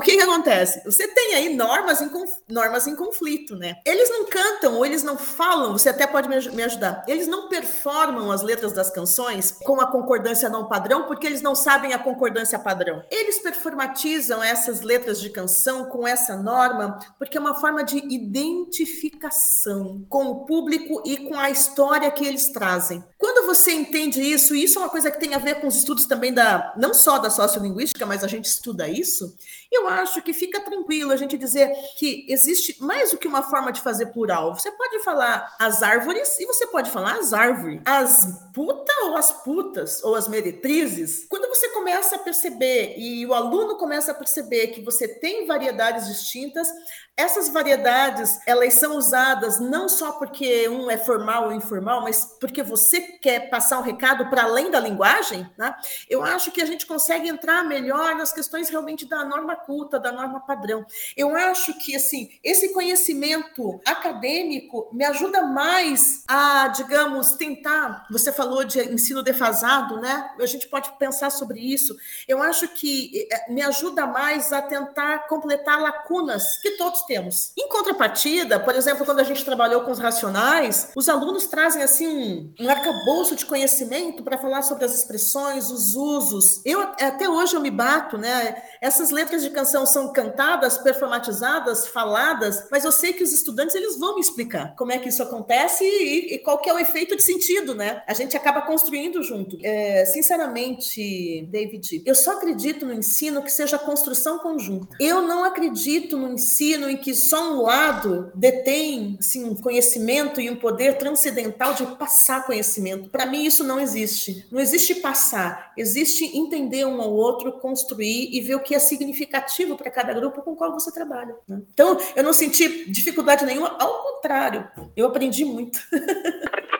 O 0.00 0.02
que, 0.02 0.16
que 0.16 0.22
acontece? 0.22 0.82
Você 0.86 1.06
tem 1.08 1.34
aí 1.34 1.54
normas 1.54 2.00
em, 2.00 2.10
normas 2.48 2.86
em 2.86 2.96
conflito, 2.96 3.54
né? 3.54 3.76
Eles 3.84 4.08
não 4.08 4.24
cantam 4.24 4.76
ou 4.76 4.86
eles 4.86 5.02
não 5.02 5.18
falam, 5.18 5.74
você 5.74 5.90
até 5.90 6.06
pode 6.06 6.26
me 6.26 6.62
ajudar. 6.62 7.04
Eles 7.06 7.26
não 7.26 7.50
performam 7.50 8.32
as 8.32 8.40
letras 8.40 8.72
das 8.72 8.88
canções 8.88 9.54
com 9.62 9.78
a 9.78 9.92
concordância 9.92 10.48
não 10.48 10.66
padrão, 10.66 11.02
porque 11.02 11.26
eles 11.26 11.42
não 11.42 11.54
sabem 11.54 11.92
a 11.92 11.98
concordância 11.98 12.58
padrão. 12.58 13.04
Eles 13.10 13.40
performatizam 13.40 14.42
essas 14.42 14.80
letras 14.80 15.20
de 15.20 15.28
canção 15.28 15.84
com 15.84 16.08
essa 16.08 16.34
norma, 16.34 16.98
porque 17.18 17.36
é 17.36 17.40
uma 17.40 17.60
forma 17.60 17.84
de 17.84 17.98
identificação 17.98 20.02
com 20.08 20.28
o 20.28 20.46
público 20.46 21.02
e 21.04 21.28
com 21.28 21.38
a 21.38 21.50
história 21.50 22.10
que 22.10 22.24
eles 22.24 22.48
trazem. 22.48 23.04
Quando 23.18 23.46
você 23.46 23.72
entende 23.72 24.22
isso, 24.22 24.54
e 24.54 24.64
isso 24.64 24.78
é 24.78 24.82
uma 24.82 24.88
coisa 24.88 25.10
que 25.10 25.20
tem 25.20 25.34
a 25.34 25.38
ver 25.38 25.60
com 25.60 25.66
os 25.66 25.76
estudos 25.76 26.06
também 26.06 26.32
da, 26.32 26.72
não 26.78 26.94
só 26.94 27.18
da 27.18 27.28
sociolinguística, 27.28 28.06
mas 28.06 28.24
a 28.24 28.26
gente 28.26 28.46
estuda 28.46 28.88
isso, 28.88 29.36
eu 29.70 29.86
acho 29.88 30.20
que 30.22 30.32
fica 30.32 30.60
tranquilo 30.60 31.12
a 31.12 31.16
gente 31.16 31.38
dizer 31.38 31.70
que 31.96 32.26
existe 32.28 32.76
mais 32.82 33.12
do 33.12 33.18
que 33.18 33.28
uma 33.28 33.42
forma 33.42 33.70
de 33.70 33.80
fazer 33.80 34.06
plural. 34.06 34.54
Você 34.54 34.70
pode 34.72 34.98
falar 35.04 35.54
as 35.58 35.82
árvores 35.82 36.38
e 36.40 36.46
você 36.46 36.66
pode 36.66 36.90
falar 36.90 37.18
as 37.18 37.32
árvores. 37.32 37.80
As 37.84 38.49
putas 38.52 38.96
ou 39.02 39.16
as 39.16 39.32
putas, 39.42 40.04
ou 40.04 40.14
as 40.14 40.28
meretrizes. 40.28 41.26
Quando 41.28 41.48
você 41.48 41.68
começa 41.70 42.16
a 42.16 42.18
perceber 42.18 42.94
e 42.96 43.26
o 43.26 43.34
aluno 43.34 43.76
começa 43.76 44.12
a 44.12 44.14
perceber 44.14 44.68
que 44.68 44.82
você 44.82 45.08
tem 45.08 45.46
variedades 45.46 46.06
distintas, 46.06 46.68
essas 47.16 47.50
variedades, 47.50 48.40
elas 48.46 48.74
são 48.74 48.96
usadas 48.96 49.60
não 49.60 49.88
só 49.88 50.12
porque 50.12 50.68
um 50.68 50.90
é 50.90 50.96
formal 50.96 51.46
ou 51.46 51.52
informal, 51.52 52.02
mas 52.02 52.24
porque 52.40 52.62
você 52.62 53.00
quer 53.00 53.50
passar 53.50 53.78
um 53.78 53.82
recado 53.82 54.30
para 54.30 54.44
além 54.44 54.70
da 54.70 54.80
linguagem, 54.80 55.46
né? 55.58 55.74
Eu 56.08 56.22
acho 56.22 56.50
que 56.50 56.62
a 56.62 56.64
gente 56.64 56.86
consegue 56.86 57.28
entrar 57.28 57.62
melhor 57.62 58.14
nas 58.14 58.32
questões 58.32 58.70
realmente 58.70 59.06
da 59.06 59.22
norma 59.22 59.54
culta, 59.54 60.00
da 60.00 60.10
norma 60.10 60.40
padrão. 60.40 60.84
Eu 61.14 61.36
acho 61.36 61.74
que 61.78 61.94
assim, 61.94 62.30
esse 62.42 62.72
conhecimento 62.72 63.80
acadêmico 63.86 64.88
me 64.90 65.04
ajuda 65.04 65.42
mais 65.42 66.24
a, 66.26 66.68
digamos, 66.68 67.32
tentar, 67.32 68.06
você 68.10 68.32
falou 68.32 68.49
de 68.64 68.80
ensino 68.92 69.22
defasado, 69.22 70.00
né? 70.00 70.30
A 70.38 70.46
gente 70.46 70.68
pode 70.68 70.90
pensar 70.98 71.30
sobre 71.30 71.60
isso. 71.60 71.96
Eu 72.26 72.42
acho 72.42 72.68
que 72.68 73.28
eh, 73.30 73.52
me 73.52 73.62
ajuda 73.62 74.06
mais 74.06 74.52
a 74.52 74.60
tentar 74.60 75.26
completar 75.28 75.80
lacunas 75.80 76.58
que 76.58 76.72
todos 76.72 77.02
temos. 77.02 77.52
Em 77.56 77.68
contrapartida, 77.68 78.60
por 78.60 78.74
exemplo, 78.74 79.04
quando 79.04 79.20
a 79.20 79.24
gente 79.24 79.44
trabalhou 79.44 79.82
com 79.82 79.90
os 79.90 79.98
racionais, 79.98 80.90
os 80.94 81.08
alunos 81.08 81.46
trazem 81.46 81.82
assim 81.82 82.06
um, 82.06 82.54
um 82.60 82.70
arcabouço 82.70 83.34
de 83.34 83.46
conhecimento 83.46 84.22
para 84.22 84.38
falar 84.38 84.62
sobre 84.62 84.84
as 84.84 84.94
expressões, 84.94 85.70
os 85.70 85.94
usos. 85.94 86.60
Eu 86.64 86.80
até 86.80 87.28
hoje 87.28 87.54
eu 87.54 87.60
me 87.60 87.70
bato, 87.70 88.18
né? 88.18 88.62
Essas 88.80 89.10
letras 89.10 89.42
de 89.42 89.50
canção 89.50 89.86
são 89.86 90.12
cantadas, 90.12 90.78
performatizadas, 90.78 91.86
faladas, 91.86 92.66
mas 92.70 92.84
eu 92.84 92.92
sei 92.92 93.12
que 93.12 93.22
os 93.22 93.32
estudantes 93.32 93.74
eles 93.74 93.98
vão 93.98 94.14
me 94.14 94.20
explicar 94.20 94.74
como 94.76 94.92
é 94.92 94.98
que 94.98 95.08
isso 95.08 95.22
acontece 95.22 95.84
e, 95.84 96.34
e 96.34 96.38
qual 96.38 96.58
que 96.58 96.68
é 96.68 96.74
o 96.74 96.78
efeito 96.78 97.16
de 97.16 97.22
sentido, 97.22 97.74
né? 97.74 98.02
A 98.06 98.14
gente 98.14 98.29
acaba 98.36 98.62
construindo 98.62 99.22
junto. 99.22 99.58
É, 99.62 100.04
sinceramente, 100.06 101.46
David, 101.50 102.02
eu 102.04 102.14
só 102.14 102.32
acredito 102.32 102.86
no 102.86 102.92
ensino 102.92 103.42
que 103.42 103.52
seja 103.52 103.78
construção 103.78 104.38
conjunta. 104.38 104.96
Eu 105.00 105.22
não 105.22 105.44
acredito 105.44 106.16
no 106.16 106.32
ensino 106.32 106.88
em 106.88 106.96
que 106.96 107.14
só 107.14 107.52
um 107.52 107.62
lado 107.62 108.30
detém 108.34 109.16
assim, 109.18 109.44
um 109.44 109.54
conhecimento 109.54 110.40
e 110.40 110.50
um 110.50 110.56
poder 110.56 110.98
transcendental 110.98 111.74
de 111.74 111.86
passar 111.96 112.46
conhecimento. 112.46 113.10
Para 113.10 113.26
mim, 113.26 113.44
isso 113.44 113.64
não 113.64 113.78
existe. 113.80 114.46
Não 114.50 114.60
existe 114.60 114.96
passar, 114.96 115.72
existe 115.76 116.36
entender 116.36 116.84
um 116.86 117.00
ao 117.00 117.12
outro, 117.12 117.52
construir 117.52 118.30
e 118.32 118.40
ver 118.40 118.54
o 118.54 118.60
que 118.60 118.74
é 118.74 118.78
significativo 118.78 119.76
para 119.76 119.90
cada 119.90 120.12
grupo 120.12 120.42
com 120.42 120.54
qual 120.54 120.72
você 120.72 120.92
trabalha. 120.92 121.34
Né? 121.48 121.62
Então, 121.72 121.98
eu 122.14 122.22
não 122.22 122.32
senti 122.32 122.90
dificuldade 122.90 123.44
nenhuma, 123.44 123.76
ao 123.78 124.02
contrário, 124.02 124.68
eu 124.96 125.06
aprendi 125.06 125.44
muito. 125.44 125.78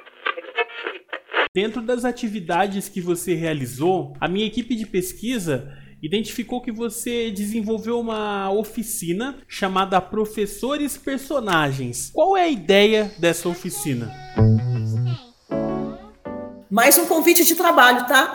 Dentro 1.53 1.82
das 1.82 2.05
atividades 2.05 2.88
que 2.88 3.01
você 3.01 3.34
realizou, 3.34 4.14
a 4.20 4.28
minha 4.28 4.46
equipe 4.46 4.76
de 4.76 4.86
pesquisa 4.86 5.76
identificou 6.01 6.61
que 6.61 6.70
você 6.70 7.28
desenvolveu 7.32 7.98
uma 7.98 8.48
oficina 8.53 9.36
chamada 9.48 10.01
Professores 10.01 10.96
Personagens. 10.96 12.12
Qual 12.14 12.36
é 12.36 12.42
a 12.42 12.48
ideia 12.48 13.12
dessa 13.18 13.48
oficina? 13.48 14.14
Mais 16.70 16.96
um 16.96 17.07
convite 17.07 17.44
de 17.44 17.57
trabalho, 17.57 18.07
tá? 18.07 18.32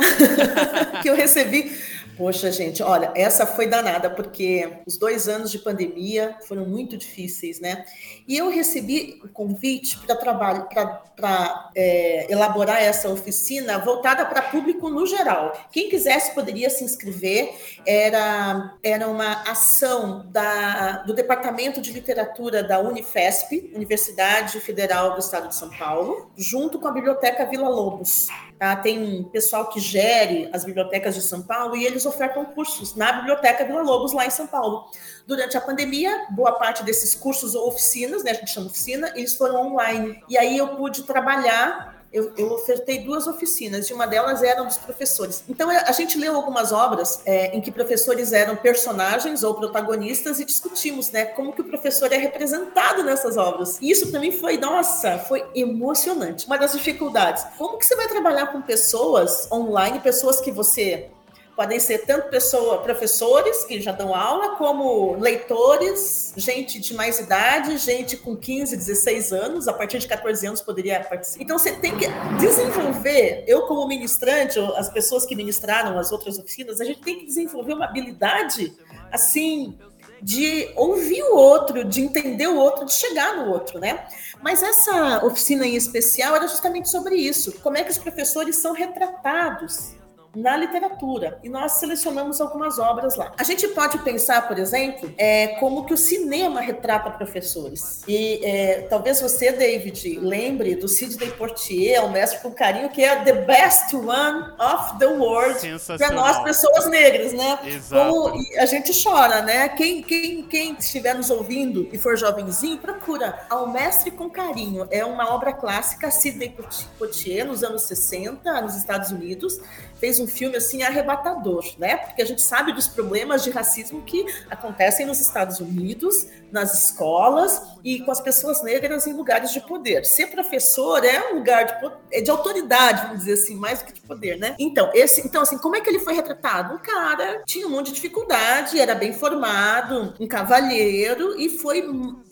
que 1.01 1.09
eu 1.09 1.15
recebi 1.15 1.71
Poxa, 2.17 2.51
gente, 2.51 2.81
olha, 2.81 3.11
essa 3.13 3.45
foi 3.45 3.67
danada, 3.67 4.09
porque 4.09 4.79
os 4.85 4.97
dois 4.97 5.27
anos 5.27 5.51
de 5.51 5.59
pandemia 5.59 6.37
foram 6.47 6.65
muito 6.65 6.95
difíceis, 6.95 7.59
né? 7.59 7.85
E 8.27 8.37
eu 8.37 8.49
recebi 8.49 9.19
o 9.23 9.27
convite 9.27 9.97
para 9.99 10.15
trabalho, 10.15 10.67
para 11.15 11.71
é, 11.75 12.31
elaborar 12.31 12.81
essa 12.81 13.09
oficina 13.09 13.79
voltada 13.79 14.25
para 14.25 14.41
público 14.43 14.89
no 14.89 15.05
geral. 15.05 15.53
Quem 15.71 15.89
quisesse 15.89 16.33
poderia 16.33 16.69
se 16.69 16.83
inscrever, 16.83 17.53
era, 17.85 18.77
era 18.81 19.07
uma 19.07 19.43
ação 19.43 20.25
da, 20.29 21.03
do 21.05 21.13
Departamento 21.13 21.81
de 21.81 21.91
Literatura 21.91 22.63
da 22.63 22.79
Unifesp, 22.79 23.71
Universidade 23.75 24.59
Federal 24.61 25.13
do 25.13 25.19
Estado 25.19 25.49
de 25.49 25.55
São 25.55 25.69
Paulo, 25.69 26.31
junto 26.37 26.79
com 26.79 26.87
a 26.87 26.91
Biblioteca 26.91 27.45
Vila 27.45 27.67
Lobos. 27.67 28.27
Tá? 28.65 28.75
Tem 28.75 28.97
um 28.97 29.23
pessoal 29.23 29.69
que 29.69 29.79
gere 29.79 30.49
as 30.51 30.65
bibliotecas 30.65 31.13
de 31.13 31.21
São 31.21 31.43
Paulo 31.43 31.75
e 31.75 31.85
eles 31.85 32.03
ofertam 32.03 32.43
cursos 32.45 32.95
na 32.95 33.11
Biblioteca 33.11 33.63
Vila 33.63 33.83
Lobos, 33.83 34.11
lá 34.11 34.25
em 34.25 34.31
São 34.31 34.47
Paulo. 34.47 34.89
Durante 35.27 35.55
a 35.55 35.61
pandemia, 35.61 36.25
boa 36.31 36.53
parte 36.53 36.83
desses 36.83 37.13
cursos 37.13 37.53
ou 37.53 37.67
oficinas, 37.67 38.23
né, 38.23 38.31
a 38.31 38.33
gente 38.33 38.49
chama 38.49 38.65
oficina, 38.65 39.13
eles 39.15 39.35
foram 39.35 39.67
online. 39.67 40.19
E 40.27 40.35
aí 40.35 40.57
eu 40.57 40.69
pude 40.69 41.03
trabalhar 41.03 41.94
eu, 42.15 42.31
eu 42.37 42.53
ofertei 42.53 42.99
duas 42.99 43.27
oficinas, 43.27 43.89
e 43.89 43.93
uma 43.93 44.07
delas 44.07 44.41
era 44.41 44.63
dos 44.63 44.77
professores. 44.77 45.43
Então, 45.49 45.69
a 45.69 45.91
gente 45.91 46.17
leu 46.17 46.33
algumas 46.33 46.71
obras 46.71 47.21
é, 47.25 47.53
em 47.55 47.59
que 47.59 47.69
professores 47.69 48.31
eram 48.31 48.55
personagens 48.55 49.43
ou 49.43 49.53
protagonistas 49.53 50.39
e 50.39 50.45
discutimos, 50.45 51.11
né, 51.11 51.25
como 51.25 51.51
que 51.51 51.59
o 51.59 51.65
professor 51.65 52.13
é 52.13 52.17
representado 52.17 53.03
nessas 53.03 53.35
obras. 53.35 53.77
E 53.81 53.91
isso 53.91 54.09
para 54.09 54.21
mim 54.21 54.31
foi, 54.31 54.57
nossa, 54.57 55.19
foi 55.19 55.45
emocionante. 55.53 56.47
Uma 56.47 56.57
das 56.57 56.71
dificuldades. 56.71 57.45
Como 57.57 57.77
que 57.77 57.85
você 57.85 57.97
vai 57.97 58.07
trabalhar 58.07 58.47
com 58.47 58.61
pessoas 58.61 59.51
online, 59.51 59.99
pessoas 59.99 60.39
que 60.39 60.53
você 60.53 61.09
Podem 61.55 61.79
ser 61.79 61.99
tanto 61.99 62.29
pessoa, 62.29 62.81
professores 62.81 63.63
que 63.63 63.79
já 63.79 63.93
dão 63.93 64.13
aula, 64.13 64.57
como 64.57 65.15
leitores, 65.15 66.33
gente 66.35 66.79
de 66.79 66.93
mais 66.93 67.17
idade, 67.17 67.77
gente 67.77 68.17
com 68.17 68.35
15, 68.35 68.75
16 68.75 69.31
anos, 69.31 69.67
a 69.67 69.73
partir 69.73 69.99
de 69.99 70.07
14 70.07 70.45
anos 70.45 70.61
poderia 70.61 70.99
participar. 70.99 71.43
Então 71.43 71.57
você 71.57 71.71
tem 71.71 71.97
que 71.97 72.07
desenvolver, 72.37 73.45
eu 73.47 73.67
como 73.67 73.87
ministrante, 73.87 74.59
as 74.75 74.89
pessoas 74.89 75.25
que 75.25 75.33
ministraram 75.33 75.97
as 75.97 76.11
outras 76.11 76.37
oficinas, 76.37 76.81
a 76.81 76.85
gente 76.85 76.99
tem 76.99 77.19
que 77.19 77.25
desenvolver 77.25 77.73
uma 77.73 77.85
habilidade 77.85 78.73
assim 79.09 79.77
de 80.21 80.71
ouvir 80.75 81.23
o 81.23 81.35
outro, 81.35 81.85
de 81.85 82.01
entender 82.01 82.47
o 82.47 82.57
outro, 82.57 82.85
de 82.85 82.93
chegar 82.93 83.37
no 83.37 83.51
outro, 83.51 83.79
né? 83.79 84.05
Mas 84.41 84.61
essa 84.61 85.23
oficina 85.25 85.65
em 85.65 85.75
especial 85.75 86.35
era 86.35 86.47
justamente 86.47 86.89
sobre 86.89 87.15
isso. 87.15 87.53
Como 87.61 87.77
é 87.77 87.83
que 87.83 87.91
os 87.91 87.97
professores 87.97 88.57
são 88.57 88.73
retratados 88.73 89.95
na 90.35 90.57
literatura. 90.57 91.39
E 91.43 91.49
nós 91.49 91.73
selecionamos 91.73 92.41
algumas 92.41 92.77
obras 92.77 93.15
lá. 93.15 93.31
A 93.37 93.43
gente 93.43 93.67
pode 93.69 93.97
pensar, 93.99 94.47
por 94.47 94.57
exemplo, 94.57 95.11
é, 95.17 95.47
como 95.59 95.85
que 95.85 95.93
o 95.93 95.97
cinema 95.97 96.59
retrata 96.59 97.09
professores. 97.09 98.03
E 98.07 98.41
é, 98.43 98.81
talvez 98.89 99.21
você, 99.21 99.51
David, 99.51 100.19
lembre 100.19 100.75
do 100.75 100.87
Sidney 100.87 101.31
Portier, 101.31 102.03
o 102.03 102.09
mestre 102.09 102.39
com 102.39 102.51
carinho, 102.51 102.89
que 102.89 103.03
é 103.03 103.23
the 103.23 103.33
best 103.33 103.95
one 103.95 104.53
of 104.59 104.99
the 104.99 105.07
world 105.07 105.59
para 105.97 106.11
nós, 106.11 106.39
pessoas 106.43 106.87
negras, 106.87 107.33
né? 107.33 107.59
Exato. 107.65 108.11
Como 108.11 108.33
a 108.59 108.65
gente 108.65 108.91
chora, 109.03 109.41
né? 109.41 109.69
Quem, 109.69 110.01
quem, 110.01 110.43
quem 110.43 110.73
estiver 110.73 111.15
nos 111.15 111.29
ouvindo 111.29 111.87
e 111.91 111.97
for 111.97 112.17
jovenzinho, 112.17 112.77
procura 112.77 113.45
Ao 113.49 113.69
Mestre 113.71 114.11
com 114.11 114.29
Carinho. 114.29 114.87
É 114.91 115.05
uma 115.05 115.33
obra 115.33 115.53
clássica, 115.53 116.11
Sidney 116.11 116.55
Portier, 116.97 117.45
nos 117.45 117.63
anos 117.63 117.83
60, 117.83 118.61
nos 118.61 118.75
Estados 118.75 119.11
Unidos 119.11 119.59
fez 119.99 120.19
um 120.19 120.27
filme 120.27 120.57
assim 120.57 120.83
arrebatador, 120.83 121.65
né? 121.77 121.97
Porque 121.97 122.21
a 122.21 122.25
gente 122.25 122.41
sabe 122.41 122.73
dos 122.73 122.87
problemas 122.87 123.43
de 123.43 123.49
racismo 123.49 124.01
que 124.01 124.25
acontecem 124.49 125.05
nos 125.05 125.19
Estados 125.19 125.59
Unidos, 125.59 126.27
nas 126.51 126.85
escolas 126.85 127.61
e 127.83 127.99
com 127.99 128.11
as 128.11 128.21
pessoas 128.21 128.63
negras 128.63 129.07
em 129.07 129.13
lugares 129.13 129.51
de 129.51 129.59
poder. 129.61 130.05
Ser 130.05 130.27
professor 130.27 131.03
é 131.03 131.31
um 131.31 131.35
lugar 131.35 131.65
de, 131.65 131.91
é 132.11 132.21
de 132.21 132.31
autoridade, 132.31 133.03
vamos 133.03 133.19
dizer 133.19 133.33
assim, 133.33 133.55
mais 133.55 133.79
do 133.79 133.85
que 133.85 133.93
de 133.93 134.01
poder, 134.01 134.37
né? 134.37 134.55
Então, 134.59 134.89
esse, 134.93 135.25
então 135.25 135.41
assim, 135.41 135.57
como 135.57 135.75
é 135.75 135.81
que 135.81 135.89
ele 135.89 135.99
foi 135.99 136.13
retratado? 136.13 136.75
Um 136.75 136.79
cara 136.79 137.43
tinha 137.45 137.67
um 137.67 137.71
monte 137.71 137.87
de 137.87 137.93
dificuldade, 137.93 138.79
era 138.79 138.95
bem 138.95 139.13
formado, 139.13 140.13
um 140.19 140.27
cavalheiro 140.27 141.39
e 141.39 141.49
foi 141.49 141.81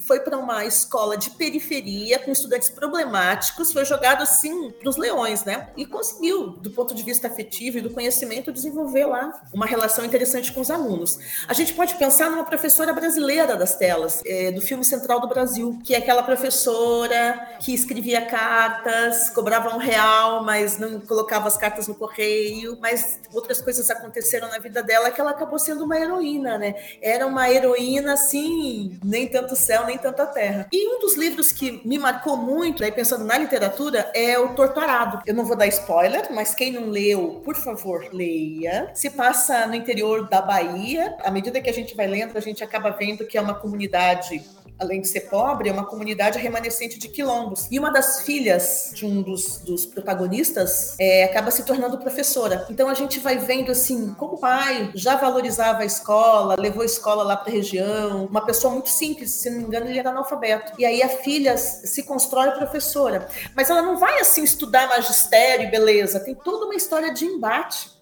foi 0.05 0.19
para 0.19 0.37
uma 0.37 0.65
escola 0.65 1.17
de 1.17 1.29
periferia 1.31 2.19
com 2.19 2.31
estudantes 2.31 2.69
problemáticos, 2.69 3.71
foi 3.71 3.85
jogado 3.85 4.21
assim 4.21 4.71
para 4.71 4.89
os 4.89 4.97
leões, 4.97 5.43
né? 5.43 5.69
E 5.77 5.85
conseguiu, 5.85 6.47
do 6.49 6.71
ponto 6.71 6.93
de 6.93 7.03
vista 7.03 7.27
afetivo 7.27 7.77
e 7.77 7.81
do 7.81 7.89
conhecimento, 7.89 8.51
desenvolver 8.51 9.05
lá 9.05 9.41
uma 9.53 9.65
relação 9.65 10.03
interessante 10.03 10.51
com 10.51 10.61
os 10.61 10.69
alunos. 10.69 11.17
A 11.47 11.53
gente 11.53 11.73
pode 11.73 11.95
pensar 11.95 12.29
numa 12.29 12.43
professora 12.43 12.93
brasileira 12.93 13.55
das 13.55 13.75
telas, 13.75 14.21
é, 14.25 14.51
do 14.51 14.61
filme 14.61 14.83
Central 14.83 15.19
do 15.19 15.27
Brasil, 15.27 15.79
que 15.83 15.93
é 15.93 15.97
aquela 15.97 16.23
professora 16.23 17.57
que 17.59 17.73
escrevia 17.73 18.25
cartas, 18.25 19.29
cobrava 19.29 19.73
um 19.75 19.79
real, 19.79 20.43
mas 20.43 20.77
não 20.77 20.99
colocava 20.99 21.47
as 21.47 21.57
cartas 21.57 21.87
no 21.87 21.95
correio, 21.95 22.77
mas 22.81 23.19
outras 23.31 23.61
coisas 23.61 23.89
aconteceram 23.89 24.49
na 24.49 24.59
vida 24.59 24.83
dela 24.83 25.11
que 25.11 25.19
ela 25.19 25.31
acabou 25.31 25.59
sendo 25.59 25.85
uma 25.85 25.97
heroína, 25.97 26.57
né? 26.57 26.75
Era 27.01 27.25
uma 27.25 27.49
heroína 27.49 28.13
assim, 28.13 28.99
nem 29.03 29.27
tanto 29.27 29.55
céu, 29.55 29.85
nem 29.85 29.92
nem 29.93 29.97
tanta 29.97 30.25
terra. 30.25 30.67
E 30.71 30.95
um 30.95 30.99
dos 30.99 31.15
livros 31.15 31.51
que 31.51 31.81
me 31.85 31.97
marcou 31.99 32.35
muito, 32.35 32.83
aí 32.83 32.91
pensando 32.91 33.23
na 33.23 33.37
literatura, 33.37 34.11
é 34.13 34.37
o 34.39 34.55
Torturado. 34.55 35.21
Eu 35.25 35.33
não 35.33 35.45
vou 35.45 35.55
dar 35.55 35.67
spoiler, 35.67 36.33
mas 36.33 36.55
quem 36.55 36.71
não 36.71 36.89
leu, 36.89 37.41
por 37.45 37.55
favor, 37.55 38.07
leia. 38.11 38.89
Se 38.93 39.09
passa 39.11 39.67
no 39.67 39.75
interior 39.75 40.27
da 40.27 40.41
Bahia. 40.41 41.15
À 41.23 41.29
medida 41.29 41.61
que 41.61 41.69
a 41.69 41.73
gente 41.73 41.95
vai 41.95 42.07
lendo, 42.07 42.37
a 42.37 42.41
gente 42.41 42.63
acaba 42.63 42.89
vendo 42.89 43.25
que 43.25 43.37
é 43.37 43.41
uma 43.41 43.53
comunidade 43.53 44.43
além 44.79 45.01
de 45.01 45.07
ser 45.07 45.21
pobre, 45.21 45.69
é 45.69 45.71
uma 45.71 45.85
comunidade 45.85 46.39
remanescente 46.39 46.99
de 46.99 47.07
quilombos. 47.07 47.67
E 47.71 47.79
uma 47.79 47.91
das 47.91 48.21
filhas 48.21 48.91
de 48.93 49.05
um 49.05 49.21
dos, 49.21 49.59
dos 49.59 49.85
protagonistas 49.85 50.95
é, 50.99 51.23
acaba 51.23 51.51
se 51.51 51.63
tornando 51.63 51.97
professora. 51.97 52.65
Então 52.69 52.89
a 52.89 52.93
gente 52.93 53.19
vai 53.19 53.37
vendo 53.37 53.71
assim, 53.71 54.13
como 54.13 54.33
o 54.33 54.37
pai 54.37 54.91
já 54.95 55.15
valorizava 55.15 55.83
a 55.83 55.85
escola, 55.85 56.55
levou 56.57 56.81
a 56.81 56.85
escola 56.85 57.23
lá 57.23 57.37
para 57.37 57.51
a 57.51 57.55
região, 57.55 58.25
uma 58.25 58.45
pessoa 58.45 58.73
muito 58.73 58.89
simples, 58.89 59.31
se 59.31 59.49
não 59.49 59.59
me 59.59 59.63
engano, 59.65 59.87
ele 59.87 59.99
era 59.99 60.09
analfabeto. 60.09 60.73
E 60.77 60.85
aí 60.85 61.01
a 61.01 61.09
filha 61.09 61.57
se 61.57 62.03
constrói 62.03 62.51
professora. 62.51 63.27
Mas 63.55 63.69
ela 63.69 63.81
não 63.81 63.97
vai 63.97 64.19
assim 64.19 64.43
estudar 64.43 64.87
magistério, 64.87 65.69
beleza, 65.69 66.19
tem 66.19 66.35
toda 66.35 66.65
uma 66.65 66.75
história 66.75 67.13
de 67.13 67.25
embate 67.25 67.92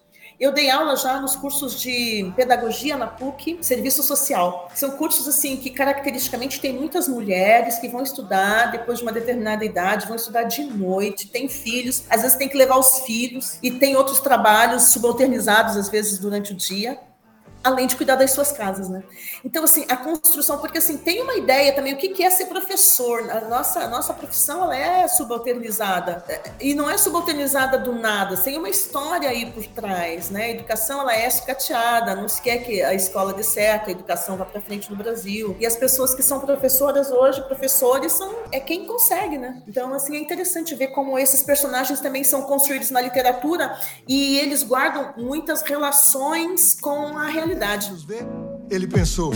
eu 0.42 0.50
dei 0.50 0.68
aula 0.68 0.96
já 0.96 1.20
nos 1.20 1.36
cursos 1.36 1.80
de 1.80 2.32
pedagogia 2.34 2.96
na 2.96 3.06
PUC, 3.06 3.58
serviço 3.60 4.02
social. 4.02 4.68
São 4.74 4.90
cursos 4.90 5.28
assim 5.28 5.56
que 5.56 5.70
caracteristicamente 5.70 6.60
tem 6.60 6.72
muitas 6.72 7.06
mulheres 7.06 7.78
que 7.78 7.88
vão 7.88 8.02
estudar 8.02 8.72
depois 8.72 8.98
de 8.98 9.04
uma 9.04 9.12
determinada 9.12 9.64
idade, 9.64 10.04
vão 10.04 10.16
estudar 10.16 10.42
de 10.42 10.64
noite, 10.64 11.28
tem 11.28 11.48
filhos, 11.48 12.02
às 12.10 12.22
vezes 12.22 12.36
tem 12.36 12.48
que 12.48 12.58
levar 12.58 12.76
os 12.76 13.02
filhos 13.02 13.56
e 13.62 13.70
tem 13.70 13.94
outros 13.94 14.18
trabalhos 14.18 14.88
subalternizados 14.88 15.76
às 15.76 15.88
vezes 15.88 16.18
durante 16.18 16.52
o 16.52 16.56
dia 16.56 16.98
além 17.62 17.86
de 17.86 17.96
cuidar 17.96 18.16
das 18.16 18.32
suas 18.32 18.50
casas, 18.50 18.88
né? 18.88 19.02
Então, 19.44 19.64
assim, 19.64 19.84
a 19.88 19.96
construção, 19.96 20.58
porque 20.58 20.78
assim, 20.78 20.96
tem 20.96 21.22
uma 21.22 21.34
ideia 21.34 21.72
também, 21.74 21.94
o 21.94 21.96
que 21.96 22.22
é 22.22 22.30
ser 22.30 22.46
professor? 22.46 23.30
A 23.30 23.42
nossa, 23.42 23.80
a 23.80 23.88
nossa 23.88 24.12
profissão, 24.12 24.64
ela 24.64 24.76
é 24.76 25.06
subalternizada, 25.08 26.24
e 26.60 26.74
não 26.74 26.90
é 26.90 26.98
subalternizada 26.98 27.78
do 27.78 27.92
nada, 27.92 28.36
tem 28.36 28.58
uma 28.58 28.68
história 28.68 29.28
aí 29.28 29.50
por 29.52 29.64
trás, 29.66 30.30
né? 30.30 30.44
A 30.44 30.50
educação, 30.50 31.00
ela 31.00 31.14
é 31.14 31.28
sucateada, 31.30 32.14
não 32.14 32.28
se 32.28 32.42
quer 32.42 32.58
que 32.58 32.82
a 32.82 32.94
escola 32.94 33.32
dê 33.32 33.42
certo, 33.42 33.88
a 33.88 33.92
educação 33.92 34.36
vá 34.36 34.44
para 34.44 34.60
frente 34.60 34.90
no 34.90 34.96
Brasil, 34.96 35.56
e 35.60 35.66
as 35.66 35.76
pessoas 35.76 36.14
que 36.14 36.22
são 36.22 36.40
professoras 36.40 37.10
hoje, 37.10 37.42
professores, 37.42 38.12
são, 38.12 38.34
é 38.50 38.58
quem 38.58 38.86
consegue, 38.86 39.38
né? 39.38 39.62
Então, 39.68 39.94
assim, 39.94 40.16
é 40.16 40.20
interessante 40.20 40.74
ver 40.74 40.88
como 40.88 41.18
esses 41.18 41.42
personagens 41.42 42.00
também 42.00 42.24
são 42.24 42.42
construídos 42.42 42.90
na 42.90 43.00
literatura, 43.00 43.76
e 44.08 44.38
eles 44.38 44.62
guardam 44.62 45.14
muitas 45.16 45.62
relações 45.62 46.76
com 46.80 47.16
a 47.16 47.26
realidade 47.26 47.51
ele 48.70 48.86
pensou. 48.86 49.32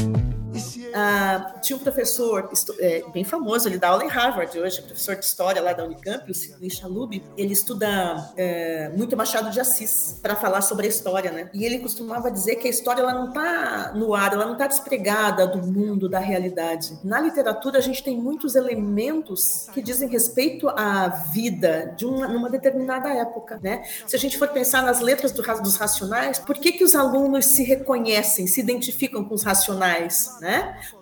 Ah, 0.94 1.56
tinha 1.60 1.76
um 1.76 1.80
professor 1.80 2.50
é, 2.78 3.02
bem 3.12 3.24
famoso, 3.24 3.68
ele 3.68 3.78
dá 3.78 3.88
aula 3.88 4.04
em 4.04 4.08
Harvard 4.08 4.58
hoje, 4.58 4.82
professor 4.82 5.16
de 5.16 5.24
história 5.24 5.60
lá 5.62 5.72
da 5.72 5.84
Unicamp, 5.84 6.30
o 6.30 6.34
Sidney 6.34 6.70
Chalub. 6.70 7.22
Ele 7.36 7.52
estuda 7.52 8.32
é, 8.36 8.90
muito 8.96 9.16
Machado 9.16 9.50
de 9.50 9.60
Assis 9.60 10.18
para 10.22 10.36
falar 10.36 10.62
sobre 10.62 10.86
a 10.86 10.88
história, 10.88 11.30
né? 11.30 11.50
E 11.52 11.64
ele 11.64 11.78
costumava 11.78 12.30
dizer 12.30 12.56
que 12.56 12.66
a 12.66 12.70
história 12.70 13.00
ela 13.00 13.12
não 13.12 13.28
está 13.28 13.92
no 13.94 14.14
ar, 14.14 14.32
ela 14.32 14.44
não 14.46 14.54
está 14.54 14.66
despregada 14.66 15.46
do 15.46 15.66
mundo, 15.66 16.08
da 16.08 16.18
realidade. 16.18 16.98
Na 17.04 17.20
literatura 17.20 17.78
a 17.78 17.82
gente 17.82 18.02
tem 18.02 18.16
muitos 18.16 18.54
elementos 18.54 19.68
que 19.72 19.82
dizem 19.82 20.08
respeito 20.08 20.68
à 20.68 21.08
vida 21.08 21.94
de 21.96 22.04
uma 22.04 22.26
numa 22.26 22.50
determinada 22.50 23.08
época, 23.08 23.58
né? 23.62 23.82
Se 24.06 24.16
a 24.16 24.18
gente 24.18 24.38
for 24.38 24.48
pensar 24.48 24.82
nas 24.82 25.00
letras 25.00 25.32
do, 25.32 25.42
dos 25.62 25.76
racionais, 25.76 26.38
por 26.38 26.56
que 26.58 26.72
que 26.72 26.84
os 26.84 26.94
alunos 26.94 27.46
se 27.46 27.62
reconhecem, 27.62 28.46
se 28.46 28.60
identificam 28.60 29.24
com 29.24 29.34
os 29.34 29.42
racionais? 29.42 30.06
né? 30.40 30.45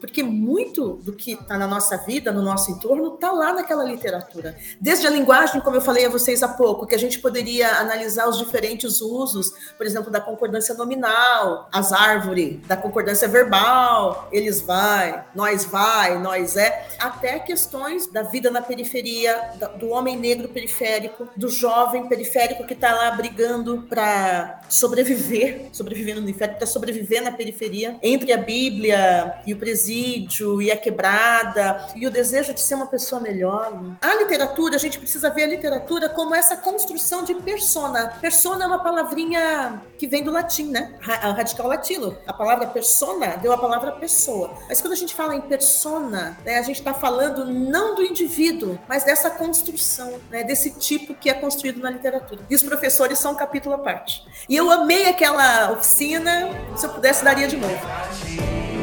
Porque 0.00 0.22
muito 0.22 0.94
do 1.02 1.12
que 1.12 1.32
está 1.32 1.58
na 1.58 1.66
nossa 1.66 1.96
vida, 1.98 2.32
no 2.32 2.42
nosso 2.42 2.70
entorno, 2.70 3.14
está 3.14 3.30
lá 3.32 3.52
naquela 3.52 3.84
literatura. 3.84 4.56
Desde 4.80 5.06
a 5.06 5.10
linguagem, 5.10 5.60
como 5.60 5.76
eu 5.76 5.80
falei 5.80 6.06
a 6.06 6.10
vocês 6.10 6.42
há 6.42 6.48
pouco, 6.48 6.86
que 6.86 6.94
a 6.94 6.98
gente 6.98 7.18
poderia 7.18 7.78
analisar 7.78 8.28
os 8.28 8.38
diferentes 8.38 9.00
usos, 9.00 9.52
por 9.76 9.86
exemplo, 9.86 10.10
da 10.10 10.20
concordância 10.20 10.74
nominal, 10.74 11.68
as 11.72 11.92
árvores, 11.92 12.60
da 12.66 12.76
concordância 12.76 13.28
verbal, 13.28 14.28
eles 14.32 14.60
vai, 14.60 15.24
nós 15.34 15.64
vai, 15.64 16.18
nós 16.18 16.56
é, 16.56 16.86
até 16.98 17.38
questões 17.38 18.06
da 18.06 18.22
vida 18.22 18.50
na 18.50 18.62
periferia, 18.62 19.52
do 19.78 19.88
homem 19.88 20.16
negro 20.16 20.48
periférico, 20.48 21.28
do 21.36 21.48
jovem 21.48 22.08
periférico 22.08 22.66
que 22.66 22.74
está 22.74 22.92
lá 22.92 23.10
brigando 23.12 23.86
para 23.88 24.60
sobreviver, 24.68 25.68
sobreviver 25.72 26.20
no 26.20 26.28
inferno, 26.28 26.56
para 26.56 26.66
sobreviver 26.66 27.22
na 27.22 27.32
periferia, 27.32 27.96
entre 28.02 28.32
a 28.32 28.38
Bíblia, 28.38 29.33
e 29.46 29.52
o 29.52 29.56
presídio, 29.56 30.60
e 30.60 30.70
a 30.70 30.76
quebrada, 30.76 31.86
e 31.94 32.06
o 32.06 32.10
desejo 32.10 32.52
de 32.52 32.60
ser 32.60 32.74
uma 32.74 32.86
pessoa 32.86 33.20
melhor. 33.20 33.72
A 34.00 34.14
literatura, 34.16 34.76
a 34.76 34.78
gente 34.78 34.98
precisa 34.98 35.30
ver 35.30 35.44
a 35.44 35.48
literatura 35.48 36.08
como 36.08 36.34
essa 36.34 36.56
construção 36.56 37.24
de 37.24 37.34
persona. 37.34 38.14
Persona 38.20 38.64
é 38.64 38.66
uma 38.66 38.82
palavrinha 38.82 39.82
que 39.98 40.06
vem 40.06 40.22
do 40.22 40.30
latim, 40.30 40.70
né? 40.70 40.94
Radical 41.00 41.66
latino. 41.66 42.16
A 42.26 42.32
palavra 42.32 42.66
persona 42.66 43.36
deu 43.36 43.52
a 43.52 43.58
palavra 43.58 43.92
pessoa. 43.92 44.50
Mas 44.68 44.80
quando 44.80 44.92
a 44.92 44.96
gente 44.96 45.14
fala 45.14 45.34
em 45.34 45.40
persona, 45.40 46.38
né, 46.44 46.58
a 46.58 46.62
gente 46.62 46.78
está 46.78 46.92
falando 46.92 47.46
não 47.46 47.94
do 47.94 48.02
indivíduo, 48.02 48.78
mas 48.88 49.04
dessa 49.04 49.30
construção, 49.30 50.20
né, 50.30 50.42
desse 50.44 50.70
tipo 50.72 51.14
que 51.14 51.30
é 51.30 51.34
construído 51.34 51.80
na 51.80 51.90
literatura. 51.90 52.40
E 52.48 52.54
os 52.54 52.62
professores 52.62 53.18
são 53.18 53.32
um 53.32 53.36
capítulo 53.36 53.74
à 53.74 53.78
parte. 53.78 54.24
E 54.48 54.56
eu 54.56 54.70
amei 54.70 55.08
aquela 55.08 55.72
oficina, 55.72 56.48
se 56.76 56.86
eu 56.86 56.90
pudesse, 56.90 57.24
daria 57.24 57.46
de 57.46 57.56
novo. 57.56 58.73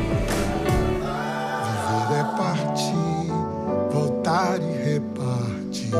Voltar 4.31 4.61
e 4.61 4.93
repartir. 4.93 5.91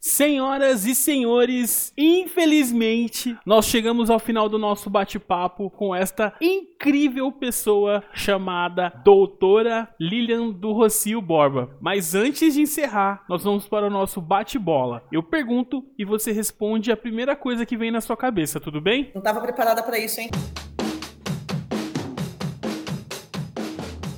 Senhoras 0.00 0.86
e 0.86 0.94
senhores, 0.94 1.92
infelizmente, 1.98 3.36
nós 3.44 3.66
chegamos 3.66 4.08
ao 4.08 4.20
final 4.20 4.48
do 4.48 4.56
nosso 4.56 4.88
bate-papo 4.88 5.68
com 5.70 5.94
esta 5.94 6.32
incrível 6.40 7.32
pessoa 7.32 8.02
chamada 8.12 8.92
Doutora 9.04 9.88
Lilian 10.00 10.50
do 10.50 10.72
Rocio 10.72 11.20
Borba. 11.20 11.76
Mas 11.80 12.14
antes 12.14 12.54
de 12.54 12.62
encerrar, 12.62 13.24
nós 13.28 13.42
vamos 13.42 13.66
para 13.66 13.88
o 13.88 13.90
nosso 13.90 14.20
bate-bola. 14.20 15.02
Eu 15.10 15.22
pergunto 15.22 15.84
e 15.98 16.04
você 16.04 16.30
responde 16.30 16.92
a 16.92 16.96
primeira 16.96 17.34
coisa 17.34 17.66
que 17.66 17.76
vem 17.76 17.90
na 17.90 18.00
sua 18.00 18.16
cabeça, 18.16 18.60
tudo 18.60 18.80
bem? 18.80 19.10
Não 19.14 19.20
estava 19.20 19.40
preparada 19.40 19.82
para 19.82 19.98
isso, 19.98 20.20
hein? 20.20 20.30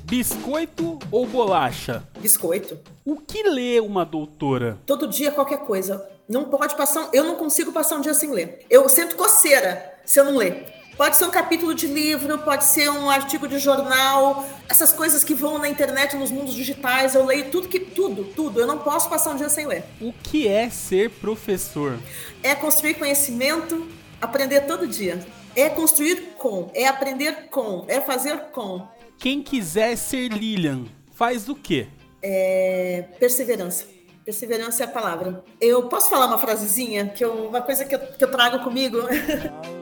Biscoito 0.08 1.00
ou 1.10 1.26
bolacha? 1.26 2.04
Biscoito. 2.20 2.78
O 3.04 3.16
que 3.16 3.42
lê 3.42 3.80
uma 3.80 4.04
doutora? 4.04 4.78
Todo 4.86 5.08
dia 5.08 5.32
qualquer 5.32 5.58
coisa. 5.58 6.08
Não 6.28 6.44
pode 6.44 6.76
passar. 6.76 7.10
Eu 7.12 7.24
não 7.24 7.34
consigo 7.34 7.72
passar 7.72 7.96
um 7.96 8.00
dia 8.00 8.14
sem 8.14 8.30
ler. 8.30 8.64
Eu 8.70 8.88
sinto 8.88 9.16
coceira 9.16 9.94
se 10.04 10.20
eu 10.20 10.24
não 10.24 10.36
ler. 10.36 10.72
Pode 10.96 11.16
ser 11.16 11.24
um 11.24 11.30
capítulo 11.30 11.74
de 11.74 11.88
livro, 11.88 12.38
pode 12.38 12.64
ser 12.66 12.88
um 12.88 13.10
artigo 13.10 13.48
de 13.48 13.58
jornal, 13.58 14.48
essas 14.68 14.92
coisas 14.92 15.24
que 15.24 15.34
vão 15.34 15.58
na 15.58 15.68
internet, 15.68 16.14
nos 16.14 16.30
mundos 16.30 16.54
digitais, 16.54 17.16
eu 17.16 17.26
leio 17.26 17.50
tudo 17.50 17.66
que 17.66 17.80
tudo, 17.80 18.22
tudo. 18.26 18.60
Eu 18.60 18.66
não 18.66 18.78
posso 18.78 19.10
passar 19.10 19.32
um 19.32 19.36
dia 19.36 19.48
sem 19.48 19.66
ler. 19.66 19.82
O 20.00 20.12
que 20.12 20.46
é 20.46 20.70
ser 20.70 21.10
professor? 21.10 21.98
É 22.44 22.54
construir 22.54 22.94
conhecimento, 22.94 23.88
aprender 24.22 24.60
todo 24.60 24.86
dia. 24.86 25.18
É 25.56 25.68
construir 25.68 26.34
com, 26.38 26.70
é 26.74 26.86
aprender 26.86 27.48
com, 27.50 27.84
é 27.88 28.00
fazer 28.00 28.38
com. 28.52 28.86
Quem 29.18 29.42
quiser 29.42 29.96
ser 29.96 30.28
Lilian, 30.28 30.84
faz 31.12 31.48
o 31.48 31.54
quê? 31.54 31.88
É 32.22 33.04
perseverança. 33.18 33.86
Perseverança 34.24 34.82
é 34.82 34.86
a 34.86 34.90
palavra. 34.90 35.44
Eu 35.60 35.88
posso 35.88 36.10
falar 36.10 36.26
uma 36.26 36.38
frasezinha, 36.38 37.08
que 37.08 37.24
eu, 37.24 37.48
uma 37.48 37.62
coisa 37.62 37.84
que 37.84 37.94
eu, 37.94 37.98
que 37.98 38.24
eu 38.24 38.30
trago 38.30 38.60
comigo? 38.60 38.98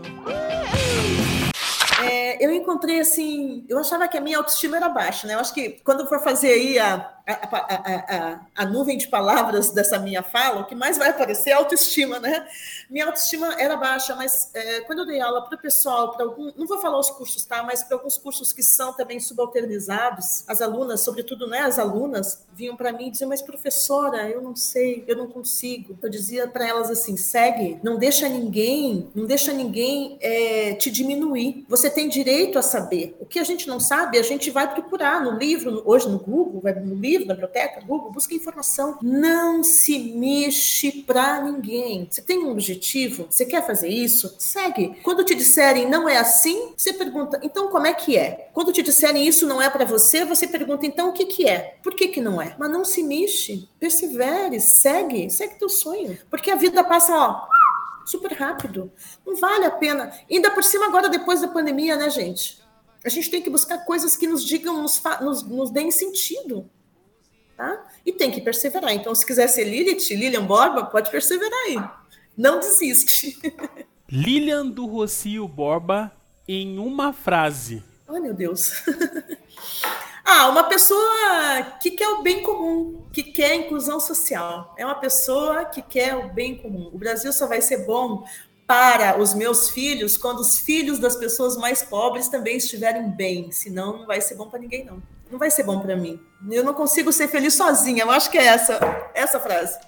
É, 2.07 2.45
eu 2.45 2.53
encontrei 2.53 3.01
assim, 3.01 3.65
eu 3.67 3.79
achava 3.79 4.07
que 4.07 4.19
a 4.19 4.21
minha 4.21 4.37
autoestima 4.37 4.77
era 4.77 4.91
baixa, 4.91 5.27
né? 5.27 5.35
Eu 5.35 5.39
acho 5.39 5.55
que 5.55 5.81
quando 5.83 6.07
for 6.07 6.21
fazer 6.21 6.49
aí 6.49 6.79
a, 6.79 7.14
a, 7.27 7.57
a, 7.57 8.41
a, 8.55 8.67
nuvem 8.67 8.99
de 8.99 9.09
palavras 9.09 9.71
dessa 9.71 9.99
minha 9.99 10.23
fala, 10.23 10.61
o 10.61 10.67
que 10.67 10.75
mais 10.75 10.99
vai 10.99 11.09
aparecer 11.09 11.51
é 11.51 11.53
autoestima, 11.55 12.21
né? 12.21 12.47
Minha 12.91 13.07
autoestima 13.07 13.55
era 13.59 13.77
baixa, 13.77 14.15
mas 14.15 14.51
é, 14.53 14.81
quando 14.83 15.01
eu 15.01 15.07
dei 15.07 15.21
aula 15.21 15.43
para 15.43 15.57
o 15.57 15.61
pessoal, 15.61 16.13
para 16.13 16.27
algum, 16.27 16.53
não 16.55 16.67
vou 16.67 16.79
falar 16.79 16.99
os 16.99 17.11
cursos, 17.11 17.45
tá? 17.47 17.63
Mas 17.63 17.83
para 17.83 17.97
alguns 17.97 18.19
cursos 18.19 18.53
que 18.53 18.63
são 18.63 18.93
também 18.93 19.19
subalternizados, 19.19 20.45
as 20.47 20.61
alunas, 20.61 21.01
sobretudo, 21.01 21.47
né? 21.47 21.61
As 21.61 21.79
alunas 21.79 22.45
vinham 22.53 22.77
para 22.77 22.93
mim 22.93 23.09
e 23.09 23.11
diziam, 23.11 23.31
mas 23.31 23.41
professora, 23.41 24.29
eu 24.29 24.43
não 24.43 24.55
sei, 24.55 25.03
eu 25.07 25.17
não 25.17 25.27
consigo. 25.27 25.99
Eu 26.03 26.11
dizia 26.11 26.47
para 26.47 26.69
elas 26.69 26.91
assim, 26.91 27.17
segue, 27.17 27.81
não 27.83 27.97
deixa 27.97 28.29
ninguém, 28.29 29.11
não 29.15 29.25
deixa 29.25 29.51
ninguém 29.51 30.19
é, 30.21 30.75
te 30.75 30.91
diminuir. 30.91 31.65
Você 31.71 31.89
tem 31.89 32.07
direito 32.07 32.59
a 32.59 32.63
saber. 32.63 33.17
O 33.19 33.25
que 33.25 33.39
a 33.39 33.45
gente 33.45 33.67
não 33.67 33.81
sabe, 33.81 34.19
a 34.19 34.23
gente 34.23 34.51
vai 34.51 34.71
procurar 34.71 35.25
no 35.25 35.39
livro, 35.39 35.83
hoje 35.87 36.07
no 36.07 36.19
Google, 36.19 36.61
vai 36.61 36.75
no 36.75 36.95
livro 36.95 37.14
livro, 37.15 37.29
biblioteca, 37.29 37.81
Google, 37.81 38.11
busca 38.11 38.35
informação. 38.35 38.99
Não 39.01 39.63
se 39.63 39.99
mexe 39.99 40.91
para 41.03 41.41
ninguém. 41.41 42.07
Você 42.11 42.21
tem 42.21 42.39
um 42.39 42.51
objetivo? 42.51 43.27
Você 43.31 43.47
quer 43.47 43.65
fazer 43.65 43.89
isso? 43.89 44.35
Segue. 44.39 44.97
Quando 45.03 45.25
te 45.25 45.35
disserem 45.35 45.89
não 45.89 46.09
é 46.09 46.17
assim, 46.17 46.75
você 46.77 46.93
pergunta, 46.93 47.41
então 47.43 47.69
como 47.69 47.87
é 47.87 47.95
que 47.95 48.17
é? 48.17 48.51
Quando 48.53 48.73
te 48.73 48.83
disserem 48.83 49.27
isso 49.27 49.47
não 49.47 49.63
é 49.63 49.71
para 49.71 49.85
você, 49.85 50.25
você 50.25 50.47
pergunta, 50.47 50.87
então 50.87 51.11
o 51.11 51.13
que 51.13 51.27
que 51.27 51.49
é? 51.49 51.79
Por 51.83 51.95
que 51.95 52.09
que 52.09 52.21
não 52.21 52.43
é? 52.43 52.57
Mas 52.59 52.71
não 52.71 52.85
se 52.85 53.03
mexe. 53.03 53.69
Persevere, 53.79 54.61
segue, 54.61 55.31
segue 55.31 55.59
teu 55.59 55.69
sonho. 55.69 56.19
Porque 56.29 56.51
a 56.51 56.57
vida 56.57 56.83
passa, 56.83 57.17
ó, 57.17 57.47
super 58.05 58.33
rápido. 58.33 58.91
Não 59.25 59.37
vale 59.37 59.65
a 59.65 59.71
pena. 59.71 60.13
Ainda 60.31 60.51
por 60.51 60.65
cima 60.65 60.87
agora 60.87 61.09
depois 61.09 61.41
da 61.41 61.49
pandemia, 61.49 61.97
né, 61.97 62.11
gente? 62.11 62.63
A 63.05 63.09
gente 63.09 63.31
tem 63.31 63.43
que 63.43 63.51
buscar 63.51 63.85
coisas 63.85 64.17
que 64.17 64.27
nos 64.27 64.43
digam, 64.43 64.81
nos, 64.81 65.03
nos, 65.21 65.43
nos 65.43 65.71
deem 65.71 65.91
sentido. 65.91 66.69
Tá? 67.57 67.85
E 68.05 68.13
tem 68.13 68.31
que 68.31 68.41
perseverar. 68.41 68.93
Então, 68.93 69.15
se 69.15 69.25
quiser 69.25 69.47
ser 69.49 69.65
Lilith, 69.65 70.15
Lilian 70.15 70.45
Borba, 70.45 70.85
pode 70.85 71.11
perseverar 71.11 71.59
aí. 71.67 71.81
Não 72.37 72.59
desiste. 72.59 73.39
Lilian 74.11 74.67
do 74.67 74.87
Rocio 74.87 75.47
Borba 75.47 76.13
em 76.49 76.79
uma 76.79 77.13
frase. 77.13 77.83
Ai, 78.09 78.21
meu 78.21 78.35
Deus. 78.35 78.83
ah, 80.25 80.49
uma 80.49 80.65
pessoa 80.65 81.79
que 81.81 81.93
quer 81.93 82.09
o 82.09 82.23
bem 82.23 82.43
comum, 82.43 83.05
que 83.13 83.23
quer 83.23 83.53
a 83.53 83.57
inclusão 83.57 83.99
social. 83.99 84.75
É 84.77 84.85
uma 84.85 84.97
pessoa 84.97 85.65
que 85.65 85.81
quer 85.81 86.15
o 86.17 86.33
bem 86.33 86.57
comum. 86.57 86.91
O 86.93 86.99
Brasil 86.99 87.33
só 87.33 87.47
vai 87.47 87.63
ser 87.63 87.87
bom 87.87 88.25
para 88.67 89.21
os 89.21 89.35
meus 89.35 89.69
filhos 89.69 90.17
quando 90.17 90.41
os 90.41 90.59
filhos 90.59 90.99
das 90.99 91.17
pessoas 91.17 91.57
mais 91.57 91.83
pobres 91.83 92.29
também 92.29 92.57
estiverem 92.57 93.11
bem. 93.11 93.51
Senão, 93.53 93.99
não 93.99 94.07
vai 94.07 94.21
ser 94.21 94.35
bom 94.37 94.49
para 94.49 94.61
ninguém, 94.61 94.85
não 94.85 95.03
não 95.35 95.39
vai 95.39 95.51
ser 95.51 95.65
bom 95.65 95.81
para 95.81 95.97
mim. 95.97 96.21
Eu 96.51 96.63
não 96.63 96.73
consigo 96.73 97.13
ser 97.13 97.29
feliz 97.29 97.55
sozinha. 97.55 98.05
Eu 98.05 98.11
acho 98.11 98.31
que 98.31 98.39
é 98.39 98.45
essa, 98.45 98.79
essa 99.15 99.41
frase. 99.41 99.79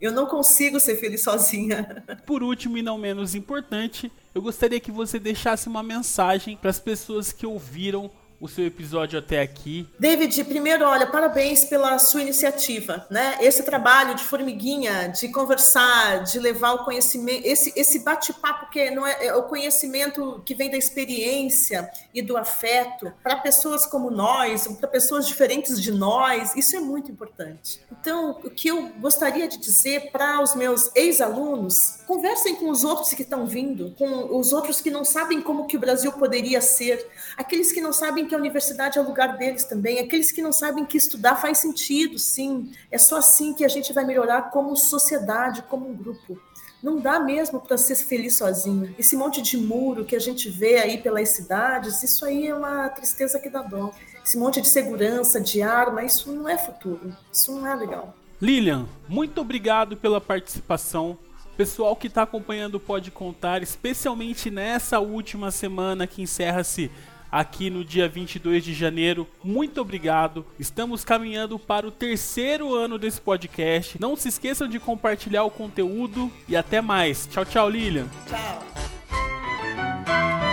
Eu 0.00 0.10
não 0.12 0.26
consigo 0.26 0.80
ser 0.80 0.96
feliz 0.96 1.22
sozinha. 1.22 2.04
Por 2.26 2.42
último 2.42 2.78
e 2.78 2.82
não 2.82 2.98
menos 2.98 3.34
importante, 3.34 4.10
eu 4.34 4.40
gostaria 4.40 4.80
que 4.80 4.90
você 4.90 5.18
deixasse 5.18 5.68
uma 5.68 5.82
mensagem 5.82 6.56
para 6.56 6.70
as 6.70 6.78
pessoas 6.78 7.32
que 7.32 7.46
ouviram 7.46 8.10
o 8.40 8.48
seu 8.48 8.66
episódio 8.66 9.18
até 9.18 9.40
aqui. 9.40 9.88
David, 9.98 10.44
primeiro, 10.44 10.84
olha, 10.84 11.06
parabéns 11.06 11.64
pela 11.64 11.98
sua 11.98 12.22
iniciativa, 12.22 13.06
né? 13.10 13.38
Esse 13.40 13.62
trabalho 13.62 14.14
de 14.14 14.24
formiguinha, 14.24 15.08
de 15.08 15.28
conversar, 15.28 16.22
de 16.24 16.38
levar 16.38 16.74
o 16.74 16.84
conhecimento, 16.84 17.42
esse, 17.44 17.72
esse 17.76 18.00
bate-papo 18.00 18.70
que 18.70 18.90
não 18.90 19.06
é, 19.06 19.26
é, 19.26 19.34
o 19.34 19.44
conhecimento 19.44 20.42
que 20.44 20.54
vem 20.54 20.70
da 20.70 20.76
experiência 20.76 21.90
e 22.12 22.20
do 22.20 22.36
afeto 22.36 23.12
para 23.22 23.36
pessoas 23.36 23.86
como 23.86 24.10
nós, 24.10 24.66
para 24.66 24.88
pessoas 24.88 25.26
diferentes 25.26 25.80
de 25.80 25.90
nós, 25.90 26.54
isso 26.56 26.76
é 26.76 26.80
muito 26.80 27.10
importante. 27.10 27.80
Então, 27.90 28.38
o 28.44 28.50
que 28.50 28.68
eu 28.68 28.88
gostaria 28.98 29.48
de 29.48 29.58
dizer 29.58 30.10
para 30.10 30.42
os 30.42 30.54
meus 30.54 30.94
ex-alunos, 30.94 32.00
conversem 32.06 32.54
com 32.56 32.70
os 32.70 32.84
outros 32.84 33.12
que 33.14 33.22
estão 33.22 33.46
vindo, 33.46 33.94
com 33.98 34.38
os 34.38 34.52
outros 34.52 34.80
que 34.80 34.90
não 34.90 35.04
sabem 35.04 35.40
como 35.40 35.66
que 35.66 35.76
o 35.76 35.80
Brasil 35.80 36.12
poderia 36.12 36.60
ser, 36.60 37.06
aqueles 37.36 37.72
que 37.72 37.80
não 37.80 37.92
que 38.26 38.34
a 38.34 38.38
universidade 38.38 38.98
é 38.98 39.00
o 39.00 39.04
lugar 39.04 39.36
deles 39.36 39.64
também, 39.64 39.98
aqueles 39.98 40.30
que 40.30 40.42
não 40.42 40.52
sabem 40.52 40.84
que 40.84 40.96
estudar 40.96 41.36
faz 41.36 41.58
sentido, 41.58 42.18
sim. 42.18 42.70
É 42.90 42.98
só 42.98 43.16
assim 43.16 43.54
que 43.54 43.64
a 43.64 43.68
gente 43.68 43.92
vai 43.92 44.04
melhorar 44.04 44.50
como 44.50 44.76
sociedade, 44.76 45.62
como 45.62 45.88
um 45.88 45.94
grupo. 45.94 46.38
Não 46.82 47.00
dá 47.00 47.18
mesmo 47.18 47.58
para 47.58 47.78
ser 47.78 47.96
feliz 47.96 48.36
sozinho. 48.36 48.94
Esse 48.98 49.16
monte 49.16 49.40
de 49.40 49.56
muro 49.56 50.04
que 50.04 50.14
a 50.14 50.20
gente 50.20 50.48
vê 50.48 50.78
aí 50.78 50.98
pelas 50.98 51.30
cidades, 51.30 52.02
isso 52.02 52.24
aí 52.24 52.46
é 52.46 52.54
uma 52.54 52.88
tristeza 52.90 53.38
que 53.38 53.48
dá 53.48 53.62
dó. 53.62 53.92
Esse 54.24 54.38
monte 54.38 54.60
de 54.60 54.68
segurança, 54.68 55.40
de 55.40 55.62
arma, 55.62 56.04
isso 56.04 56.30
não 56.32 56.48
é 56.48 56.58
futuro. 56.58 57.16
Isso 57.32 57.52
não 57.52 57.66
é 57.66 57.74
legal. 57.74 58.14
Lilian, 58.40 58.86
muito 59.08 59.40
obrigado 59.40 59.96
pela 59.96 60.20
participação. 60.20 61.18
Pessoal 61.56 61.96
que 61.96 62.06
está 62.06 62.22
acompanhando 62.22 62.78
pode 62.78 63.10
contar, 63.10 63.62
especialmente 63.62 64.50
nessa 64.50 65.00
última 65.00 65.50
semana 65.50 66.06
que 66.06 66.20
encerra-se 66.20 66.90
aqui 67.38 67.68
no 67.68 67.84
dia 67.84 68.08
22 68.08 68.64
de 68.64 68.72
janeiro. 68.72 69.26
Muito 69.44 69.80
obrigado. 69.80 70.46
Estamos 70.58 71.04
caminhando 71.04 71.58
para 71.58 71.86
o 71.86 71.90
terceiro 71.90 72.74
ano 72.74 72.98
desse 72.98 73.20
podcast. 73.20 74.00
Não 74.00 74.16
se 74.16 74.28
esqueçam 74.28 74.66
de 74.66 74.80
compartilhar 74.80 75.44
o 75.44 75.50
conteúdo 75.50 76.32
e 76.48 76.56
até 76.56 76.80
mais. 76.80 77.26
Tchau, 77.26 77.44
tchau, 77.44 77.68
Lilian. 77.68 78.06
Tchau. 78.26 80.45